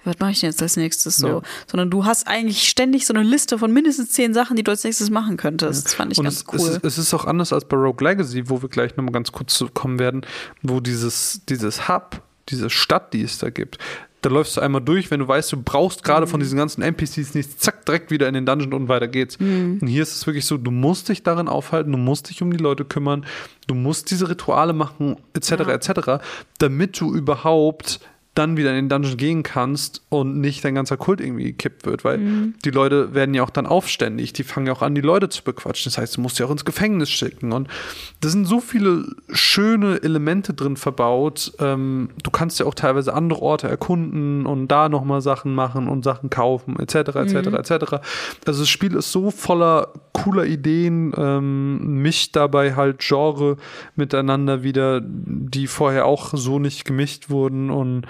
[0.04, 1.26] was mache ich denn jetzt als nächstes so?
[1.28, 1.42] Ja.
[1.66, 4.84] Sondern du hast eigentlich ständig so eine Liste von mindestens zehn Sachen, die du als
[4.84, 5.84] nächstes machen könntest.
[5.86, 6.58] Das fand ich Und ganz cool.
[6.60, 9.32] es, ist, es ist auch anders als bei Rogue Legacy, wo wir gleich nochmal ganz
[9.32, 10.22] kurz zu kommen werden,
[10.62, 13.78] wo dieses, dieses Hub, diese Stadt, die es da gibt,
[14.20, 16.30] da läufst du einmal durch, wenn du weißt, du brauchst gerade Mhm.
[16.30, 19.38] von diesen ganzen NPCs nichts, zack, direkt wieder in den Dungeon und weiter geht's.
[19.38, 19.80] Mhm.
[19.82, 22.50] Und hier ist es wirklich so, du musst dich darin aufhalten, du musst dich um
[22.50, 23.26] die Leute kümmern,
[23.66, 25.68] du musst diese Rituale machen, etc., Ja.
[25.72, 26.22] etc.,
[26.58, 28.00] damit du überhaupt
[28.34, 32.04] dann wieder in den Dungeon gehen kannst und nicht dein ganzer Kult irgendwie gekippt wird,
[32.04, 32.54] weil Mhm.
[32.64, 35.44] die Leute werden ja auch dann aufständig, die fangen ja auch an, die Leute zu
[35.44, 35.90] bequatschen.
[35.90, 37.52] Das heißt, du musst ja auch ins Gefängnis schicken.
[37.52, 37.68] Und
[38.20, 41.52] da sind so viele schöne Elemente drin verbaut.
[41.60, 46.04] Ähm, du kannst ja auch teilweise andere Orte erkunden und da nochmal Sachen machen und
[46.04, 47.72] Sachen kaufen, etc., etc., etc.
[48.46, 53.56] Also das Spiel ist so voller cooler Ideen, ähm, mischt dabei halt Genre
[53.96, 58.06] miteinander wieder, die vorher auch so nicht gemischt wurden und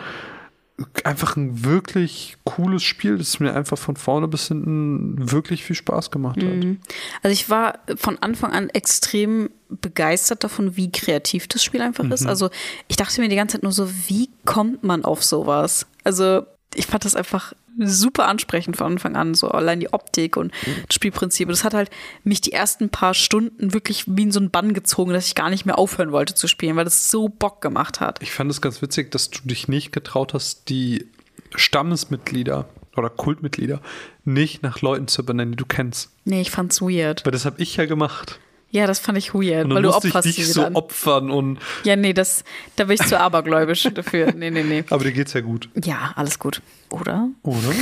[1.04, 6.10] einfach ein wirklich cooles Spiel, das mir einfach von vorne bis hinten wirklich viel Spaß
[6.10, 6.44] gemacht hat.
[6.44, 6.80] Mhm.
[7.22, 12.12] Also ich war von Anfang an extrem begeistert davon, wie kreativ das Spiel einfach Mhm.
[12.12, 12.26] ist.
[12.26, 12.50] Also
[12.88, 15.86] ich dachte mir die ganze Zeit nur so, wie kommt man auf sowas?
[16.02, 16.44] Also
[16.74, 20.52] ich fand das einfach super ansprechend von Anfang an, so allein die Optik und
[20.86, 21.48] das Spielprinzip.
[21.48, 21.90] Das hat halt
[22.22, 25.50] mich die ersten paar Stunden wirklich wie in so einen Bann gezogen, dass ich gar
[25.50, 28.22] nicht mehr aufhören wollte zu spielen, weil das so Bock gemacht hat.
[28.22, 31.08] Ich fand es ganz witzig, dass du dich nicht getraut hast, die
[31.54, 33.80] Stammesmitglieder oder Kultmitglieder
[34.24, 36.10] nicht nach Leuten zu benennen, die du kennst.
[36.24, 37.24] Nee, ich fand's weird.
[37.24, 38.38] Weil das habe ich ja gemacht.
[38.74, 40.74] Ja, das fand ich weird, weil du musste ich opferst dich sie so dann.
[40.74, 42.42] opfern und Ja, nee, das,
[42.74, 44.32] da bin ich zu abergläubisch dafür.
[44.34, 44.82] Nee, nee, nee.
[44.90, 46.60] aber dir geht's ja gut, Ja, alles gut.
[46.90, 47.28] Oder?
[47.42, 47.58] oder?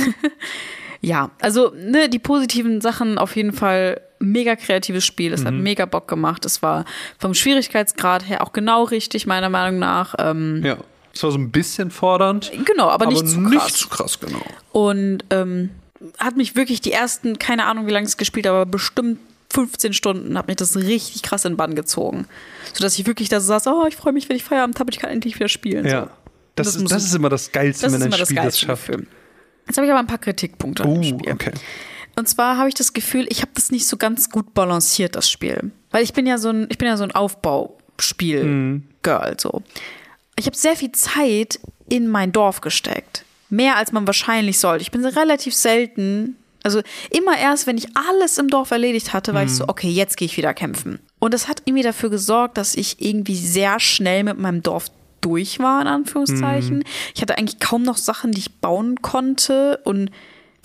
[1.05, 5.33] Ja, also ne, die positiven Sachen auf jeden Fall mega kreatives Spiel.
[5.33, 6.45] Es hat mega Bock gemacht.
[6.45, 6.85] Es war
[7.19, 10.15] vom Schwierigkeitsgrad her auch genau richtig, meiner Meinung nach.
[10.17, 10.77] Ähm, ja.
[11.13, 13.51] Es war so ein bisschen fordernd, Genau, aber nicht zu krass.
[13.51, 14.41] nicht zu krass, genau.
[14.71, 15.71] Und ähm,
[16.19, 19.19] hat mich wirklich die ersten, keine Ahnung, wie lange es gespielt, aber bestimmt
[19.53, 22.25] 15 Stunden hat mich das richtig krass in den Bann gezogen.
[22.73, 25.11] Sodass ich wirklich da saß, oh, ich freue mich, wenn ich Feierabend habe, ich kann
[25.11, 25.85] endlich wieder spielen.
[25.85, 26.05] Ja.
[26.05, 26.09] So.
[26.55, 28.59] Das, Das ist, das ist immer das Geilste, Das wenn ist ein das Spiel das
[28.59, 28.87] schafft.
[28.87, 29.07] Gefühl.
[29.67, 31.31] Jetzt habe ich aber ein paar Kritikpunkte an dem Oh, Spiel.
[31.33, 31.51] okay.
[32.15, 35.29] Und zwar habe ich das Gefühl, ich habe das nicht so ganz gut balanciert, das
[35.31, 35.71] Spiel.
[35.91, 39.63] Weil ich bin ja so ein, ich bin ja so ein Aufbauspiel-Girl, so.
[40.35, 43.23] Ich habe sehr viel Zeit in mein Dorf gesteckt.
[43.49, 44.81] Mehr als man wahrscheinlich sollte.
[44.81, 49.43] Ich bin relativ selten, also immer erst, wenn ich alles im Dorf erledigt hatte, war
[49.43, 50.99] ich so, okay, jetzt gehe ich wieder kämpfen.
[51.19, 54.87] Und das hat irgendwie dafür gesorgt, dass ich irgendwie sehr schnell mit meinem Dorf
[55.21, 56.77] durch war, in Anführungszeichen.
[56.77, 56.83] Mhm.
[57.15, 60.09] Ich hatte eigentlich kaum noch Sachen, die ich bauen konnte und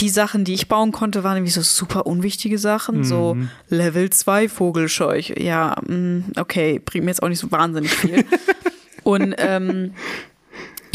[0.00, 3.50] die Sachen, die ich bauen konnte, waren irgendwie so super unwichtige Sachen, so Mhm.
[3.68, 5.34] Level 2 Vogelscheuch.
[5.38, 8.24] Ja, mm, okay, bringt mir jetzt auch nicht so wahnsinnig viel.
[9.02, 9.94] und ähm,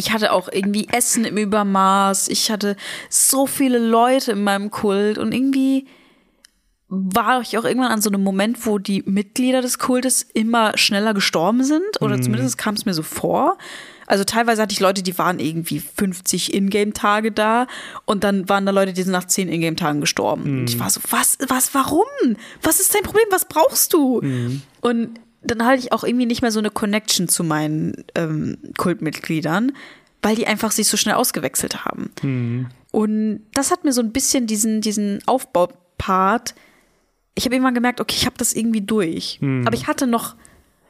[0.04, 2.28] ich hatte auch irgendwie Essen im Übermaß.
[2.28, 2.76] Ich hatte
[3.10, 5.88] so viele Leute in meinem Kult und irgendwie
[6.89, 11.14] war ich auch irgendwann an so einem Moment, wo die Mitglieder des Kultes immer schneller
[11.14, 12.01] gestorben sind.
[12.01, 13.58] Oder zumindest kam es mir so vor.
[14.06, 17.68] Also teilweise hatte ich Leute, die waren irgendwie 50 Ingame-Tage da
[18.06, 20.43] und dann waren da Leute, die sind nach 10 Ingame-Tagen gestorben.
[20.60, 22.06] Und ich war so, was, was, warum?
[22.62, 23.26] Was ist dein Problem?
[23.32, 24.20] Was brauchst du?
[24.82, 29.72] Und dann hatte ich auch irgendwie nicht mehr so eine Connection zu meinen ähm, Kultmitgliedern,
[30.22, 32.10] weil die einfach sich so schnell ausgewechselt haben.
[32.91, 36.56] Und das hat mir so ein bisschen diesen, diesen Aufbaupart.
[37.36, 39.39] Ich habe irgendwann gemerkt, okay, ich habe das irgendwie durch.
[39.66, 40.36] Aber ich hatte noch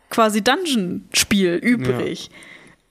[0.09, 2.29] quasi Dungeon-Spiel übrig.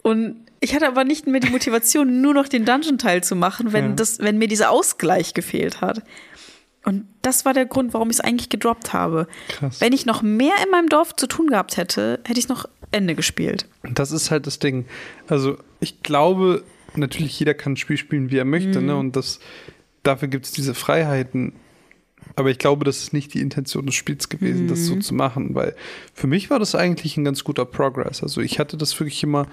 [0.02, 3.90] Und ich hatte aber nicht mehr die Motivation, nur noch den Dungeon-Teil zu machen, wenn,
[3.90, 3.94] Ja.
[3.94, 6.02] das, wenn mir dieser Ausgleich gefehlt hat.
[6.84, 9.28] Und das war der Grund, warum ich es eigentlich gedroppt habe.
[9.48, 9.80] Krass.
[9.80, 12.68] Wenn ich noch mehr in meinem Dorf zu tun gehabt hätte, hätte ich es noch
[12.90, 13.68] Ende gespielt.
[13.82, 14.84] Das ist halt das Ding.
[15.28, 16.64] Also, ich glaube,
[16.96, 18.86] natürlich jeder kann ein Spiel spielen, wie er möchte, Mhm.
[18.86, 18.96] ne?
[18.96, 19.38] Und das,
[20.02, 21.52] dafür gibt es diese Freiheiten.
[22.36, 24.84] Aber ich glaube, das ist nicht die Intention des Spiels gewesen, das Mhm.
[24.84, 25.74] so zu machen, weil
[26.14, 28.22] für mich war das eigentlich ein ganz guter Progress.
[28.22, 29.46] Also ich hatte das wirklich immer,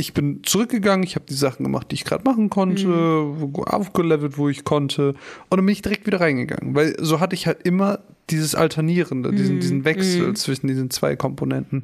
[0.00, 3.34] ich bin zurückgegangen, ich habe die Sachen gemacht, die ich gerade machen konnte, Mhm.
[3.54, 7.34] wo- aufgelevelt, wo ich konnte, und dann bin ich direkt wieder reingegangen, weil so hatte
[7.34, 9.60] ich halt immer dieses Alternierende, diesen, Mhm.
[9.60, 11.82] diesen Wechsel zwischen diesen zwei Komponenten.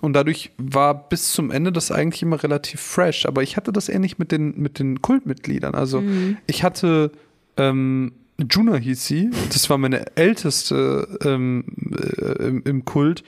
[0.00, 3.26] Und dadurch war bis zum Ende das eigentlich immer relativ fresh.
[3.26, 5.74] Aber ich hatte das ähnlich mit den, mit den Kultmitgliedern.
[5.74, 6.02] Also
[6.46, 7.10] ich hatte
[7.56, 8.12] ähm,
[8.48, 13.24] Juna hieß sie, das war meine älteste ähm, äh, im, im Kult.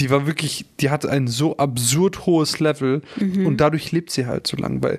[0.00, 3.02] Die war wirklich, die hatte ein so absurd hohes Level
[3.46, 4.98] und dadurch lebt sie halt so lang, weil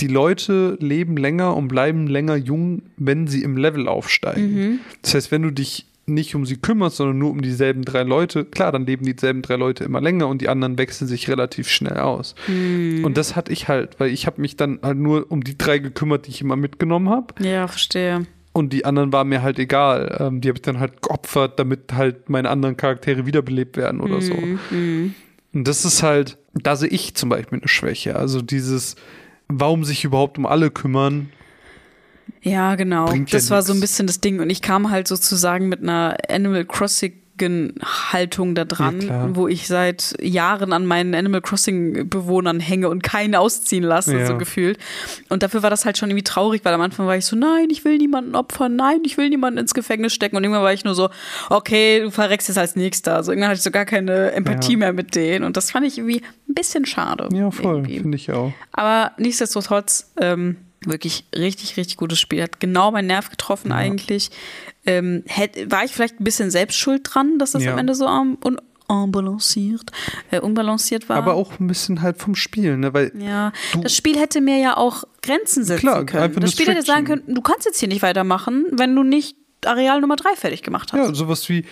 [0.00, 4.80] die Leute leben länger und bleiben länger jung, wenn sie im Level aufsteigen.
[5.02, 8.44] Das heißt, wenn du dich nicht um sie kümmerst, sondern nur um dieselben drei Leute,
[8.44, 11.98] klar, dann leben dieselben drei Leute immer länger und die anderen wechseln sich relativ schnell
[11.98, 12.34] aus.
[12.48, 15.78] Und das hatte ich halt, weil ich habe mich dann halt nur um die drei
[15.78, 17.34] gekümmert, die ich immer mitgenommen habe.
[17.46, 18.26] Ja, verstehe.
[18.52, 20.16] Und die anderen waren mir halt egal.
[20.20, 24.20] Ähm, die habe ich dann halt geopfert, damit halt meine anderen Charaktere wiederbelebt werden oder
[24.20, 24.34] so.
[24.34, 25.14] Und
[25.52, 28.16] das ist halt, da sehe ich zum Beispiel eine Schwäche.
[28.16, 28.96] Also dieses,
[29.48, 31.30] warum sich überhaupt um alle kümmern,
[32.42, 33.06] Ja, genau.
[33.06, 33.90] Bringt ja das war so ein nix.
[33.92, 34.40] bisschen das Ding.
[34.40, 37.12] Und ich kam halt sozusagen mit einer Animal Crossing
[38.12, 39.28] Haltung da Ja, dran, klar.
[39.36, 44.26] wo ich seit Jahren an meinen Animal Crossing Bewohnern hänge und keinen ausziehen lasse, Ja.
[44.26, 44.78] so gefühlt.
[45.28, 47.68] Und dafür war das halt schon irgendwie traurig, weil am Anfang war ich so, nein,
[47.70, 50.36] ich will niemanden opfern, nein, ich will niemanden ins Gefängnis stecken.
[50.36, 51.08] Und irgendwann war ich nur so,
[51.48, 53.16] okay, du verreckst jetzt als Nächster.
[53.16, 54.78] Also irgendwann hatte ich so gar keine Empathie Ja.
[54.78, 55.44] mehr mit denen.
[55.44, 57.28] Und das fand ich irgendwie ein bisschen schade.
[57.32, 58.52] ja voll, finde ich auch.
[58.72, 62.42] Aber nichtsdestotrotz, ähm, wirklich richtig, richtig gutes Spiel.
[62.42, 64.30] Hat genau meinen Nerv getroffen eigentlich.
[64.86, 67.72] Ähm, hätt, war ich vielleicht ein bisschen selbst schuld dran, dass das Ja.
[67.72, 68.58] am Ende so un, un,
[68.88, 69.92] unbalanciert,
[70.30, 71.16] äh, unbalanciert war.
[71.16, 72.92] Aber auch ein bisschen halt vom Spiel, ne?
[72.94, 73.52] Weil ja,
[73.82, 76.34] das Spiel hätte mir ja auch Grenzen setzen Klar, können.
[76.40, 80.00] Das Spiel hätte sagen können, du kannst jetzt hier nicht weitermachen, wenn du nicht Areal
[80.00, 80.98] Nummer 3 fertig gemacht hast.
[80.98, 81.64] Ja, sowas wie,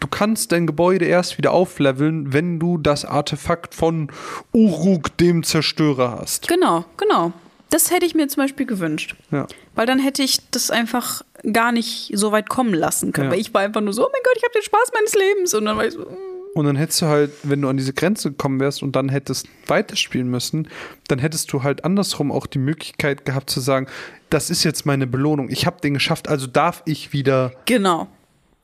[0.00, 4.08] du kannst dein Gebäude erst wieder aufleveln, wenn du das Artefakt von
[4.52, 6.48] Uruk, dem Zerstörer, hast.
[6.48, 7.32] Genau, genau.
[7.70, 9.16] Das hätte ich mir zum Beispiel gewünscht.
[9.30, 9.46] Ja.
[9.74, 11.22] Weil dann hätte ich das einfach
[11.52, 13.26] gar nicht so weit kommen lassen können.
[13.26, 13.32] Ja.
[13.32, 15.54] Weil ich war einfach nur so, oh mein Gott, ich habe den Spaß meines Lebens.
[15.54, 16.36] Und dann war ich so, mm.
[16.56, 19.46] Und dann hättest du halt, wenn du an diese Grenze gekommen wärst und dann hättest
[19.66, 20.68] weiterspielen müssen,
[21.06, 23.88] dann hättest du halt andersrum auch die Möglichkeit gehabt zu sagen,
[24.30, 25.50] das ist jetzt meine Belohnung.
[25.50, 27.52] Ich habe den geschafft, also darf ich wieder.
[27.66, 28.08] genau.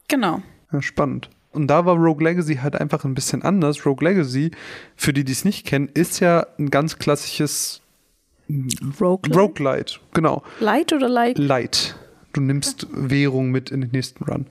[0.08, 0.42] Genau.
[0.72, 1.28] Ja, spannend.
[1.52, 3.84] Und da war Rogue Legacy halt einfach ein bisschen anders.
[3.84, 4.52] Rogue Legacy,
[4.96, 7.82] für die, die es nicht kennen, ist ja ein ganz klassisches
[8.98, 9.30] Rogue.
[9.34, 10.00] Roguelite.
[10.14, 10.42] Genau.
[10.60, 11.36] Light oder Like?
[11.36, 11.94] Light.
[12.32, 14.46] Du nimmst Währung mit in den nächsten Run.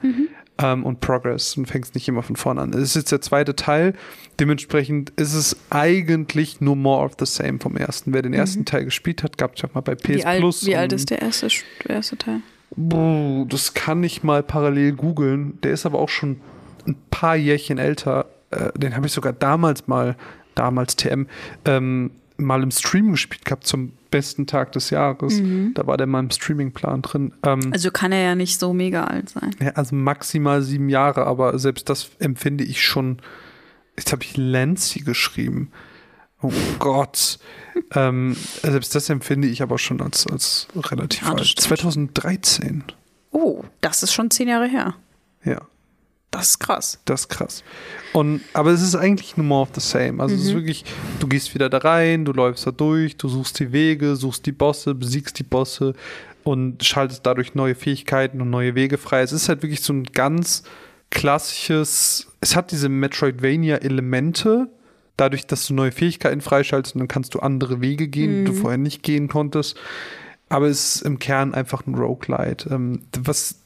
[0.57, 2.73] Ähm, und Progress und fängst nicht immer von vorne an.
[2.73, 3.93] Es ist jetzt der zweite Teil.
[4.39, 8.13] Dementsprechend ist es eigentlich nur more of the same vom ersten.
[8.13, 10.65] Wer den ersten Teil gespielt hat, gab es ja mal bei PS Wie alt, Plus.
[10.65, 11.47] wie alt ist der erste,
[11.88, 12.41] der erste Teil?
[12.75, 15.59] Boah, das kann ich mal parallel googeln.
[15.61, 16.41] Der ist aber auch schon
[16.86, 18.27] ein paar Jährchen älter.
[18.51, 20.15] Äh, den habe ich sogar damals mal,
[20.55, 21.27] damals TM,
[21.65, 25.41] ähm, mal im Stream gespielt gehabt zum besten Tag des Jahres.
[25.74, 27.34] Da war der mal im Streamingplan drin.
[27.43, 29.55] Ähm, Also kann er ja nicht so mega alt sein.
[29.62, 33.22] ja, also maximal sieben Jahre, aber selbst das empfinde ich schon.
[33.97, 35.72] Jetzt habe ich Lancy geschrieben.
[36.41, 37.39] Oh Gott.
[37.95, 41.47] ähm, selbst das empfinde ich aber schon als, als relativ Ja, das alt.
[41.47, 41.68] stimmt.
[41.68, 42.84] 2013.
[43.32, 44.95] Oh, das ist schon zehn Jahre her.
[45.43, 45.62] Ja.
[46.32, 46.99] Das ist krass.
[47.03, 47.63] Das ist krass.
[48.13, 50.23] Und, aber es ist eigentlich nur more of the same.
[50.23, 50.41] Also mhm.
[50.41, 50.86] es ist wirklich,
[51.19, 54.53] du gehst wieder da rein, du läufst da durch, du suchst die Wege, suchst die
[54.53, 55.93] Bosse, besiegst die Bosse
[56.43, 59.21] und schaltest dadurch neue Fähigkeiten und neue Wege frei.
[59.21, 60.63] Es ist halt wirklich so ein ganz
[61.09, 64.69] klassisches, es hat diese Metroidvania-Elemente,
[65.17, 68.38] dadurch, dass du neue Fähigkeiten freischaltest und dann kannst du andere Wege gehen, mhm.
[68.38, 68.61] die du mhm.
[68.61, 69.77] vorher nicht gehen konntest.
[70.49, 72.69] Aber es ist im Kern einfach ein Roguelite.
[72.73, 73.61] Ähm, was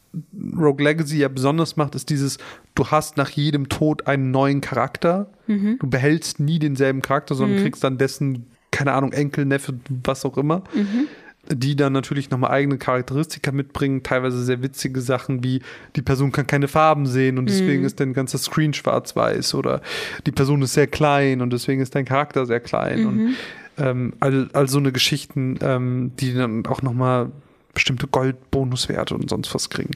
[0.58, 2.38] Rogue Legacy ja besonders macht, ist dieses,
[2.76, 5.32] du hast nach jedem Tod einen neuen Charakter.
[5.48, 5.78] Mhm.
[5.80, 7.64] Du behältst nie denselben Charakter, sondern mhm.
[7.64, 10.64] kriegst dann dessen, keine Ahnung, Enkel, Neffe, was auch immer.
[10.74, 11.08] Mhm.
[11.52, 15.62] Die dann natürlich nochmal eigene Charakteristika mitbringen, teilweise sehr witzige Sachen wie
[15.96, 17.86] die Person kann keine Farben sehen und deswegen mhm.
[17.86, 19.82] ist dein ganzer Screen schwarz-weiß oder
[20.26, 23.36] die Person ist sehr klein und deswegen ist dein Charakter sehr klein und mhm.
[23.78, 27.32] ähm, all, all so eine Geschichten, ähm, die dann auch nochmal
[27.76, 29.94] bestimmte Gold-Bonuswerte und sonst was kriegen.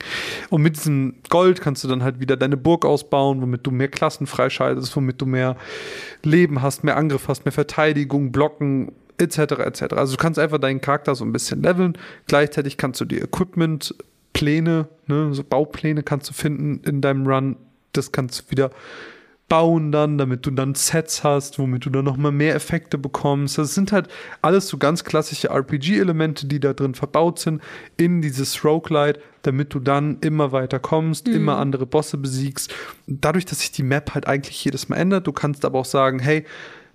[0.51, 3.87] Und mit diesem Gold kannst du dann halt wieder deine Burg ausbauen, womit du mehr
[3.87, 5.57] Klassen freischaltest, womit du mehr
[6.21, 9.39] Leben hast, mehr Angriff hast, mehr Verteidigung, Blocken, etc.
[9.39, 9.93] etc.
[9.95, 11.97] Also du kannst einfach deinen Charakter so ein bisschen leveln.
[12.27, 13.95] Gleichzeitig kannst du die Equipment,
[14.33, 17.55] Pläne, ne, so Baupläne kannst du finden in deinem Run.
[17.93, 18.69] Das kannst du wieder
[19.49, 23.57] bauen dann, damit du dann Sets hast, womit du dann nochmal mehr Effekte bekommst.
[23.57, 24.07] Das sind halt
[24.41, 27.61] alles so ganz klassische RPG-Elemente, die da drin verbaut sind
[27.97, 31.33] in dieses Roguelite, damit du dann immer weiter kommst, mhm.
[31.33, 32.73] immer andere Bosse besiegst.
[33.07, 36.19] Dadurch, dass sich die Map halt eigentlich jedes Mal ändert, du kannst aber auch sagen,
[36.19, 36.45] hey,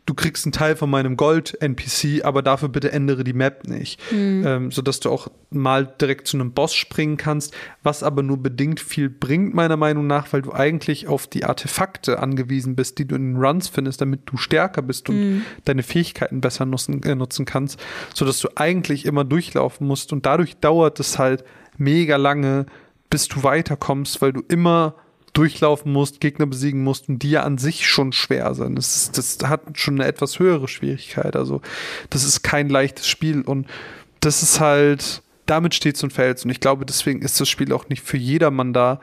[0.07, 4.01] du kriegst einen Teil von meinem Gold-NPC, aber dafür bitte ändere die Map nicht.
[4.13, 4.45] Mhm.
[4.47, 8.81] Ähm, sodass du auch mal direkt zu einem Boss springen kannst, was aber nur bedingt
[8.81, 13.15] viel bringt, meiner Meinung nach, weil du eigentlich auf die Artefakte angewiesen bist, die du
[13.15, 15.43] in den Runs findest, damit du stärker bist und mhm.
[15.65, 17.81] deine Fähigkeiten besser nutzen, äh, nutzen kannst,
[18.13, 20.13] sodass du eigentlich immer durchlaufen musst.
[20.13, 21.45] Und dadurch dauert es halt
[21.79, 22.67] mega lange,
[23.09, 24.97] bis du weiterkommst, weil du immer
[25.35, 28.76] durchlaufen musst, Gegner besiegen musst und die ja an sich schon schwer sind.
[28.76, 31.37] Das, das hat schon eine etwas höhere Schwierigkeit.
[31.37, 31.61] Also
[32.09, 33.66] das ist kein leichtes Spiel und
[34.20, 36.43] das ist halt, damit steht und fällt.
[36.45, 39.01] Und ich glaube, deswegen ist das Spiel auch nicht für jedermann da,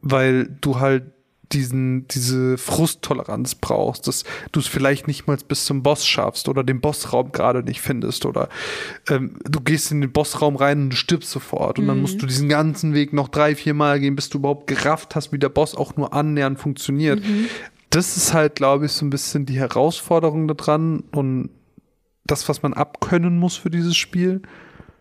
[0.00, 1.04] weil du halt
[1.52, 6.64] diesen, diese Frusttoleranz brauchst, dass du es vielleicht nicht mal bis zum Boss schaffst oder
[6.64, 8.48] den Bossraum gerade nicht findest oder
[9.08, 11.88] ähm, du gehst in den Bossraum rein und du stirbst sofort und mhm.
[11.88, 15.14] dann musst du diesen ganzen Weg noch drei, vier Mal gehen, bis du überhaupt gerafft
[15.14, 17.20] hast, wie der Boss auch nur annähernd funktioniert.
[17.20, 17.46] Mhm.
[17.90, 21.50] Das ist halt, glaube ich, so ein bisschen die Herausforderung daran und
[22.26, 24.42] das, was man abkönnen muss für dieses Spiel.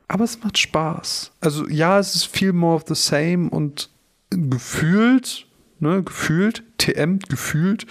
[0.08, 1.32] Aber es macht Spaß.
[1.40, 3.90] Also ja, es ist viel more of the same und
[4.30, 5.48] gefühlt
[5.80, 7.86] ne, gefühlt, TM, gefühlt,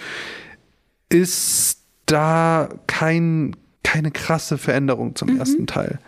[1.09, 5.39] ist da kein, keine krasse Veränderung zum mhm.
[5.39, 5.99] ersten Teil.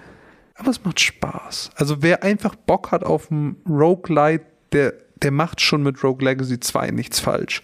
[0.56, 1.72] Aber es macht Spaß.
[1.76, 6.60] Also wer einfach Bock hat auf ein Roguelite, der, der macht schon mit Rogue Legacy
[6.60, 7.62] 2 nichts falsch.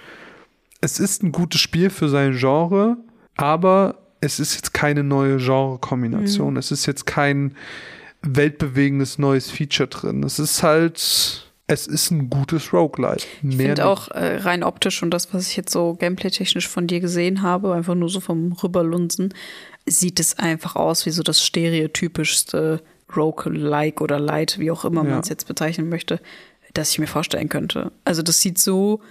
[0.82, 2.98] Es ist ein gutes Spiel für sein Genre,
[3.38, 6.54] aber es ist jetzt keine neue Genre-Kombination.
[6.54, 6.60] Mhm.
[6.60, 7.56] Es ist jetzt kein
[8.22, 10.24] weltbewegendes neues Feature drin.
[10.24, 13.26] Es ist halt es ist ein gutes Roguelite.
[13.42, 17.00] ich finde auch äh, rein optisch und das, was ich jetzt so gameplay-technisch von dir
[17.00, 19.34] gesehen habe, einfach nur so vom Rüberlunsen,
[19.86, 22.82] sieht es einfach aus wie so das stereotypischste
[23.16, 25.10] Roguelike oder Light, wie auch immer ja.
[25.10, 26.20] man es jetzt bezeichnen möchte,
[26.74, 27.92] das ich mir vorstellen könnte.
[28.06, 29.02] Also das sieht so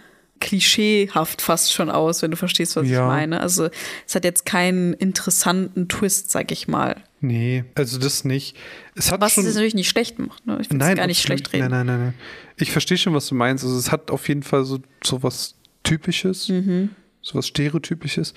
[0.41, 3.03] klischeehaft fast schon aus, wenn du verstehst, was ja.
[3.03, 3.41] ich meine.
[3.41, 3.69] Also
[4.07, 6.97] es hat jetzt keinen interessanten Twist, sag ich mal.
[7.23, 8.57] Nee, also das nicht.
[8.95, 10.47] Es hat was schon, es natürlich nicht schlecht macht.
[10.47, 10.59] Ne?
[10.61, 11.69] Ich will es gar nicht schlecht reden.
[11.69, 12.15] Nein, nein, nein, nein.
[12.57, 13.63] Ich verstehe schon, was du meinst.
[13.63, 16.91] Also es hat auf jeden Fall so, so was Typisches, mhm.
[17.21, 18.35] so was Stereotypisches.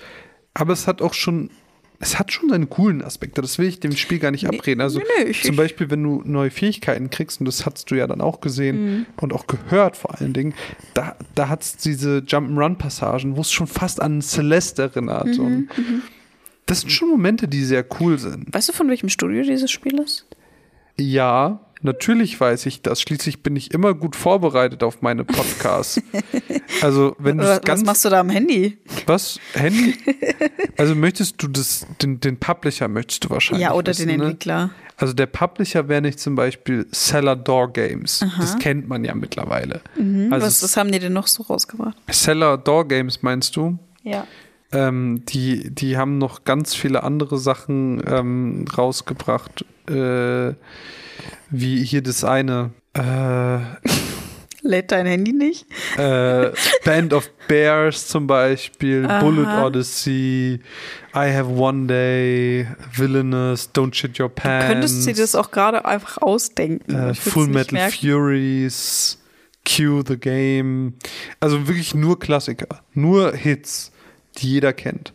[0.52, 1.50] Aber es hat auch schon,
[1.98, 3.40] es hat schon seine coolen Aspekte.
[3.40, 4.80] Das will ich dem Spiel gar nicht abreden.
[4.80, 8.06] Also nee, nee, zum Beispiel, wenn du neue Fähigkeiten kriegst, und das hast du ja
[8.06, 9.06] dann auch gesehen mhm.
[9.16, 10.54] und auch gehört vor allen Dingen,
[10.92, 15.38] da, da hat es diese Jump'n'Run-Passagen, wo es schon fast an Celeste erinnert.
[15.38, 16.02] Mhm, und mhm.
[16.66, 18.52] Das sind schon Momente, die sehr cool sind.
[18.52, 20.26] Weißt du, von welchem Studio dieses Spiel ist?
[20.96, 23.00] Ja, natürlich weiß ich das.
[23.00, 26.00] Schließlich bin ich immer gut vorbereitet auf meine Podcasts.
[26.82, 28.78] Also, wenn du was, ganz, was machst du da am Handy?
[29.06, 29.38] Was?
[29.54, 29.94] Handy?
[30.76, 33.62] Also möchtest du das, den, den Publisher möchtest du wahrscheinlich.
[33.62, 34.24] Ja, oder wissen, den ne?
[34.24, 34.66] Entwickler.
[34.66, 34.70] Ne?
[34.96, 38.22] Also der Publisher wäre nicht zum Beispiel Seller Door Games.
[38.22, 38.40] Aha.
[38.40, 39.80] Das kennt man ja mittlerweile.
[39.96, 40.32] Mhm.
[40.32, 41.96] Also was, was haben die denn noch so rausgebracht?
[42.10, 43.78] Seller Door Games meinst du?
[44.02, 44.26] Ja.
[44.74, 49.64] Ähm, die, die haben noch ganz viele andere Sachen ähm, rausgebracht.
[49.88, 50.54] Äh,
[51.50, 52.70] wie hier das eine.
[52.94, 53.58] Äh,
[54.62, 55.66] Lädt dein Handy nicht?
[55.98, 56.50] Äh,
[56.84, 59.20] Band of Bears zum Beispiel, Aha.
[59.20, 60.58] Bullet Odyssey,
[61.14, 64.66] I Have One Day, Villainous, Don't Shit Your Pants.
[64.66, 66.94] Du könntest dir das auch gerade einfach ausdenken.
[66.94, 69.18] Äh, Full Metal Furies.
[69.66, 70.94] Cue the Game.
[71.40, 72.82] Also wirklich nur Klassiker.
[72.92, 73.92] Nur Hits,
[74.38, 75.12] die jeder kennt.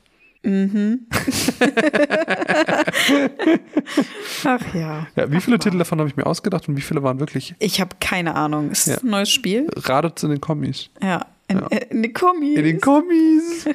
[4.45, 5.07] Ach ja.
[5.15, 7.79] Ja, wie viele Titel davon habe ich mir ausgedacht und wie viele waren wirklich Ich
[7.81, 8.71] habe keine Ahnung.
[8.71, 8.95] Ist Ja.
[8.95, 9.67] das ein neues Spiel?
[9.75, 10.89] radet in den Kommis?
[11.01, 11.25] Ja.
[11.47, 11.67] In, Ja.
[11.67, 12.57] äh, in den Kommis.
[12.57, 13.65] In den Kommis.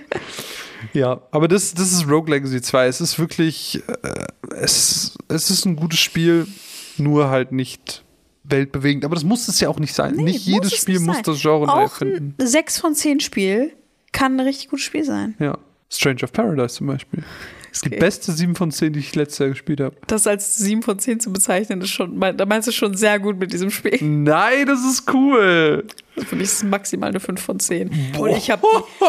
[0.93, 2.87] ja, aber das, das ist Rogue Legacy 2.
[2.87, 6.47] Es ist wirklich, äh, es, es ist ein gutes Spiel,
[6.97, 8.05] nur halt nicht
[8.45, 9.05] weltbewegend.
[9.05, 10.15] Aber das muss es ja auch nicht sein.
[10.17, 12.35] Nee, nicht jedes es Spiel nicht muss das Genre neu Auch erfinden.
[12.41, 13.73] ein 6 von 10 Spiel
[14.15, 15.35] kann ein richtig gutes Spiel sein.
[15.39, 15.59] Ja.
[15.91, 17.23] Strange of Paradise zum Beispiel.
[17.85, 17.99] Die Okay.
[17.99, 19.97] beste 7 von 10, die ich letztes Jahr gespielt habe.
[20.07, 23.37] Das als 7 von 10 zu bezeichnen, ist schon, da meinst du schon sehr gut
[23.39, 23.99] mit diesem Spiel.
[24.01, 25.85] Nein, das ist cool.
[26.17, 27.91] Für mich ist es maximal eine 5 von 10.
[28.19, 28.65] Und ich habe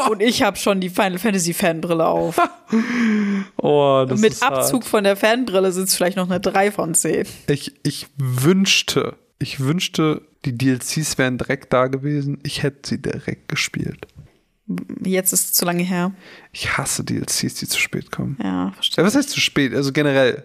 [0.10, 2.38] und ich habe schon die Final Fantasy Fanbrille auf.
[3.58, 4.56] Oh, das mit ist hart.
[4.56, 7.28] Abzug von der Fanbrille sind es vielleicht noch eine 3 von 10.
[7.48, 12.40] Ich, ich wünschte, ich wünschte, die DLCs wären direkt da gewesen.
[12.44, 14.08] Ich hätte sie direkt gespielt.
[15.04, 16.12] Jetzt ist es zu lange her.
[16.52, 18.38] Ich hasse DLCs, die zu spät kommen.
[18.44, 19.04] Ja, verstehe.
[19.04, 19.74] Ja, was heißt zu spät?
[19.76, 20.44] Also generell.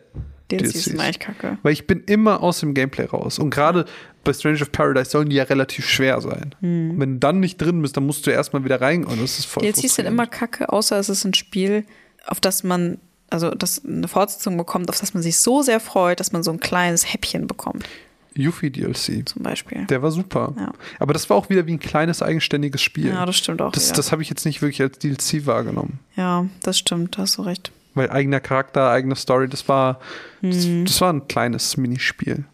[0.51, 0.85] DLCs DLCs.
[0.85, 1.59] sind eigentlich kacke.
[1.63, 3.39] Weil ich bin immer aus dem Gameplay raus.
[3.39, 3.87] Und gerade
[4.25, 6.55] bei Strange of Paradise sollen die ja relativ schwer sein.
[6.61, 7.01] Hm.
[7.01, 9.05] Wenn du dann nicht drin bist, dann musst du erstmal wieder rein.
[9.05, 11.87] Und das ist voll DLCs sind immer kacke, außer es ist ein Spiel,
[12.27, 12.99] auf das man,
[13.31, 16.51] also das eine Fortsetzung bekommt, auf das man sich so sehr freut, dass man so
[16.51, 17.89] ein kleines Häppchen bekommt,
[18.35, 19.29] Yuffie DLC.
[19.29, 19.87] zum Beispiel.
[19.87, 20.55] Der war super.
[20.57, 20.73] Ja.
[20.99, 23.09] Aber das war auch wieder wie ein kleines eigenständiges Spiel.
[23.09, 23.73] Ja, das stimmt auch.
[23.73, 25.99] das das habe ich jetzt nicht wirklich als DLC wahrgenommen.
[26.17, 27.73] ja, das stimmt, da hast du recht.
[27.95, 29.99] Weil eigener Charakter, eigene Story, das war,
[30.43, 30.85] das, Hm.
[30.85, 32.45] das war ein kleines Minispiel.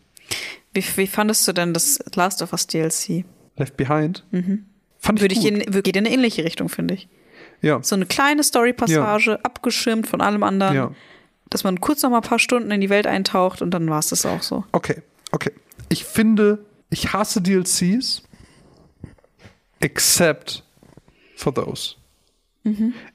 [0.72, 3.24] Wie, wie fandest du denn das Last of Us DLC?
[3.57, 4.24] Left Behind.
[4.31, 5.20] Fand ich Mhm.
[5.20, 5.49] Würde ich gut.
[5.51, 7.09] in, geht in eine ähnliche Richtung, finde ich.
[7.61, 7.83] ja.
[7.83, 10.91] So eine kleine Story-Passage, abgeschirmt von allem anderen, ja.
[11.51, 13.99] dass man kurz noch mal ein paar Stunden in die Welt eintaucht und dann war
[13.99, 14.64] es das auch so.
[14.72, 15.03] Okay,
[15.33, 15.53] okay.
[15.89, 18.22] Ich finde, ich hasse DLCs,
[19.80, 20.64] except
[21.37, 21.95] for those.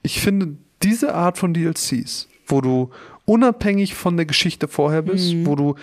[0.01, 2.91] Ich finde, diese Art von DLCs, wo du
[3.25, 5.75] unabhängig von der Geschichte vorher bist, wo du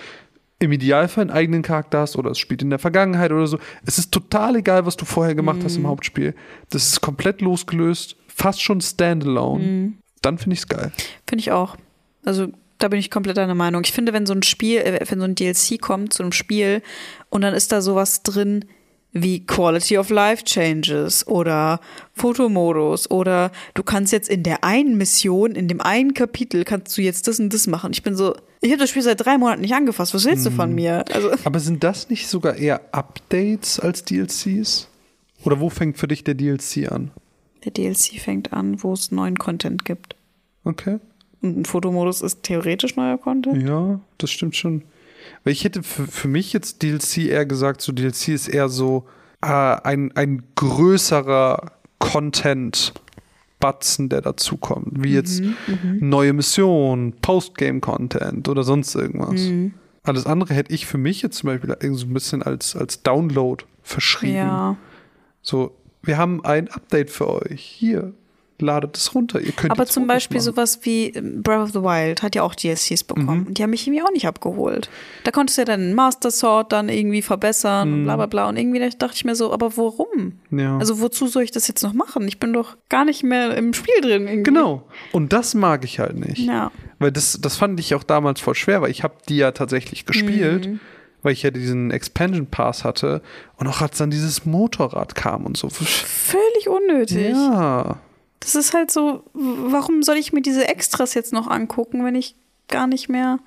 [0.58, 3.58] im Idealfall einen eigenen Charakter hast oder es spielt in der Vergangenheit oder so.
[3.84, 6.34] Es ist total egal, was du vorher gemacht hast im Hauptspiel.
[6.70, 9.92] Das ist komplett losgelöst, fast schon standalone.
[10.20, 10.90] Dann finde ich es geil.
[11.26, 11.76] Finde ich auch.
[12.24, 12.48] Also
[12.78, 13.82] da bin ich komplett deiner Meinung.
[13.84, 16.82] Ich finde, wenn so ein Spiel, äh, wenn so ein DLC kommt zu einem Spiel
[17.30, 18.64] und dann ist da sowas drin
[19.12, 21.80] wie Quality of Life Changes oder
[22.12, 27.02] Fotomodus oder du kannst jetzt in der einen Mission, in dem einen Kapitel kannst du
[27.02, 27.92] jetzt das und das machen.
[27.92, 30.12] Ich bin so, ich habe das Spiel seit drei Monaten nicht angefasst.
[30.14, 31.04] Was willst du von mir?
[31.12, 34.88] Also Aber sind das nicht sogar eher Updates als DLCs?
[35.44, 37.10] Oder wo fängt für dich der DLC an?
[37.64, 40.16] der DLC fängt an, wo es neuen Content gibt.
[40.64, 40.98] Okay.
[41.40, 43.62] Und ein Fotomodus ist theoretisch neuer Content.
[43.62, 44.82] Ja, das stimmt schon.
[45.44, 49.06] Weil ich hätte für, für mich jetzt DLC eher gesagt, so DLC ist eher so
[49.42, 55.04] äh, ein, ein größerer Content-Batzen, der dazukommt.
[55.04, 55.42] Wie jetzt
[56.00, 59.42] neue Missionen, Postgame-Content oder sonst irgendwas.
[60.02, 63.02] Alles andere hätte ich für mich jetzt zum Beispiel irgendwie so ein bisschen als, als
[63.02, 64.36] Download verschrieben.
[64.36, 64.76] Ja.
[65.42, 67.62] So, wir haben ein Update für euch.
[67.62, 68.14] Hier,
[68.60, 69.40] ladet es runter.
[69.40, 72.54] Ihr könnt Aber zum Beispiel sowas wie ähm, Breath of the Wild hat ja auch
[72.54, 73.40] DLCs bekommen.
[73.40, 73.46] Mhm.
[73.46, 74.90] Und die haben mich irgendwie auch nicht abgeholt.
[75.24, 78.48] Da konntest du ja deinen Master Sword dann irgendwie verbessern und bla bla bla.
[78.48, 80.34] Und irgendwie dachte ich mir so, aber warum?
[80.50, 80.58] Mhm.
[80.58, 80.78] Ja.
[80.78, 82.26] Also wozu soll ich das jetzt noch machen?
[82.28, 84.26] Ich bin doch gar nicht mehr im Spiel drin.
[84.26, 84.42] Irgendwie.
[84.42, 84.82] Genau.
[85.12, 86.38] Und das mag ich halt nicht.
[86.38, 86.70] Ja.
[86.98, 90.04] Weil das, das fand ich auch damals voll schwer, weil ich habe die ja tatsächlich
[90.04, 90.80] gespielt, Mhm.
[91.22, 93.22] weil ich ja diesen Expansion Pass hatte
[93.56, 95.68] und auch als dann dieses Motorrad kam und so.
[95.70, 97.30] Völlig unnötig.
[97.30, 97.98] Ja.
[98.40, 102.36] Das ist halt so, warum soll ich mir diese Extras jetzt noch angucken, wenn ich
[102.68, 103.38] gar nicht mehr.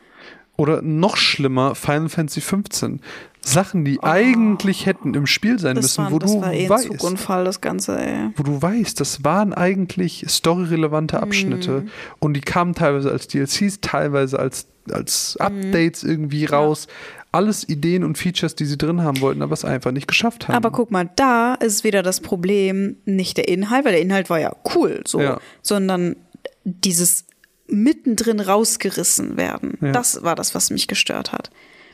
[0.57, 3.01] Oder noch schlimmer, Final Fantasy 15.
[3.43, 5.81] Sachen, die eigentlich hätten im Spiel sein Oh.
[5.81, 6.83] Das, müssen, war, wo das du war eh ein weißt.
[6.87, 8.29] Zugunfall, das Ganze, ey.
[8.35, 11.23] wo du weißt, das waren eigentlich storyrelevante Mhm.
[11.23, 11.85] Abschnitte
[12.19, 15.45] und die kamen teilweise als DLCs, teilweise als, als Mhm.
[15.45, 16.87] Updates irgendwie raus.
[17.33, 20.55] Alles Ideen und Features, die sie drin haben wollten, aber es einfach nicht geschafft haben.
[20.55, 24.39] Aber guck mal, da ist wieder das Problem nicht der Inhalt, weil der Inhalt war
[24.39, 25.39] ja cool, so, Ja.
[25.61, 26.17] sondern
[26.65, 27.25] dieses
[27.67, 29.77] mittendrin rausgerissen werden.
[29.81, 29.93] Ja.
[29.93, 31.49] Das war das, was mich gestört hat.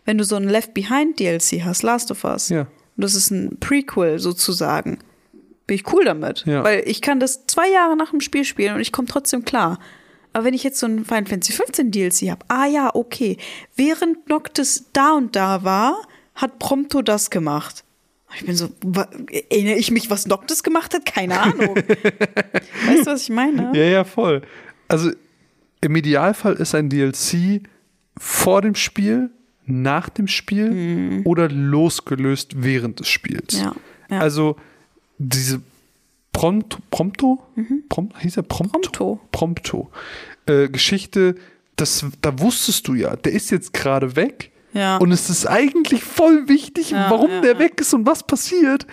[0.05, 2.61] Wenn du so ein Left Behind DLC hast, Last of Us, Ja.
[2.61, 2.67] und
[3.03, 4.97] das ist ein Prequel sozusagen,
[5.67, 8.79] bin ich cool damit, weil ich kann das zwei Jahre nach dem Spiel spielen und
[8.81, 9.79] ich komme trotzdem klar.
[10.37, 13.37] Aber wenn ich jetzt so ein Final Fantasy 15 DLC habe, ah ja, okay,
[13.75, 15.95] während Noctis da und da war,
[16.35, 17.83] hat Prompto das gemacht.
[18.35, 18.69] Ich bin so,
[19.49, 21.07] erinnere ich mich, was Noctis gemacht hat?
[21.07, 21.75] Keine Ahnung.
[22.85, 23.71] weißt du, was ich meine?
[23.73, 24.43] Ja, ja, voll.
[24.87, 25.09] Also
[25.81, 27.63] im Idealfall ist ein DLC
[28.15, 29.31] vor dem Spiel,
[29.65, 33.55] nach dem Spiel oder losgelöst während des Spiels.
[33.55, 33.63] Mhm.
[33.63, 33.75] Ja.
[34.11, 34.19] Ja.
[34.19, 34.55] Also
[35.17, 35.63] diese
[36.37, 37.39] Pronto, Prompto?
[37.89, 38.79] Prom, hieß er Prompto?
[38.79, 39.19] Prompto.
[39.31, 39.91] Prompto.
[40.45, 41.35] Äh, Geschichte,
[41.77, 44.51] das, da wusstest du ja, der ist jetzt gerade weg.
[44.71, 44.97] Ja.
[44.97, 48.85] Und es ist eigentlich voll wichtig, Ja, warum ja, der weg ist und was passiert.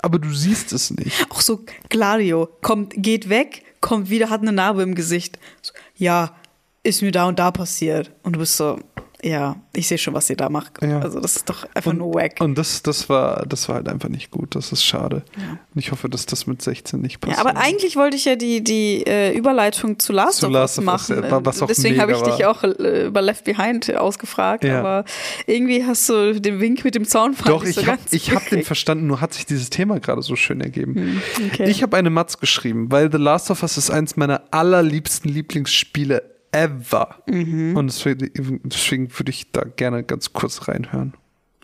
[0.00, 1.26] Aber du siehst es nicht.
[1.30, 5.40] Auch so, Gladio kommt, geht weg, kommt wieder, hat eine Narbe im Gesicht.
[5.60, 6.36] So, ja,
[6.84, 8.12] ist mir da und da passiert.
[8.22, 8.78] Und du bist so,
[9.24, 10.82] ja, ich sehe schon, was ihr da macht.
[10.82, 10.98] Ja.
[10.98, 12.40] Also das ist doch einfach Und, nur wack.
[12.40, 14.56] und das, das, war, das war halt einfach nicht gut.
[14.56, 15.22] Das ist schade.
[15.36, 17.38] Und ich hoffe, dass das mit 16 nicht passiert.
[17.38, 20.78] Ja, aber eigentlich wollte ich ja die, die äh, Überleitung zu Last Zu of Last
[20.78, 21.22] Us of Us, machen.
[21.24, 22.50] ja, wa- was auch Deswegen habe ich mega dich war.
[22.50, 24.80] auch äh, über Left Behind ausgefragt, Ja.
[24.80, 25.04] aber
[25.46, 29.06] irgendwie hast du den Wink mit dem Zaunfall Doch, ich so habe hab den verstanden,
[29.06, 31.22] nur hat sich dieses Thema gerade so schön ergeben.
[31.52, 31.70] okay.
[31.70, 36.31] Ich habe eine Matz geschrieben, weil The Last of Us ist eins meiner allerliebsten Lieblingsspiele
[36.52, 37.16] ever.
[37.26, 37.76] Mhm.
[37.76, 41.14] Und deswegen, deswegen würde ich da gerne ganz kurz reinhören.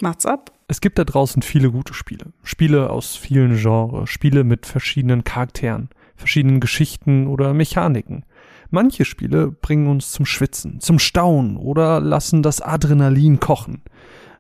[0.01, 0.52] Macht's ab.
[0.69, 2.27] Es gibt da draußen viele gute Spiele.
[2.43, 8.24] Spiele aus vielen Genres, Spiele mit verschiedenen Charakteren, verschiedenen Geschichten oder Mechaniken.
[8.70, 13.82] Manche Spiele bringen uns zum Schwitzen, zum Staunen oder lassen das Adrenalin kochen.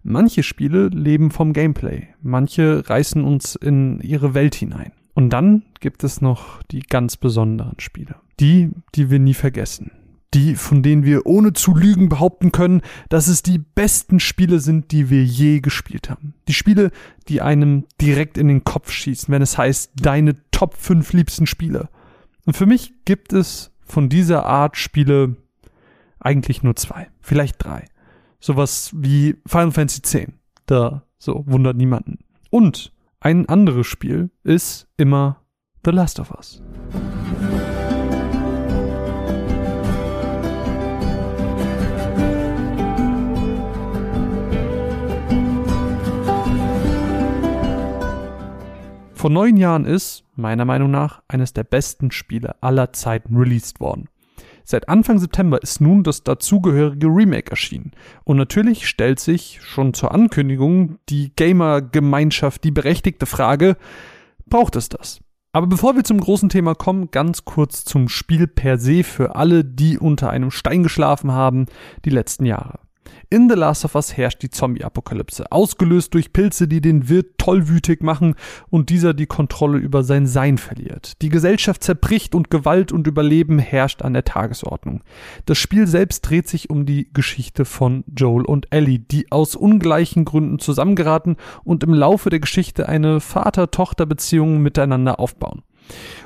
[0.02, 4.92] Manche Spiele leben vom Gameplay, manche reißen uns in ihre Welt hinein.
[5.14, 8.16] Und dann gibt es noch die ganz besonderen Spiele.
[8.38, 9.90] Die, die wir nie vergessen.
[10.34, 14.92] Die, von denen wir ohne zu lügen behaupten können, dass es die besten Spiele sind,
[14.92, 16.34] die wir je gespielt haben.
[16.48, 16.90] Die Spiele,
[17.28, 21.88] die einem direkt in den Kopf schießen, wenn es heißt, deine Top 5 liebsten Spiele.
[22.44, 25.36] Und für mich gibt es von dieser Art Spiele
[26.20, 27.86] eigentlich nur zwei, vielleicht drei.
[28.40, 30.32] Sowas wie Final Fantasy X.
[30.66, 32.18] Da, so, wundert niemanden.
[32.50, 35.42] Und ein anderes Spiel ist immer
[35.84, 36.62] The Last of Us.
[49.18, 54.08] Vor neun Jahren ist, meiner Meinung nach, eines der besten Spiele aller Zeiten released worden.
[54.62, 57.90] Seit Anfang September ist nun das dazugehörige Remake erschienen.
[58.22, 63.76] Und natürlich stellt sich schon zur Ankündigung die Gamer-Gemeinschaft die berechtigte Frage,
[64.46, 65.18] braucht es das?
[65.50, 69.64] Aber bevor wir zum großen Thema kommen, ganz kurz zum Spiel per se für alle,
[69.64, 71.66] die unter einem Stein geschlafen haben
[72.04, 72.78] die letzten Jahre.
[73.30, 78.02] In The Last of Us herrscht die Zombie-Apokalypse, ausgelöst durch Pilze, die den Wirt tollwütig
[78.02, 78.34] machen
[78.70, 81.20] und dieser die Kontrolle über sein Sein verliert.
[81.22, 85.02] Die Gesellschaft zerbricht und Gewalt und Überleben herrscht an der Tagesordnung.
[85.46, 90.24] Das Spiel selbst dreht sich um die Geschichte von Joel und Ellie, die aus ungleichen
[90.24, 95.62] Gründen zusammengeraten und im Laufe der Geschichte eine Vater-Tochter-Beziehung miteinander aufbauen.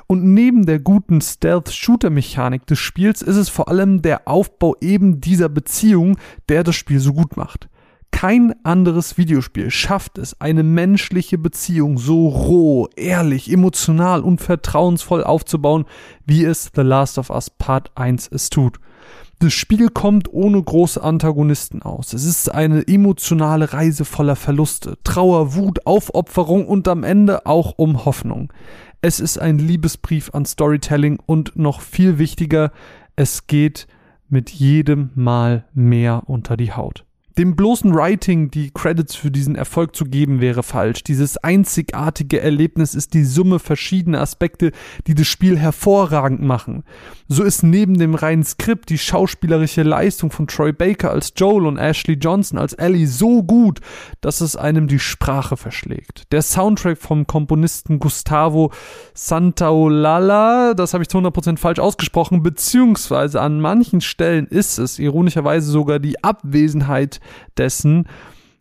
[0.07, 5.49] Und neben der guten Stealth-Shooter-Mechanik des Spiels ist es vor allem der Aufbau eben dieser
[5.49, 6.19] Beziehung,
[6.49, 7.69] der das Spiel so gut macht.
[8.13, 15.87] Kein anderes Videospiel schafft es, eine menschliche Beziehung so roh, ehrlich, emotional und vertrauensvoll aufzubauen,
[16.25, 18.79] wie es The Last of Us Part 1 es tut.
[19.41, 22.13] Das Spiel kommt ohne große Antagonisten aus.
[22.13, 28.05] Es ist eine emotionale Reise voller Verluste, Trauer, Wut, Aufopferung und am Ende auch um
[28.05, 28.53] Hoffnung.
[29.05, 32.71] Es ist ein Liebesbrief an Storytelling und noch viel wichtiger,
[33.17, 33.89] es geht
[34.29, 37.05] mit jedem Mal mehr unter die Haut.
[37.39, 41.03] Dem bloßen Writing die Credits für diesen Erfolg zu geben wäre falsch.
[41.03, 44.71] Dieses einzigartige Erlebnis ist die Summe verschiedener Aspekte,
[45.07, 46.85] die das Spiel hervorragend machen.
[47.29, 51.79] So ist neben dem reinen Skript die schauspielerische Leistung von Troy Baker als Joel und
[51.79, 53.81] Ashley Johnson als Ellie so gut,
[54.21, 56.31] dass es einem die Sprache verschlägt.
[56.33, 58.73] Der Soundtrack vom Komponisten Gustavo
[59.15, 65.71] Santaolalla, das habe ich zu 100% falsch ausgesprochen, beziehungsweise an manchen Stellen ist es ironischerweise
[65.71, 67.21] sogar die Abwesenheit
[67.57, 68.09] dessen,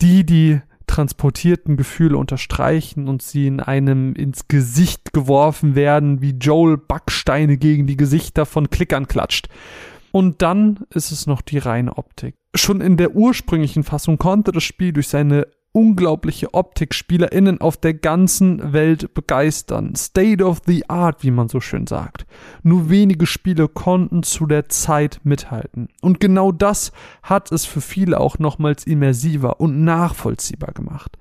[0.01, 6.77] die die transportierten Gefühle unterstreichen und sie in einem ins Gesicht geworfen werden, wie Joel
[6.77, 9.47] Backsteine gegen die Gesichter von Klickern klatscht.
[10.11, 12.35] Und dann ist es noch die reine Optik.
[12.55, 17.93] Schon in der ursprünglichen Fassung konnte das Spiel durch seine unglaubliche Optik SpielerInnen auf der
[17.93, 19.95] ganzen Welt begeistern.
[19.95, 22.25] State of the Art, wie man so schön sagt.
[22.63, 25.87] Nur wenige Spiele konnten zu der Zeit mithalten.
[26.01, 26.91] Und genau das
[27.23, 31.17] hat es für viele auch nochmals immersiver und nachvollziehbar gemacht.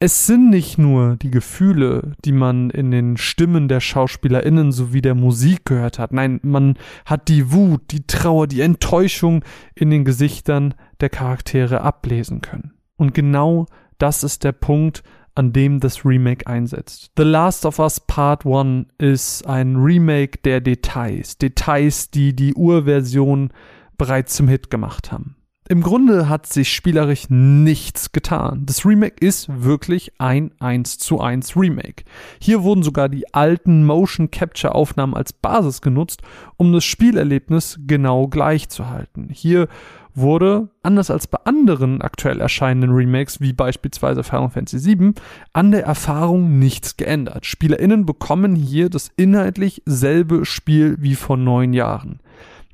[0.00, 5.14] Es sind nicht nur die Gefühle, die man in den Stimmen der SchauspielerInnen sowie der
[5.14, 6.12] Musik gehört hat.
[6.12, 6.76] Nein, man
[7.06, 9.42] hat die Wut, die Trauer, die Enttäuschung
[9.74, 12.73] in den Gesichtern der Charaktere ablesen können.
[12.96, 13.66] Und genau
[13.98, 15.02] das ist der Punkt,
[15.34, 17.10] an dem das Remake einsetzt.
[17.16, 21.38] The Last of Us Part 1 ist ein Remake der Details.
[21.38, 23.50] Details, die die Urversion
[23.98, 25.36] bereits zum Hit gemacht haben.
[25.66, 28.64] Im Grunde hat sich spielerisch nichts getan.
[28.66, 32.04] Das Remake ist wirklich ein 1 zu 1 Remake.
[32.38, 36.20] Hier wurden sogar die alten Motion Capture Aufnahmen als Basis genutzt,
[36.58, 39.30] um das Spielerlebnis genau gleich zu halten.
[39.32, 39.68] Hier
[40.14, 45.12] wurde, anders als bei anderen aktuell erscheinenden Remakes, wie beispielsweise Final Fantasy VII,
[45.52, 47.46] an der Erfahrung nichts geändert.
[47.46, 52.20] SpielerInnen bekommen hier das inhaltlich selbe Spiel wie vor neun Jahren.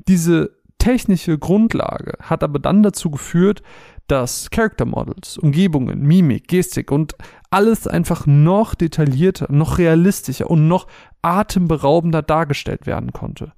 [0.08, 3.62] Diese technische Grundlage hat aber dann dazu geführt,
[4.06, 7.14] dass Character Models, Umgebungen, Mimik, Gestik und
[7.50, 10.88] alles einfach noch detaillierter, noch realistischer und noch
[11.22, 13.52] atemberaubender dargestellt werden konnte.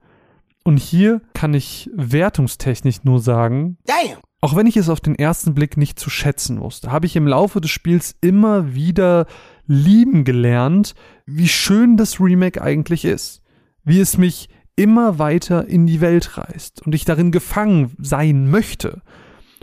[0.64, 4.18] Und hier kann ich wertungstechnisch nur sagen, Damn.
[4.40, 7.26] auch wenn ich es auf den ersten Blick nicht zu schätzen wusste, habe ich im
[7.26, 9.26] Laufe des Spiels immer wieder
[9.66, 10.94] lieben gelernt,
[11.26, 13.42] wie schön das Remake eigentlich ist.
[13.84, 19.02] Wie es mich immer weiter in die Welt reißt und ich darin gefangen sein möchte.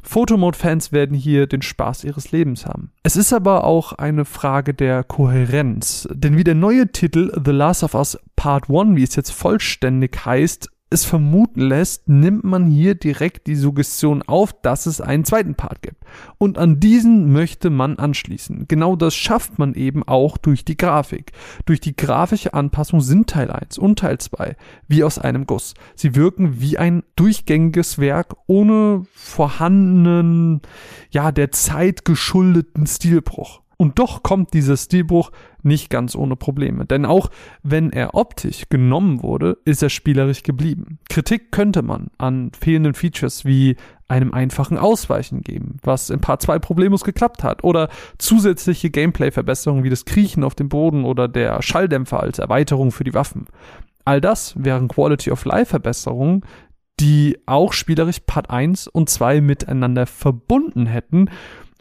[0.04, 2.92] Photomode-Fans werden hier den Spaß ihres Lebens haben.
[3.04, 7.84] Es ist aber auch eine Frage der Kohärenz, denn wie der neue Titel The Last
[7.84, 12.96] of Us Part 1, wie es jetzt vollständig heißt, es vermuten lässt, nimmt man hier
[12.96, 16.04] direkt die Suggestion auf, dass es einen zweiten Part gibt.
[16.40, 18.68] Und an diesen möchte man anschließen.
[18.68, 21.32] Genau das schafft man eben auch durch die Grafik.
[21.66, 24.56] Durch die grafische Anpassung sind Teil 1 und Teil 2
[24.88, 25.76] wie aus einem Guss.
[25.96, 30.62] Sie wirken wie ein durchgängiges Werk ohne vorhandenen,
[31.12, 33.62] ja, der Zeit geschuldeten Stilbruch.
[33.82, 35.32] Und doch kommt dieser Stilbruch
[35.64, 36.86] nicht ganz ohne Probleme.
[36.86, 37.30] Denn auch
[37.64, 41.00] wenn er optisch genommen wurde, ist er spielerisch geblieben.
[41.10, 43.76] Kritik könnte man an fehlenden Features wie
[44.08, 49.90] einem einfachen Ausweichen geben, was in Part 2 problemlos geklappt hat, oder zusätzliche Gameplay-Verbesserungen wie
[49.90, 53.46] das Kriechen auf dem Boden oder der Schalldämpfer als Erweiterung für die Waffen.
[54.06, 56.42] All das wären Quality of Life Verbesserungen,
[57.00, 61.30] die auch spielerisch Part 1 und 2 miteinander verbunden hätten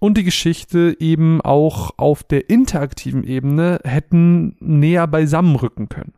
[0.00, 6.12] und die Geschichte eben auch auf der interaktiven Ebene hätten näher beisammenrücken können.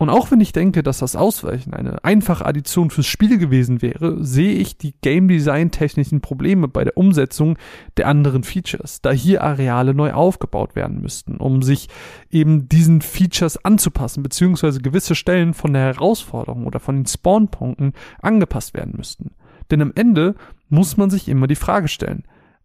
[0.00, 4.24] Und auch wenn ich denke, dass das Ausweichen eine einfache Addition fürs Spiel gewesen wäre,
[4.24, 7.58] sehe ich die Game Design technischen Probleme bei der Umsetzung
[7.98, 11.90] der anderen Features, da hier Areale neu aufgebaut werden müssten, um sich
[12.30, 17.92] eben diesen Features anzupassen, beziehungsweise gewisse Stellen von der Herausforderung oder von den Spawnpunkten
[18.22, 19.32] angepasst werden müssten.
[19.70, 20.34] Denn am Ende
[20.70, 22.24] muss man sich immer die Frage stellen,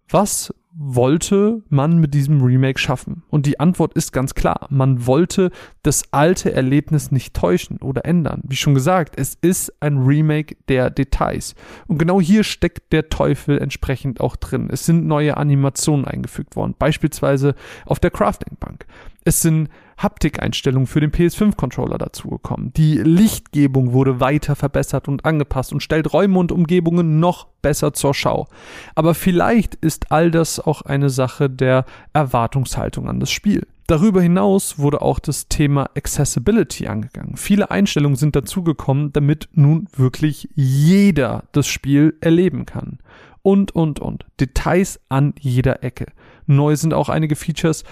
[0.10, 3.23] was wollte man mit diesem Remake schaffen?
[3.30, 4.68] Und die Antwort ist ganz klar.
[4.69, 5.52] Man wollte
[5.84, 8.41] das alte Erlebnis nicht täuschen oder ändern.
[8.44, 11.56] Wie schon gesagt, es ist ein Remake der Details.
[11.88, 14.69] Und genau hier steckt der Teufel entsprechend auch drin.
[14.69, 17.56] Es sind neue Animationen eingefügt worden, beispielsweise
[17.86, 18.86] auf der Crafting Bank.
[19.23, 22.73] Es sind Haptikeinstellungen für den PS5-Controller dazugekommen.
[22.73, 28.13] Die Lichtgebung wurde weiter verbessert und angepasst und stellt Räume und Umgebungen noch besser zur
[28.13, 28.47] Schau.
[28.93, 33.67] Aber vielleicht ist all das auch eine Sache der Erwartungshaltung an das Spiel.
[33.88, 37.38] Darüber hinaus wurde auch das Thema Accessibility angegangen.
[37.38, 42.97] Viele Einstellungen sind dazugekommen, damit nun wirklich jeder das Spiel erleben kann.
[43.43, 44.26] Und, und, und.
[44.39, 46.07] Details an jeder Ecke.
[46.47, 47.84] Neu sind auch einige Features,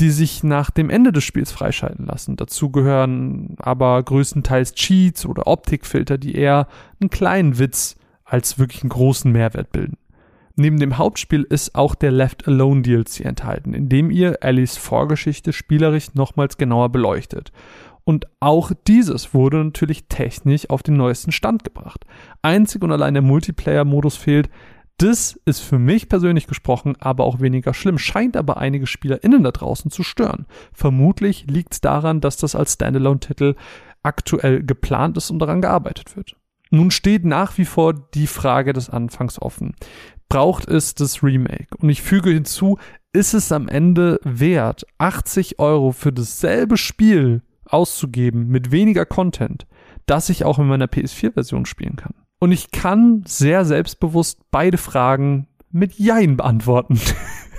[0.00, 2.36] die sich nach dem Ende des Spiels freischalten lassen.
[2.36, 6.66] Dazu gehören aber größtenteils Cheats oder Optikfilter, die eher
[7.00, 9.98] einen kleinen Witz als wirklich einen großen Mehrwert bilden.
[10.56, 15.52] Neben dem Hauptspiel ist auch der Left Alone DLC enthalten, in dem ihr Ellies Vorgeschichte
[15.52, 17.52] spielerisch nochmals genauer beleuchtet.
[18.04, 22.04] Und auch dieses wurde natürlich technisch auf den neuesten Stand gebracht.
[22.42, 24.50] Einzig und allein der Multiplayer-Modus fehlt,
[24.98, 29.50] das ist für mich persönlich gesprochen aber auch weniger schlimm, scheint aber einige SpielerInnen da
[29.50, 30.46] draußen zu stören.
[30.72, 33.56] Vermutlich liegt es daran, dass das als Standalone-Titel
[34.02, 36.36] aktuell geplant ist und daran gearbeitet wird.
[36.70, 39.74] Nun steht nach wie vor die Frage des Anfangs offen.
[40.28, 41.76] Braucht es das Remake?
[41.78, 42.78] Und ich füge hinzu,
[43.12, 49.66] ist es am Ende wert, 80 Euro für dasselbe Spiel auszugeben mit weniger Content,
[50.06, 52.14] das ich auch in meiner PS4-Version spielen kann?
[52.42, 56.98] Und ich kann sehr selbstbewusst beide Fragen mit Jein beantworten.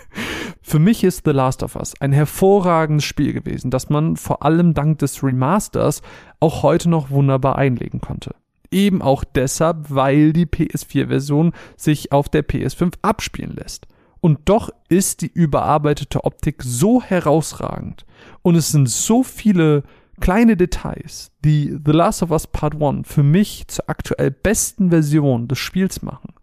[0.62, 4.74] Für mich ist The Last of Us ein hervorragendes Spiel gewesen, das man vor allem
[4.74, 6.02] dank des Remasters
[6.42, 8.36] auch heute noch wunderbar einlegen konnte.
[8.72, 13.88] Eben auch deshalb, weil die PS4-Version sich auf der PS5 abspielen lässt.
[14.20, 18.06] Und doch ist die überarbeitete Optik so herausragend
[18.42, 19.84] und es sind so viele
[20.20, 25.48] kleine Details, die The Last of Us Part 1 für mich zur aktuell besten Version
[25.48, 26.34] des Spiels machen.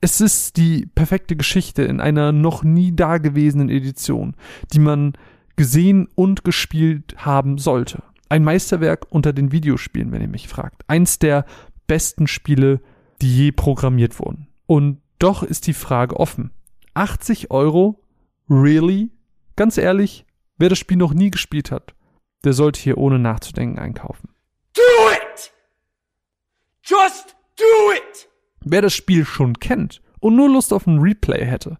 [0.00, 4.36] Es ist die perfekte Geschichte in einer noch nie dagewesenen Edition,
[4.72, 5.14] die man
[5.56, 8.02] gesehen und gespielt haben sollte.
[8.28, 10.84] Ein Meisterwerk unter den Videospielen, wenn ihr mich fragt.
[10.86, 11.46] Eins der
[11.86, 12.80] besten Spiele,
[13.20, 14.48] die je programmiert wurden.
[14.66, 16.52] Und Doch ist die Frage offen.
[16.94, 18.04] 80 Euro?
[18.48, 19.10] Really?
[19.56, 20.24] Ganz ehrlich,
[20.58, 21.94] wer das Spiel noch nie gespielt hat,
[22.44, 24.30] der sollte hier ohne nachzudenken einkaufen.
[24.74, 24.82] Do
[25.12, 25.52] it!
[26.82, 28.28] Just do it!
[28.64, 31.78] Wer das Spiel schon kennt und nur Lust auf ein Replay hätte,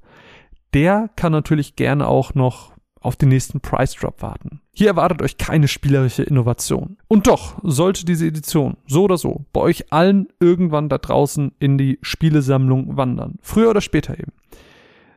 [0.74, 4.60] der kann natürlich gerne auch noch auf den nächsten Price Drop warten.
[4.72, 6.98] Hier erwartet euch keine spielerische Innovation.
[7.06, 11.78] Und doch sollte diese Edition so oder so bei euch allen irgendwann da draußen in
[11.78, 13.38] die Spielesammlung wandern.
[13.40, 14.32] Früher oder später eben.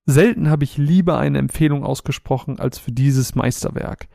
[0.05, 4.07] Selten habe ich lieber eine Empfehlung ausgesprochen als für dieses Meisterwerk.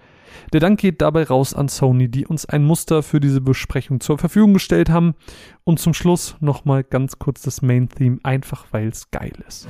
[0.53, 4.19] Der Dank geht dabei raus an Sony, die uns ein Muster für diese Besprechung zur
[4.19, 5.15] Verfügung gestellt haben.
[5.65, 9.69] Und zum Schluss nochmal ganz kurz das Main Theme, einfach weil es geil ist.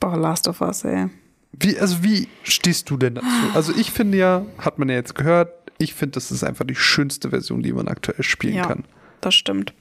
[0.00, 1.08] Boah, Last of Us, ey.
[1.60, 3.26] Wie, also wie stehst du denn dazu?
[3.54, 6.74] Also ich finde ja, hat man ja jetzt gehört, ich finde, das ist einfach die
[6.74, 8.66] schönste Version, die man aktuell spielen Ja.
[8.66, 8.84] kann.
[9.20, 9.72] Das stimmt.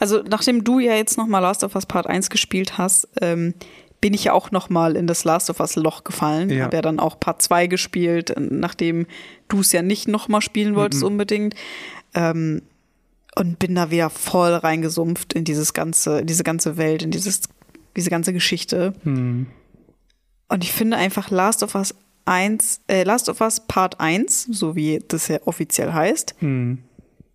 [0.00, 3.54] Also, nachdem du ja jetzt nochmal Last of Us Part 1 gespielt hast, ähm,
[4.02, 6.50] bin ich ja auch nochmal in das Last of Us Loch gefallen.
[6.50, 6.64] Ja.
[6.64, 9.06] Habe ja dann auch Part 2 gespielt, nachdem
[9.48, 11.54] du es ja nicht nochmal spielen wolltest unbedingt.
[12.14, 12.62] Ähm,
[13.34, 17.42] und bin da wieder voll reingesumpft in dieses ganze, in diese ganze Welt, in dieses,
[17.96, 18.92] diese ganze Geschichte.
[19.04, 19.46] Hm.
[20.48, 24.74] Und ich finde einfach Last of Us 1, äh, Last of Us Part 1, so
[24.76, 26.78] wie das ja offiziell heißt, Hm.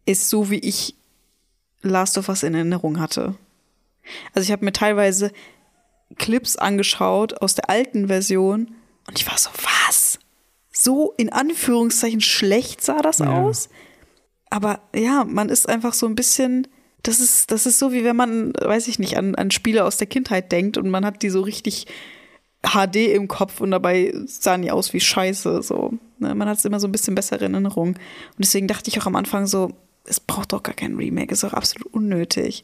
[0.05, 0.95] ist so, wie ich
[1.81, 3.35] Last of Us in Erinnerung hatte.
[4.33, 5.31] Also ich habe mir teilweise
[6.17, 8.71] Clips angeschaut aus der alten Version
[9.07, 9.49] und ich war so,
[9.87, 10.19] was?
[10.71, 13.27] So in Anführungszeichen schlecht sah das Ja.
[13.27, 13.69] aus?
[14.49, 16.67] Aber ja, man ist einfach so ein bisschen,
[17.03, 19.97] das ist, das ist so, wie wenn man, weiß ich nicht, an, an Spiele aus
[19.97, 21.87] der Kindheit denkt und man hat die so richtig
[22.73, 25.61] HD im Kopf und dabei sahen die aus wie Scheiße.
[25.61, 25.93] So.
[26.19, 26.35] Ne?
[26.35, 27.89] Man hat es immer so ein bisschen bessere in Erinnerung.
[27.89, 27.97] Und
[28.39, 29.71] deswegen dachte ich auch am Anfang so,
[30.05, 32.63] es braucht doch gar kein Remake, ist doch absolut unnötig.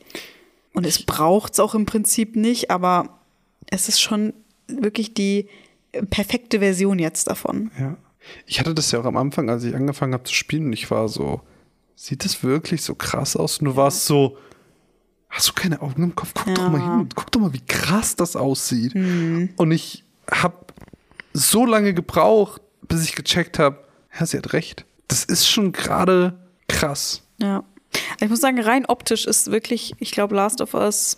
[0.74, 3.20] Und es braucht es auch im Prinzip nicht, aber
[3.70, 4.34] es ist schon
[4.68, 5.48] wirklich die
[6.10, 7.72] perfekte Version jetzt davon.
[7.80, 7.98] Ja.
[8.48, 10.90] Ich hatte das ja auch am Anfang, als ich angefangen habe zu spielen, und ich
[10.90, 11.42] war so,
[11.96, 13.60] sieht das wirklich so krass aus?
[13.60, 14.38] Und du warst so,
[15.34, 16.32] hast du keine Augen im Kopf?
[16.34, 16.54] Guck Ja.
[16.54, 18.96] doch mal hin, guck doch mal, wie krass das aussieht.
[18.96, 19.50] Mhm.
[19.58, 20.56] Und ich habe
[21.34, 23.84] so lange gebraucht, bis ich gecheckt habe,
[24.20, 24.86] ja, sie hat recht.
[25.08, 26.38] Das ist schon gerade
[26.68, 27.24] krass.
[27.40, 27.64] Ja.
[28.20, 31.18] Ich muss sagen, rein optisch ist wirklich, ich glaube, Last of Us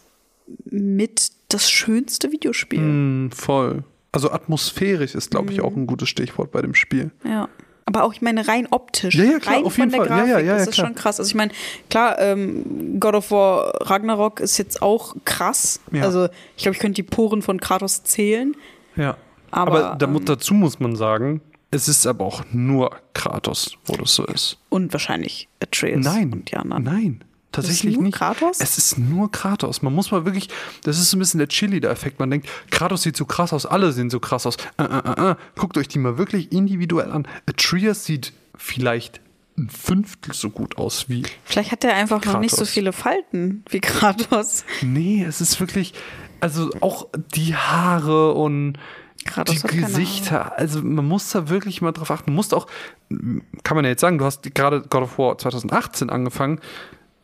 [0.66, 2.80] mit das schönste Videospiel.
[2.80, 3.84] Hm, voll.
[4.12, 5.66] Also atmosphärisch ist, glaube ich, Mhm.
[5.66, 7.12] auch ein gutes Stichwort bei dem Spiel.
[7.24, 7.50] Ja.
[7.88, 9.14] Aber auch, ich meine, rein optisch.
[9.16, 10.18] Ja, ja, klar, rein auf jeden von der Fall.
[10.18, 10.88] Grafik ja, ja, ist ja, das klar.
[10.88, 11.20] schon krass.
[11.20, 11.52] Also ich meine,
[11.90, 15.80] klar, ähm, God of War Ragnarok ist jetzt auch krass.
[15.92, 16.04] Ja.
[16.04, 18.56] Also ich glaube, ich könnte die Poren von Kratos zählen.
[18.96, 19.18] Ja.
[19.52, 21.42] Aber, Aber, ähm, dazu muss man sagen,
[21.72, 24.58] es ist aber auch nur Kratos, wo das so ist.
[24.70, 26.84] Und wahrscheinlich Atreus Nein, und die anderen.
[26.84, 27.24] nein,
[27.56, 28.16] tatsächlich nicht.
[28.16, 28.60] Kratos?
[28.60, 29.82] Es ist nur Kratos.
[29.82, 30.50] Man muss mal wirklich,
[30.84, 32.20] das ist so ein bisschen der Chili-Effekt.
[32.20, 34.58] Man denkt, Kratos sieht so krass aus, alle sehen so krass aus.
[34.78, 35.36] Äh, äh, äh, äh.
[35.56, 37.28] Guckt euch die mal wirklich individuell an.
[37.48, 39.22] Atreus sieht vielleicht
[39.58, 41.24] ein Fünftel so gut aus wie.
[41.44, 42.74] Vielleicht hat er einfach noch nicht so Kratos.
[42.74, 44.66] viele Falten wie Kratos.
[44.82, 45.94] Nee, es ist wirklich,
[46.42, 48.78] also auch die Haare und
[49.26, 50.58] Kratos die Gesichter.
[50.58, 52.32] Also man muss da wirklich mal drauf achten.
[52.32, 52.68] Du musst auch,
[53.64, 56.60] kann man ja jetzt sagen, du hast gerade God of War 2018 angefangen,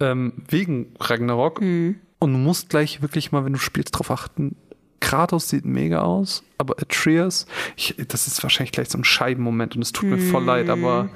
[0.02, 1.62] ähm, wegen Ragnarok.
[1.62, 1.96] Mhm.
[2.20, 4.56] Und du musst gleich wirklich mal, wenn du spielst, drauf achten.
[5.00, 9.82] Kratos sieht mega aus, aber Atreus, ich, das ist wahrscheinlich gleich so ein Scheibenmoment und
[9.82, 10.72] es tut mir voll leid, Mhm.
[10.72, 11.10] aber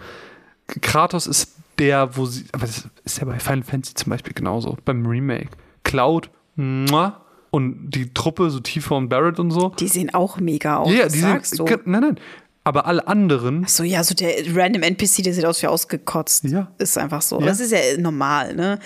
[0.81, 4.77] Kratos ist der, wo sie, aber das ist ja bei Final Fantasy zum Beispiel genauso,
[4.85, 5.49] beim Remake.
[5.83, 7.21] Cloud, muah,
[7.51, 9.69] und die Truppe, so Tifa und Barrett und so.
[9.79, 10.91] Die sehen auch mega aus.
[10.91, 11.77] Ja, was die sagst sind, du?
[11.85, 12.19] nein, nein.
[12.65, 16.43] Aber alle anderen, So, ja, so der random NPC, der sieht aus wie ausgekotzt.
[16.45, 16.71] Ja.
[16.79, 17.39] Ist einfach so.
[17.39, 17.45] Ja.
[17.45, 18.79] Das ist ja normal, ne?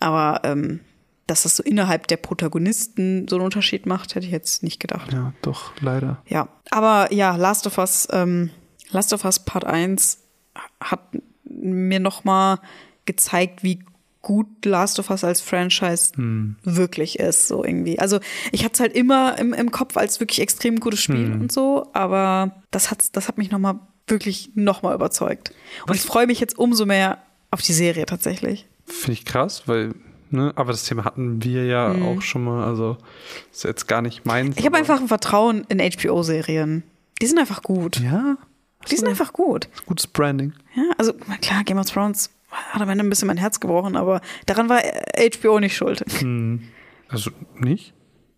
[0.00, 0.80] Aber ähm,
[1.26, 5.12] dass das so innerhalb der Protagonisten so einen Unterschied macht, hätte ich jetzt nicht gedacht.
[5.12, 6.22] ja, doch, leider.
[6.26, 6.48] Ja.
[6.70, 8.50] Aber ja, Last of Us, ähm,
[8.90, 10.18] Last of Us Part 1
[10.80, 11.00] hat
[11.44, 12.58] mir noch mal
[13.04, 13.84] gezeigt, wie
[14.22, 16.12] gut Last of Us als Franchise
[16.62, 17.98] wirklich ist, so irgendwie.
[17.98, 18.20] Also
[18.52, 21.88] ich hatte es halt immer im, im Kopf als wirklich extrem gutes Spiel und so,
[21.94, 25.52] aber das hat, das hat mich noch mal wirklich noch mal überzeugt.
[25.86, 27.18] Und ich freue mich jetzt umso mehr
[27.50, 28.66] auf die Serie tatsächlich.
[28.84, 29.94] Finde ich krass, weil,
[30.30, 32.98] ne, aber das Thema hatten wir ja auch schon mal, also
[33.52, 34.56] ist jetzt gar nicht meins.
[34.56, 34.58] Mhm.
[34.58, 36.82] Ich habe einfach ein Vertrauen in HBO-Serien.
[37.22, 38.00] Die sind einfach gut.
[38.00, 38.36] Ja,
[38.90, 39.68] Die sind einfach gut.
[39.86, 40.52] gutes Branding.
[40.74, 44.20] Ja, also klar, Game of Thrones hat am Ende ein bisschen mein Herz gebrochen, aber
[44.46, 46.04] daran war HBO nicht schuld.
[47.08, 47.92] Also nicht?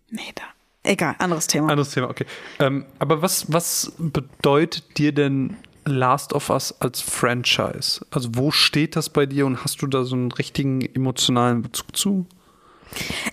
[0.09, 0.43] Nee, da.
[0.83, 1.69] Egal, anderes Thema.
[1.69, 2.25] Anderes Thema, okay.
[2.59, 8.05] Ähm, aber was, was bedeutet dir denn Last of Us als Franchise?
[8.11, 11.95] Also wo steht das bei dir und hast du da so einen richtigen emotionalen Bezug
[11.95, 12.25] zu?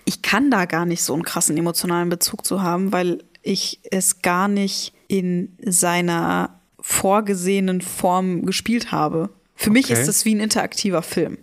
[0.05, 4.21] Ich kann da gar nicht so einen krassen emotionalen Bezug zu haben, weil ich es
[4.21, 9.29] gar nicht in seiner vorgesehenen Form gespielt habe.
[9.61, 10.01] Für mich Okay.
[10.01, 11.37] ist es wie ein interaktiver Film,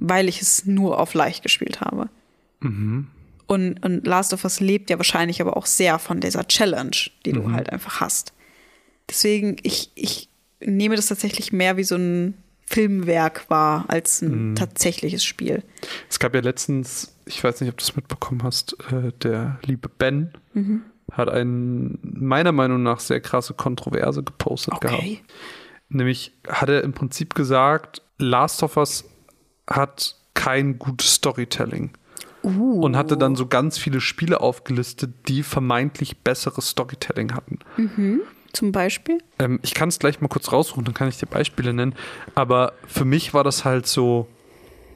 [0.00, 2.08] weil ich es nur auf leicht gespielt habe.
[2.60, 6.96] Und, und Last of Us lebt ja wahrscheinlich aber auch sehr von dieser Challenge,
[7.26, 8.32] die du halt einfach hast.
[9.10, 10.28] Deswegen, ich, ich
[10.64, 12.34] nehme das tatsächlich mehr wie so ein
[12.66, 15.62] Filmwerk wahr als ein tatsächliches Spiel.
[16.08, 19.88] Es gab ja letztens, ich weiß nicht, ob du es mitbekommen hast, äh, der liebe
[19.90, 20.32] Ben
[21.10, 25.02] hat einen meiner Meinung nach sehr krasse Kontroverse gepostet gehabt.
[25.92, 29.04] Nämlich hat er im Prinzip gesagt, Last of Us
[29.68, 31.92] hat kein gutes Storytelling.
[32.82, 37.60] Und hatte dann so ganz viele Spiele aufgelistet, die vermeintlich besseres Storytelling hatten.
[38.52, 39.18] Zum Beispiel?
[39.38, 41.94] Ähm, ich kann es gleich mal kurz raussuchen, dann kann ich dir Beispiele nennen.
[42.34, 44.26] Aber für mich war das halt so,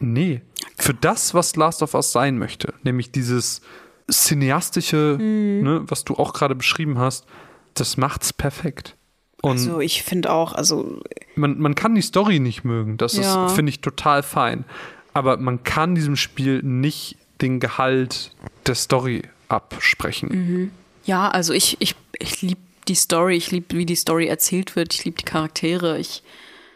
[0.01, 0.43] nee,
[0.77, 3.63] für das, was Last of Us sein möchte, nämlich dieses
[4.11, 7.27] cineastische, ne, was du auch gerade beschrieben hast,
[7.75, 8.97] das macht's perfekt.
[9.43, 11.01] Und Also ich finde auch, also
[11.35, 13.47] man, man kann die Story nicht mögen, das Ja.
[13.47, 14.65] ist, finde ich, total fein.
[15.13, 18.33] Aber man kann diesem Spiel nicht den Gehalt
[18.67, 20.73] der Story absprechen.
[21.05, 24.95] Ja, also ich, ich, ich liebe die Story, ich liebe, wie die Story erzählt wird,
[24.95, 26.23] ich liebe die Charaktere, ich,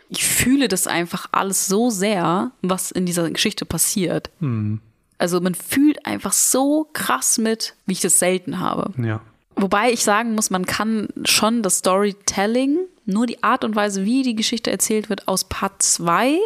[0.09, 4.31] ich fühle das einfach alles so sehr, was in dieser Geschichte passiert.
[5.19, 8.93] Also man fühlt einfach so krass mit, wie ich das selten habe.
[9.03, 9.21] Ja.
[9.61, 14.23] Wobei ich sagen muss, man kann schon das Storytelling, nur die Art und Weise, wie
[14.23, 16.39] die Geschichte erzählt wird, aus Part 2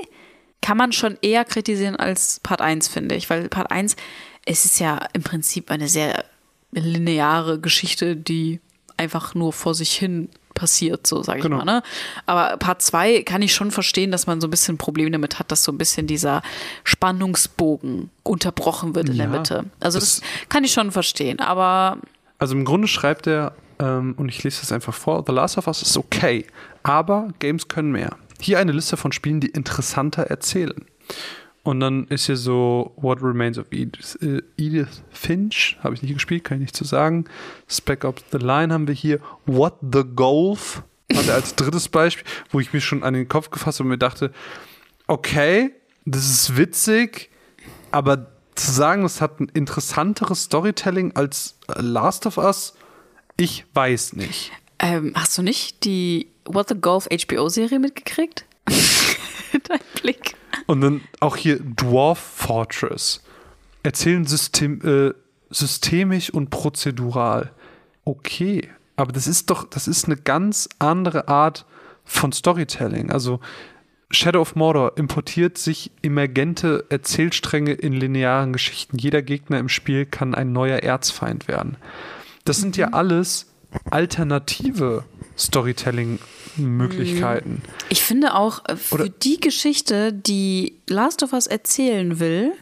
[0.60, 3.28] kann man schon eher kritisieren als Part 1, finde ich.
[3.28, 3.96] Weil Part 1,
[4.46, 6.24] es ist ja im Prinzip eine sehr
[6.72, 8.60] lineare Geschichte, die
[8.96, 11.58] einfach nur vor sich hin passiert, so sage ich Genau.
[11.58, 11.64] mal.
[11.64, 11.82] Ne?
[12.26, 15.50] Aber Part 2 kann ich schon verstehen, dass man so ein bisschen Probleme damit hat,
[15.50, 16.42] dass so ein bisschen dieser
[16.84, 19.64] Spannungsbogen unterbrochen wird in der Ja, Mitte.
[19.80, 21.98] Also das, das- kann ich schon verstehen, aber
[22.44, 25.66] Also im Grunde schreibt er, ähm, und ich lese das einfach vor, The Last of
[25.66, 26.44] Us ist okay,
[26.82, 28.18] aber Games können mehr.
[28.38, 30.84] Hier eine Liste von Spielen, die interessanter erzählen.
[31.62, 36.12] Und dann ist hier so What Remains of Edith, äh, Edith Finch, habe ich nicht
[36.12, 37.24] gespielt, kann ich nicht zu sagen.
[37.66, 39.20] Spec Ops The Line haben wir hier.
[39.46, 40.82] What the Golf
[41.14, 43.92] hat er als drittes Beispiel, wo ich mich schon an den Kopf gefasst habe und
[43.92, 44.32] mir dachte,
[45.06, 45.70] okay,
[46.04, 47.30] das ist witzig,
[47.90, 52.74] aber zu sagen, es hat ein interessanteres Storytelling als Last of Us,
[53.36, 54.52] ich weiß nicht.
[54.78, 58.44] Ähm, hast du nicht die What the Golf HBO-Serie mitgekriegt?
[59.68, 60.34] Dein Blick.
[60.66, 63.22] Und dann auch hier Dwarf Fortress.
[63.82, 65.14] Erzählen System, äh,
[65.50, 67.52] systemisch und prozedural.
[68.04, 71.66] Okay, aber das ist doch, das ist eine ganz andere Art
[72.04, 73.10] von Storytelling.
[73.10, 73.40] Also
[74.10, 78.98] Shadow of Mordor importiert sich emergente Erzählstränge in linearen Geschichten.
[78.98, 81.76] Jeder Gegner im Spiel kann ein neuer Erzfeind werden.
[82.44, 83.46] Das sind ja alles
[83.90, 85.04] alternative
[85.36, 87.62] Storytelling-Möglichkeiten.
[87.88, 92.52] Ich finde auch, äh, für Oder- die Geschichte, die Last of Us erzählen will,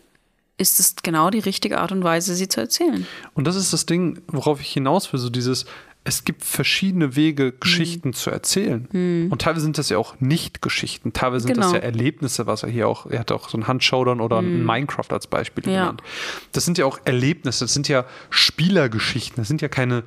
[0.59, 3.07] ist es genau die richtige Art und Weise, sie zu erzählen.
[3.35, 5.65] Und das ist das Ding, worauf ich hinaus will, so dieses,
[6.05, 9.29] es gibt verschiedene Wege, Geschichten zu erzählen.
[9.31, 11.77] Und teilweise sind das ja auch Nicht-Geschichten, teilweise sind das Genau.
[11.79, 15.07] ja Erlebnisse, was er hier auch, er hat auch so einen Handshowdown oder ein Minecraft
[15.11, 15.81] als Beispiel Ja.
[15.83, 16.03] genannt.
[16.51, 20.03] Das sind ja auch Erlebnisse, das sind ja Spielergeschichten, das sind ja keine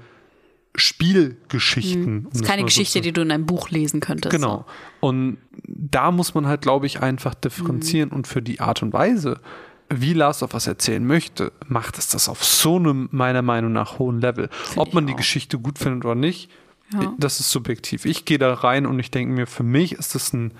[0.75, 2.17] Spielgeschichten.
[2.25, 4.31] um Das ist keine Geschichte, die du in einem Buch lesen könntest.
[4.31, 4.65] Genau.
[4.99, 9.39] Und da muss man halt, glaube ich, einfach differenzieren und für die Art und Weise,
[9.89, 13.99] wie Last of Us erzählen möchte, macht es das auf so einem, meiner Meinung nach,
[13.99, 14.49] hohen Level.
[14.75, 15.15] Ob ich man die.
[15.15, 16.49] Geschichte gut findet oder nicht,
[16.93, 17.13] Ja.
[17.17, 18.05] das ist subjektiv.
[18.05, 20.53] Ich gehe da rein und ich denke mir, für mich ist das ein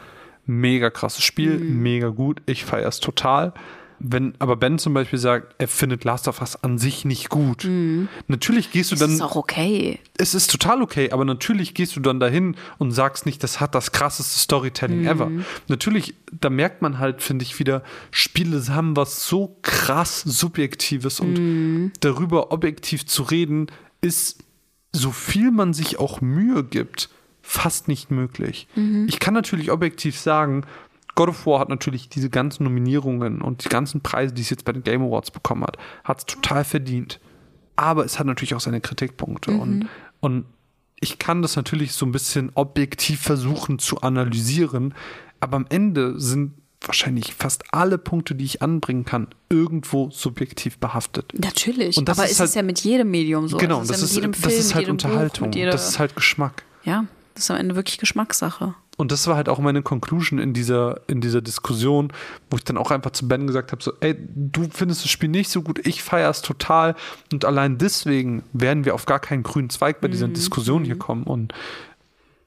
[0.46, 1.82] mega krasses Spiel, Mhm.
[1.82, 2.42] mega gut.
[2.46, 3.54] Ich feiere es total.
[4.00, 7.68] Wenn aber Ben zum Beispiel sagt, er findet Last of Us an sich nicht gut,
[8.28, 9.00] natürlich gehst du Mhm.
[9.00, 10.00] Das dann ist auch okay.
[10.18, 13.74] es ist total okay, aber natürlich gehst du dann dahin und sagst nicht, das hat
[13.76, 15.08] das krasseste Storytelling Mhm.
[15.08, 15.32] ever.
[15.68, 21.40] Natürlich, da merkt man halt, finde ich, wieder, Spiele haben was so krass Subjektives und
[21.40, 21.92] Mhm.
[22.02, 23.68] darüber objektiv zu reden,
[24.02, 24.40] ist,
[24.92, 27.10] so viel man sich auch Mühe gibt,
[27.42, 28.68] fast nicht möglich.
[28.76, 29.06] Mhm.
[29.10, 30.64] Ich kann natürlich objektiv sagen,
[31.16, 34.66] God of War hat natürlich diese ganzen Nominierungen und die ganzen Preise, die es jetzt
[34.66, 37.20] bei den Game Awards bekommen hat, hat es total verdient.
[37.78, 39.52] Aber es hat natürlich auch seine Kritikpunkte.
[39.52, 39.88] Und,
[40.20, 40.46] und
[41.00, 44.94] ich kann das natürlich so ein bisschen objektiv versuchen zu analysieren.
[45.40, 51.34] Aber am Ende sind wahrscheinlich fast alle Punkte, die ich anbringen kann, irgendwo subjektiv behaftet.
[51.38, 51.98] Natürlich.
[51.98, 53.58] Und das aber ist ist halt- es ja mit jedem Medium so.
[53.58, 55.10] genau, das das ist, ist, ja mit jedem das Film, ist halt mit jedem Buch,
[55.10, 55.52] Unterhaltung.
[55.54, 56.64] jeder, das ist halt Geschmack.
[56.84, 58.76] ja, das ist am Ende wirklich Geschmackssache.
[58.98, 62.14] Und das war halt auch meine Conclusion in dieser, in dieser Diskussion,
[62.50, 65.30] wo ich dann auch einfach zu Ben gesagt habe: so, ey, du findest das Spiel
[65.30, 66.96] nicht so gut, ich feiere es total.
[67.34, 71.24] Und allein deswegen werden wir auf gar keinen grünen Zweig bei dieser Diskussion hier kommen.
[71.24, 71.54] Und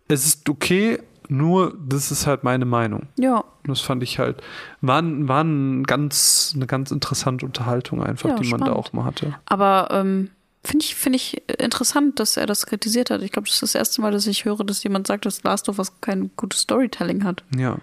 [0.08, 0.98] es ist okay,
[1.28, 3.08] nur das ist halt meine Meinung.
[3.18, 4.40] Ja, Und das fand ich halt,
[4.80, 9.04] war, war ein ganz, eine ganz interessante Unterhaltung einfach, Ja, die man da auch mal
[9.04, 9.34] hatte.
[9.44, 10.30] aber ähm,
[10.64, 13.22] finde ich, finde ich interessant, dass er das kritisiert hat.
[13.22, 15.68] Ich glaube, das ist das erste Mal, dass ich höre, dass jemand sagt, dass Last
[15.68, 17.44] of Us kein gutes Storytelling hat.
[17.56, 17.78] Ja.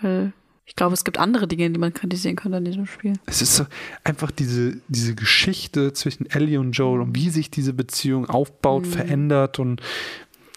[0.00, 0.32] Weil
[0.64, 3.12] ich glaube, es gibt andere Dinge, die man kritisieren könnte an diesem Spiel.
[3.26, 3.66] Es ist so
[4.02, 9.60] einfach diese, diese Geschichte zwischen Ellie und Joel und wie sich diese Beziehung aufbaut, verändert
[9.60, 9.80] und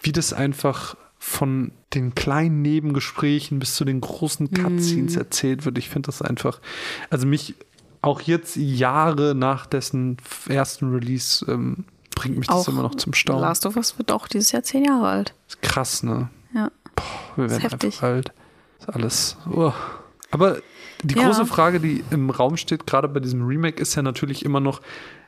[0.02, 5.76] wie das einfach von den kleinen Nebengesprächen bis zu den großen Cutscenes erzählt wird.
[5.78, 6.60] Ich finde das einfach,
[7.10, 7.54] also mich
[8.02, 10.16] auch jetzt Jahre nach dessen
[10.48, 13.42] ersten Release ähm, bringt mich das immer noch zum Staunen.
[13.42, 15.34] Last of Us wird auch dieses Jahr zehn Jahre alt.
[15.48, 16.28] Ist krass, ne?
[16.54, 16.70] Ja.
[17.36, 17.84] Wir Ist werden heftig.
[17.94, 18.32] einfach alt.
[18.78, 19.36] Ist alles.
[19.50, 19.72] Oh.
[20.30, 20.58] Aber
[21.02, 21.26] die Ja.
[21.26, 24.80] große Frage, die im Raum steht, gerade bei diesem Remake, ist ja natürlich immer noch: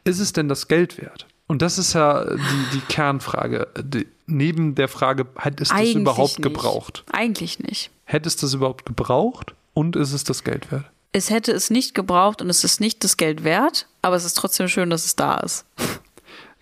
[0.04, 1.26] Ist es denn das Geld wert?
[1.48, 2.38] Und das ist ja die,
[2.74, 3.68] die Kernfrage.
[3.82, 6.42] Die, neben der Frage, hätte es das überhaupt nicht.
[6.42, 7.04] gebraucht?
[7.12, 7.90] Eigentlich nicht.
[8.04, 9.54] Hätte es das überhaupt gebraucht?
[9.74, 10.84] Und ist es das Geld wert?
[11.12, 14.34] Es hätte es nicht gebraucht und es ist nicht das Geld wert, aber es ist
[14.34, 15.66] trotzdem schön, dass es da ist.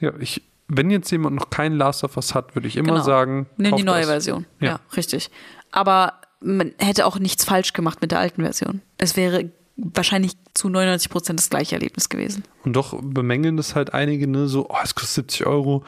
[0.01, 3.05] Ja, ich, wenn jetzt jemand noch kein Last of Us hat, würde ich immer Genau.
[3.05, 4.09] sagen: Nimm die neue das.
[4.11, 4.47] Version.
[4.61, 4.67] Ja.
[4.69, 4.81] Ja.
[4.97, 5.31] richtig.
[5.71, 8.81] Aber man hätte auch nichts falsch gemacht mit der alten Version.
[8.99, 12.45] Es wäre wahrscheinlich zu 99 Prozent das gleiche Erlebnis gewesen.
[12.65, 15.85] Und doch bemängeln das halt einige, ne, so, oh, es kostet 70 Euro.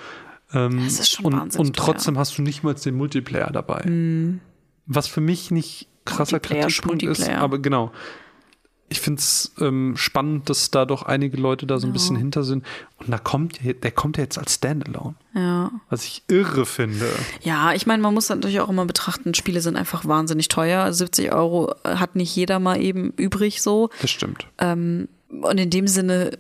[0.55, 3.83] Ähm, Das ist schon und, wahnsinnig und trotzdem hast du nicht mal den Multiplayer dabei.
[4.87, 7.93] Was für mich nicht krasser Kritikpunkt ist, aber genau.
[8.93, 12.45] Ich finde es ähm, spannend, dass da doch einige Leute da so ein bisschen hinter
[12.45, 12.65] sind.
[12.99, 15.71] Und da kommt, der kommt ja jetzt als Standalone, Ja.
[15.91, 17.07] was ich irre finde.
[17.43, 20.93] Ja, ich meine, man muss natürlich auch immer betrachten, Spiele sind einfach wahnsinnig teuer.
[20.93, 23.89] 70 Euro hat nicht jeder mal eben übrig so.
[24.01, 24.47] Das stimmt.
[24.61, 25.09] Und
[25.59, 26.39] in dem Sinne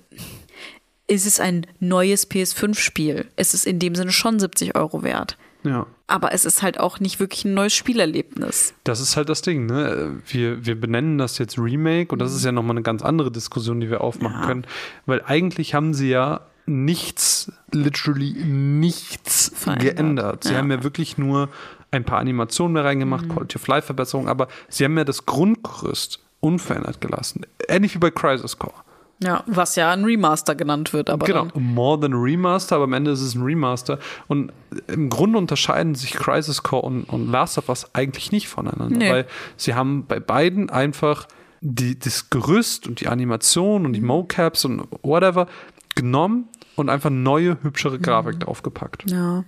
[1.08, 3.26] ist es ein neues PS5-Spiel.
[3.36, 5.36] Es ist in dem Sinne schon 70 Euro wert.
[5.64, 5.86] Ja.
[6.06, 8.74] Aber es ist halt auch nicht wirklich ein neues Spielerlebnis.
[8.84, 10.20] Das ist halt das Ding, ne?
[10.26, 13.80] Wir, wir benennen das jetzt Remake und das ist ja nochmal eine ganz andere Diskussion,
[13.80, 14.46] die wir aufmachen Ja.
[14.46, 14.66] können.
[15.06, 20.44] Weil eigentlich haben sie ja nichts, literally nichts Verändert, geändert.
[20.44, 20.54] Sie ja.
[20.54, 20.58] Mhm.
[20.58, 21.48] haben ja wirklich nur
[21.90, 26.20] ein paar Animationen mehr reingemacht, Quality of Life Verbesserungen, aber sie haben ja das Grundgerüst
[26.40, 27.46] unverändert gelassen.
[27.68, 28.74] Ähnlich wie bei Crisis Core.
[29.22, 33.10] Ja, was ja ein Remaster genannt wird, aber Genau, more than Remaster, aber am Ende
[33.12, 33.98] ist es ein Remaster.
[34.28, 34.52] Und
[34.88, 39.10] im Grunde unterscheiden sich Crisis Core und, und Last of Us eigentlich nicht voneinander, Nee.
[39.10, 39.26] weil
[39.56, 41.28] sie haben bei beiden einfach
[41.60, 45.46] die, das Gerüst und die Animation und die Mocaps und whatever
[45.94, 49.10] genommen und einfach neue, hübschere Grafik draufgepackt.
[49.10, 49.44] ja.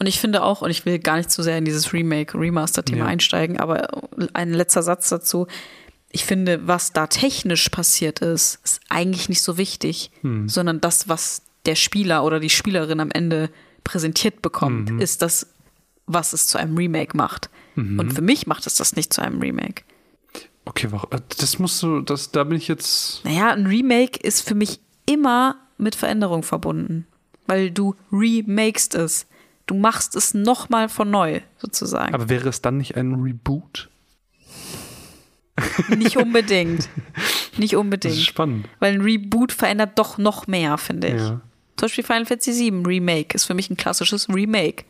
[0.00, 2.98] Und ich finde auch, und ich will gar nicht zu sehr in dieses Remake, Remaster-Thema
[3.04, 3.06] Ja.
[3.06, 3.86] einsteigen, aber
[4.32, 5.46] ein letzter Satz dazu.
[6.14, 10.10] Ich finde, was da technisch passiert ist, ist eigentlich nicht so wichtig,
[10.46, 13.48] sondern das, was der Spieler oder die Spielerin am Ende
[13.82, 15.46] präsentiert bekommt, ist das,
[16.06, 17.48] was es zu einem Remake macht.
[17.76, 19.82] Und für mich macht es das nicht zu einem Remake.
[20.66, 21.08] Okay, warum-
[21.38, 23.24] das musst du, das, da bin ich jetzt.
[23.24, 27.06] Naja, ein Remake ist für mich immer mit Veränderung verbunden,
[27.46, 29.26] weil du remakest es.
[29.66, 32.14] Du machst es nochmal von neu, sozusagen.
[32.14, 33.88] Aber wäre es dann nicht ein Reboot?
[35.96, 36.88] Nicht unbedingt.
[37.56, 38.16] Nicht Das ist unbedingt.
[38.16, 38.68] spannend.
[38.80, 41.14] Weil ein Reboot verändert doch noch mehr, finde ich.
[41.20, 41.40] Ja.
[41.76, 44.84] Zum Beispiel Final Fantasy VII Remake ist für mich ein klassisches Remake.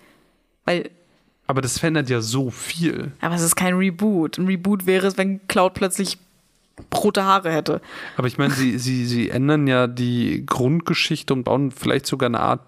[0.65, 0.91] Weil,
[1.47, 3.13] Aber das verändert ja so viel.
[3.21, 4.39] aber es ist kein Reboot.
[4.39, 6.19] Ein Reboot wäre es, wenn Cloud plötzlich
[6.95, 7.81] rote Haare hätte.
[8.17, 12.41] Aber ich meine, sie, sie, sie ändern ja die Grundgeschichte und bauen vielleicht sogar eine
[12.41, 12.61] Art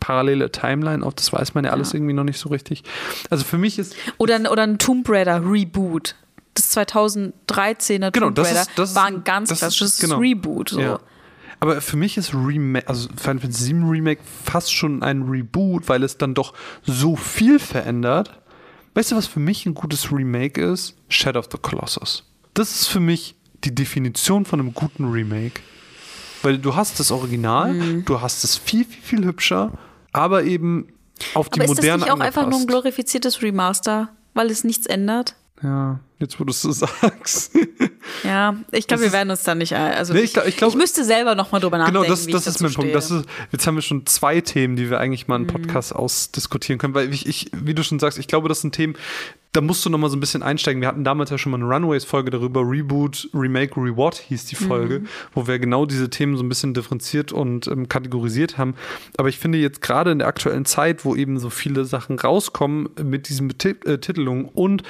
[0.00, 1.14] parallele Timeline auf.
[1.14, 2.82] Das weiß man ja alles irgendwie noch nicht so richtig.
[3.30, 3.94] Also für mich ist.
[4.18, 6.14] Oder, ein- oder ein Tomb Raider Reboot.
[6.54, 10.18] Das 2013er Genau, Tomb das Raider das war ein ganz klassisches genau.
[10.18, 10.70] Reboot.
[10.70, 10.80] So.
[10.80, 11.00] Ja.
[11.60, 16.02] Aber für mich ist Remake, also Final Fantasy VII Remake fast schon ein Reboot, weil
[16.02, 16.52] es dann doch
[16.84, 18.38] so viel verändert.
[18.94, 20.94] Weißt du, was für mich ein gutes Remake ist?
[21.08, 22.24] Shadow of the Colossus.
[22.54, 25.60] Das ist für mich die Definition von einem guten Remake.
[26.42, 28.04] Weil du hast das Original, Mhm.
[28.04, 29.72] du hast es viel, viel, viel hübscher,
[30.12, 30.88] aber eben
[31.32, 32.68] auf die Aber ist das moderne nicht auch einfach nur ein angepasst.
[32.68, 35.34] glorifiziertes Remaster, weil es nichts ändert?
[35.64, 37.56] Ja, jetzt wo du es so sagst.
[38.22, 39.72] Ja, ich glaube, wir werden uns da nicht.
[39.74, 42.02] Also Nee, ich, glaub- ich glaub- ich müsste selber noch mal drüber nachdenken.
[42.02, 42.94] Genau, das, das ist mein Punkt.
[42.94, 43.20] Das stehe.
[43.20, 45.46] ist, jetzt haben wir schon zwei Themen, die wir eigentlich mal im Mhm.
[45.48, 48.94] Podcast ausdiskutieren können, weil ich, ich, wie du schon sagst, ich glaube, das sind Themen,
[49.52, 50.82] da musst du noch mal so ein bisschen einsteigen.
[50.82, 55.00] Wir hatten damals ja schon mal eine Runaways-Folge darüber, Reboot, Remake, Reward hieß die Folge,
[55.00, 55.08] Mhm.
[55.32, 58.74] wo wir genau diese Themen so ein bisschen differenziert und ähm, kategorisiert haben.
[59.16, 62.90] Aber ich finde jetzt gerade in der aktuellen Zeit, wo eben so viele Sachen rauskommen
[63.02, 64.82] mit diesen Betit äh, Titelungen und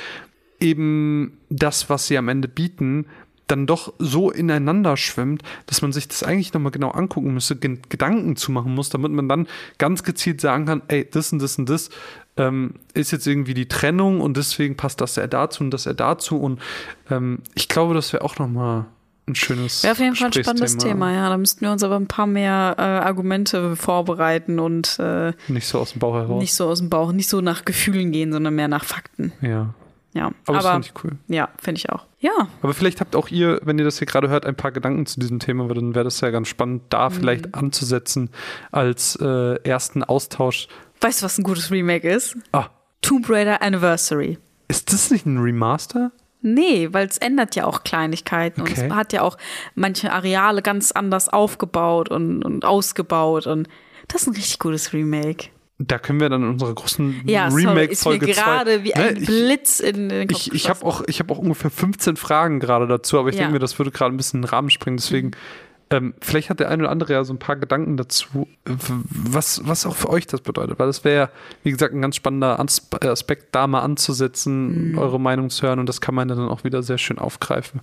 [0.61, 3.07] eben das, was sie am Ende bieten,
[3.47, 8.37] dann doch so ineinander schwimmt, dass man sich das eigentlich nochmal genau angucken müsste, Gedanken
[8.37, 9.47] zu machen muss, damit man dann
[9.79, 11.91] ganz gezielt sagen kann, ey, das und das und das
[12.37, 15.95] ähm, ist jetzt irgendwie die Trennung und deswegen passt das er dazu und das er
[15.95, 16.61] dazu und
[17.11, 18.87] ähm, ich glaube, das wäre auch nochmal
[19.27, 20.77] ein schönes Wäre auf jeden Fall ein spannendes.
[20.77, 21.29] Thema, ja.
[21.29, 25.79] Da müssten wir uns aber ein paar mehr äh, Argumente vorbereiten und äh, Nicht so
[25.79, 26.41] aus dem Bauch heraus.
[26.41, 29.33] nicht so aus dem Bauch, nicht so nach Gefühlen gehen, sondern mehr nach Fakten.
[29.41, 29.75] ja.
[30.15, 31.19] Ja, Aber, das aber, finde ich cool.
[31.29, 32.07] ja, finde ich auch.
[32.21, 32.31] Ja,
[32.63, 35.19] Aber vielleicht habt auch ihr, wenn ihr das hier gerade hört, ein paar Gedanken zu
[35.21, 37.15] diesem Thema, weil dann wäre das ja ganz spannend, da Mhm.
[37.15, 38.31] vielleicht anzusetzen
[38.71, 40.69] als äh, ersten Austausch.
[41.01, 42.37] weißt du, was ein gutes Remake ist?
[42.53, 42.69] Ah,
[43.03, 44.39] Tomb Raider Anniversary.
[44.69, 46.13] ist das nicht ein Remaster?
[46.47, 48.87] Nee, weil es ändert ja auch Kleinigkeiten und Okay.
[48.89, 49.37] es hat ja auch
[49.75, 53.67] manche Areale ganz anders aufgebaut und, und ausgebaut und
[54.09, 55.49] das ist ein richtig gutes Remake.
[55.79, 59.81] Da können wir dann in unserer großen Ja, Remake-Folge gerade wie ein Ne, ich- Blitz
[59.81, 63.19] in den Kopf Ich, ich habe auch, ich hab auch ungefähr 15 Fragen gerade dazu,
[63.19, 63.41] aber ich Ja.
[63.41, 63.45] Mhm.
[63.47, 64.97] denke mir, das würde gerade ein bisschen in den Rahmen springen.
[64.99, 65.33] Deswegen,
[65.91, 69.85] ähm, vielleicht hat der eine oder andere ja so ein paar Gedanken dazu, was, was
[69.85, 70.79] auch für euch das bedeutet.
[70.79, 71.31] Weil das wäre,
[71.65, 74.99] wie gesagt, ein ganz spannender Ansp- Aspekt, da mal anzusetzen, Mhm.
[74.99, 77.81] eure Meinung zu hören und das kann man dann auch wieder sehr schön aufgreifen.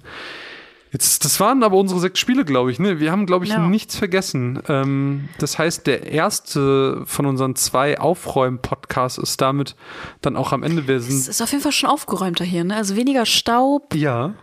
[0.91, 2.77] Jetzt, das waren aber unsere sechs Spiele, glaube ich.
[2.79, 2.99] Ne?
[2.99, 3.65] Wir haben, glaube ich, Ja.
[3.67, 4.61] nichts vergessen.
[4.67, 9.75] Ähm, das heißt, der erste von unseren zwei Aufräumen-Podcasts ist damit
[10.21, 10.87] dann auch am Ende.
[10.87, 12.75] Wir Es ist auf jeden Fall schon aufgeräumter hier, ne?
[12.75, 13.93] Also weniger Staub.
[13.95, 14.33] ja.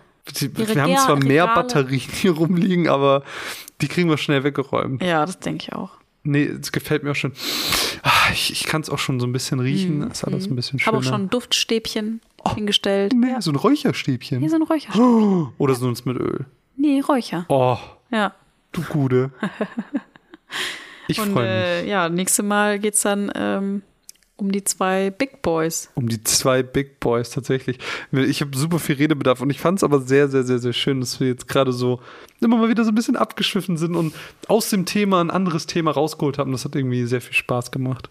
[0.40, 1.54] Die, wir haben Regal- zwar mehr Regale.
[1.62, 3.22] Batterien hier rumliegen, aber
[3.80, 5.02] die kriegen wir schnell weggeräumt.
[5.02, 5.92] Ja, das denke ich auch.
[6.22, 7.32] Nee, es gefällt mir auch schon.
[8.02, 10.00] Ah, ich ich kann es auch schon so ein bisschen riechen.
[10.06, 10.96] Das ist alles ein bisschen Ich schöner.
[10.98, 11.30] habe auch schon ein
[12.38, 13.12] Duftstäbchen hingestellt.
[13.14, 14.38] Nee, so ein Räucherstäbchen.
[14.40, 15.48] Hier so ein Räucherstäbchen.
[15.58, 16.46] Oder sonst mit Öl.
[16.76, 17.44] Nee, Räucher.
[17.48, 17.76] Oh,
[18.10, 18.34] Ja.
[18.72, 19.30] du Gude.
[21.10, 21.50] Ich Und freue mich.
[21.86, 23.80] äh, ja, nächste Mal geht's dann ähm,
[24.36, 25.90] um die zwei Big Boys.
[25.94, 27.78] Um die zwei Big Boys tatsächlich.
[28.12, 31.00] Ich habe super viel Redebedarf und ich fand es aber sehr, sehr, sehr, sehr schön,
[31.00, 32.00] dass wir jetzt gerade so
[32.42, 34.14] immer mal wieder so ein bisschen abgeschwiffen sind und
[34.48, 36.52] aus dem Thema ein anderes Thema rausgeholt haben.
[36.52, 38.10] Das hat irgendwie sehr viel Spaß gemacht.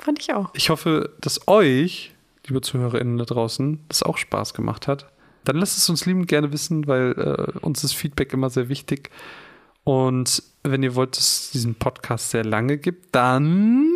[0.00, 0.50] Fand ich auch.
[0.54, 2.13] Ich hoffe, dass euch,
[2.46, 5.06] liebe ZuhörerInnen da draußen, das auch Spaß gemacht hat.
[5.44, 9.10] Dann lasst es uns liebend gerne wissen, weil äh, uns ist Feedback immer sehr wichtig.
[9.84, 13.90] Und wenn ihr wollt, dass es diesen Podcast sehr lange gibt, dann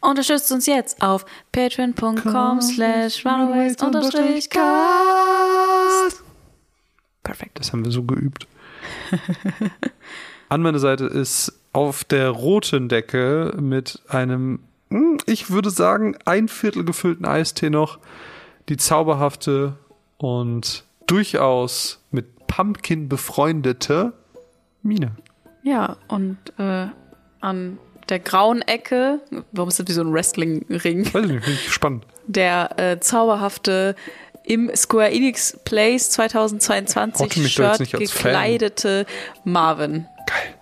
[0.00, 6.22] Unterstützt uns jetzt auf patreon.com slash runaways unterstrich cast.
[7.22, 7.58] Perfekt.
[7.58, 8.46] Das haben wir so geübt.
[10.48, 14.60] An meiner Seite ist auf der roten Decke mit einem,
[15.26, 17.98] ich würde sagen, ein Viertel gefüllten Eistee noch
[18.68, 19.76] die zauberhafte
[20.18, 24.12] und durchaus mit Pumpkin befreundete
[24.82, 25.12] Mine.
[25.62, 26.86] Ja, und äh,
[27.40, 27.78] an
[28.08, 29.20] der grauen Ecke,
[29.52, 31.12] warum ist das wie so ein Wrestling-Ring?
[31.12, 32.06] Weiß ich nicht, finde ich spannend.
[32.26, 33.96] Der äh, zauberhafte
[34.44, 38.32] im Square Enix Place Oute 2022 mich doch jetzt Shirt als Fan.
[38.32, 39.06] gekleidete
[39.44, 40.06] Marvin.
[40.26, 40.54] Geil.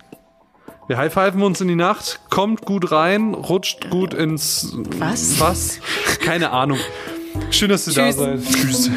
[0.87, 5.39] Wir high-pfeifen uns in die Nacht, kommt gut rein, rutscht gut ins Was?
[5.39, 5.79] Was?
[6.19, 6.79] Keine Ahnung.
[7.51, 8.17] Schön, dass da Tschüss.
[8.17, 8.43] seid.
[8.45, 8.91] Tschüss.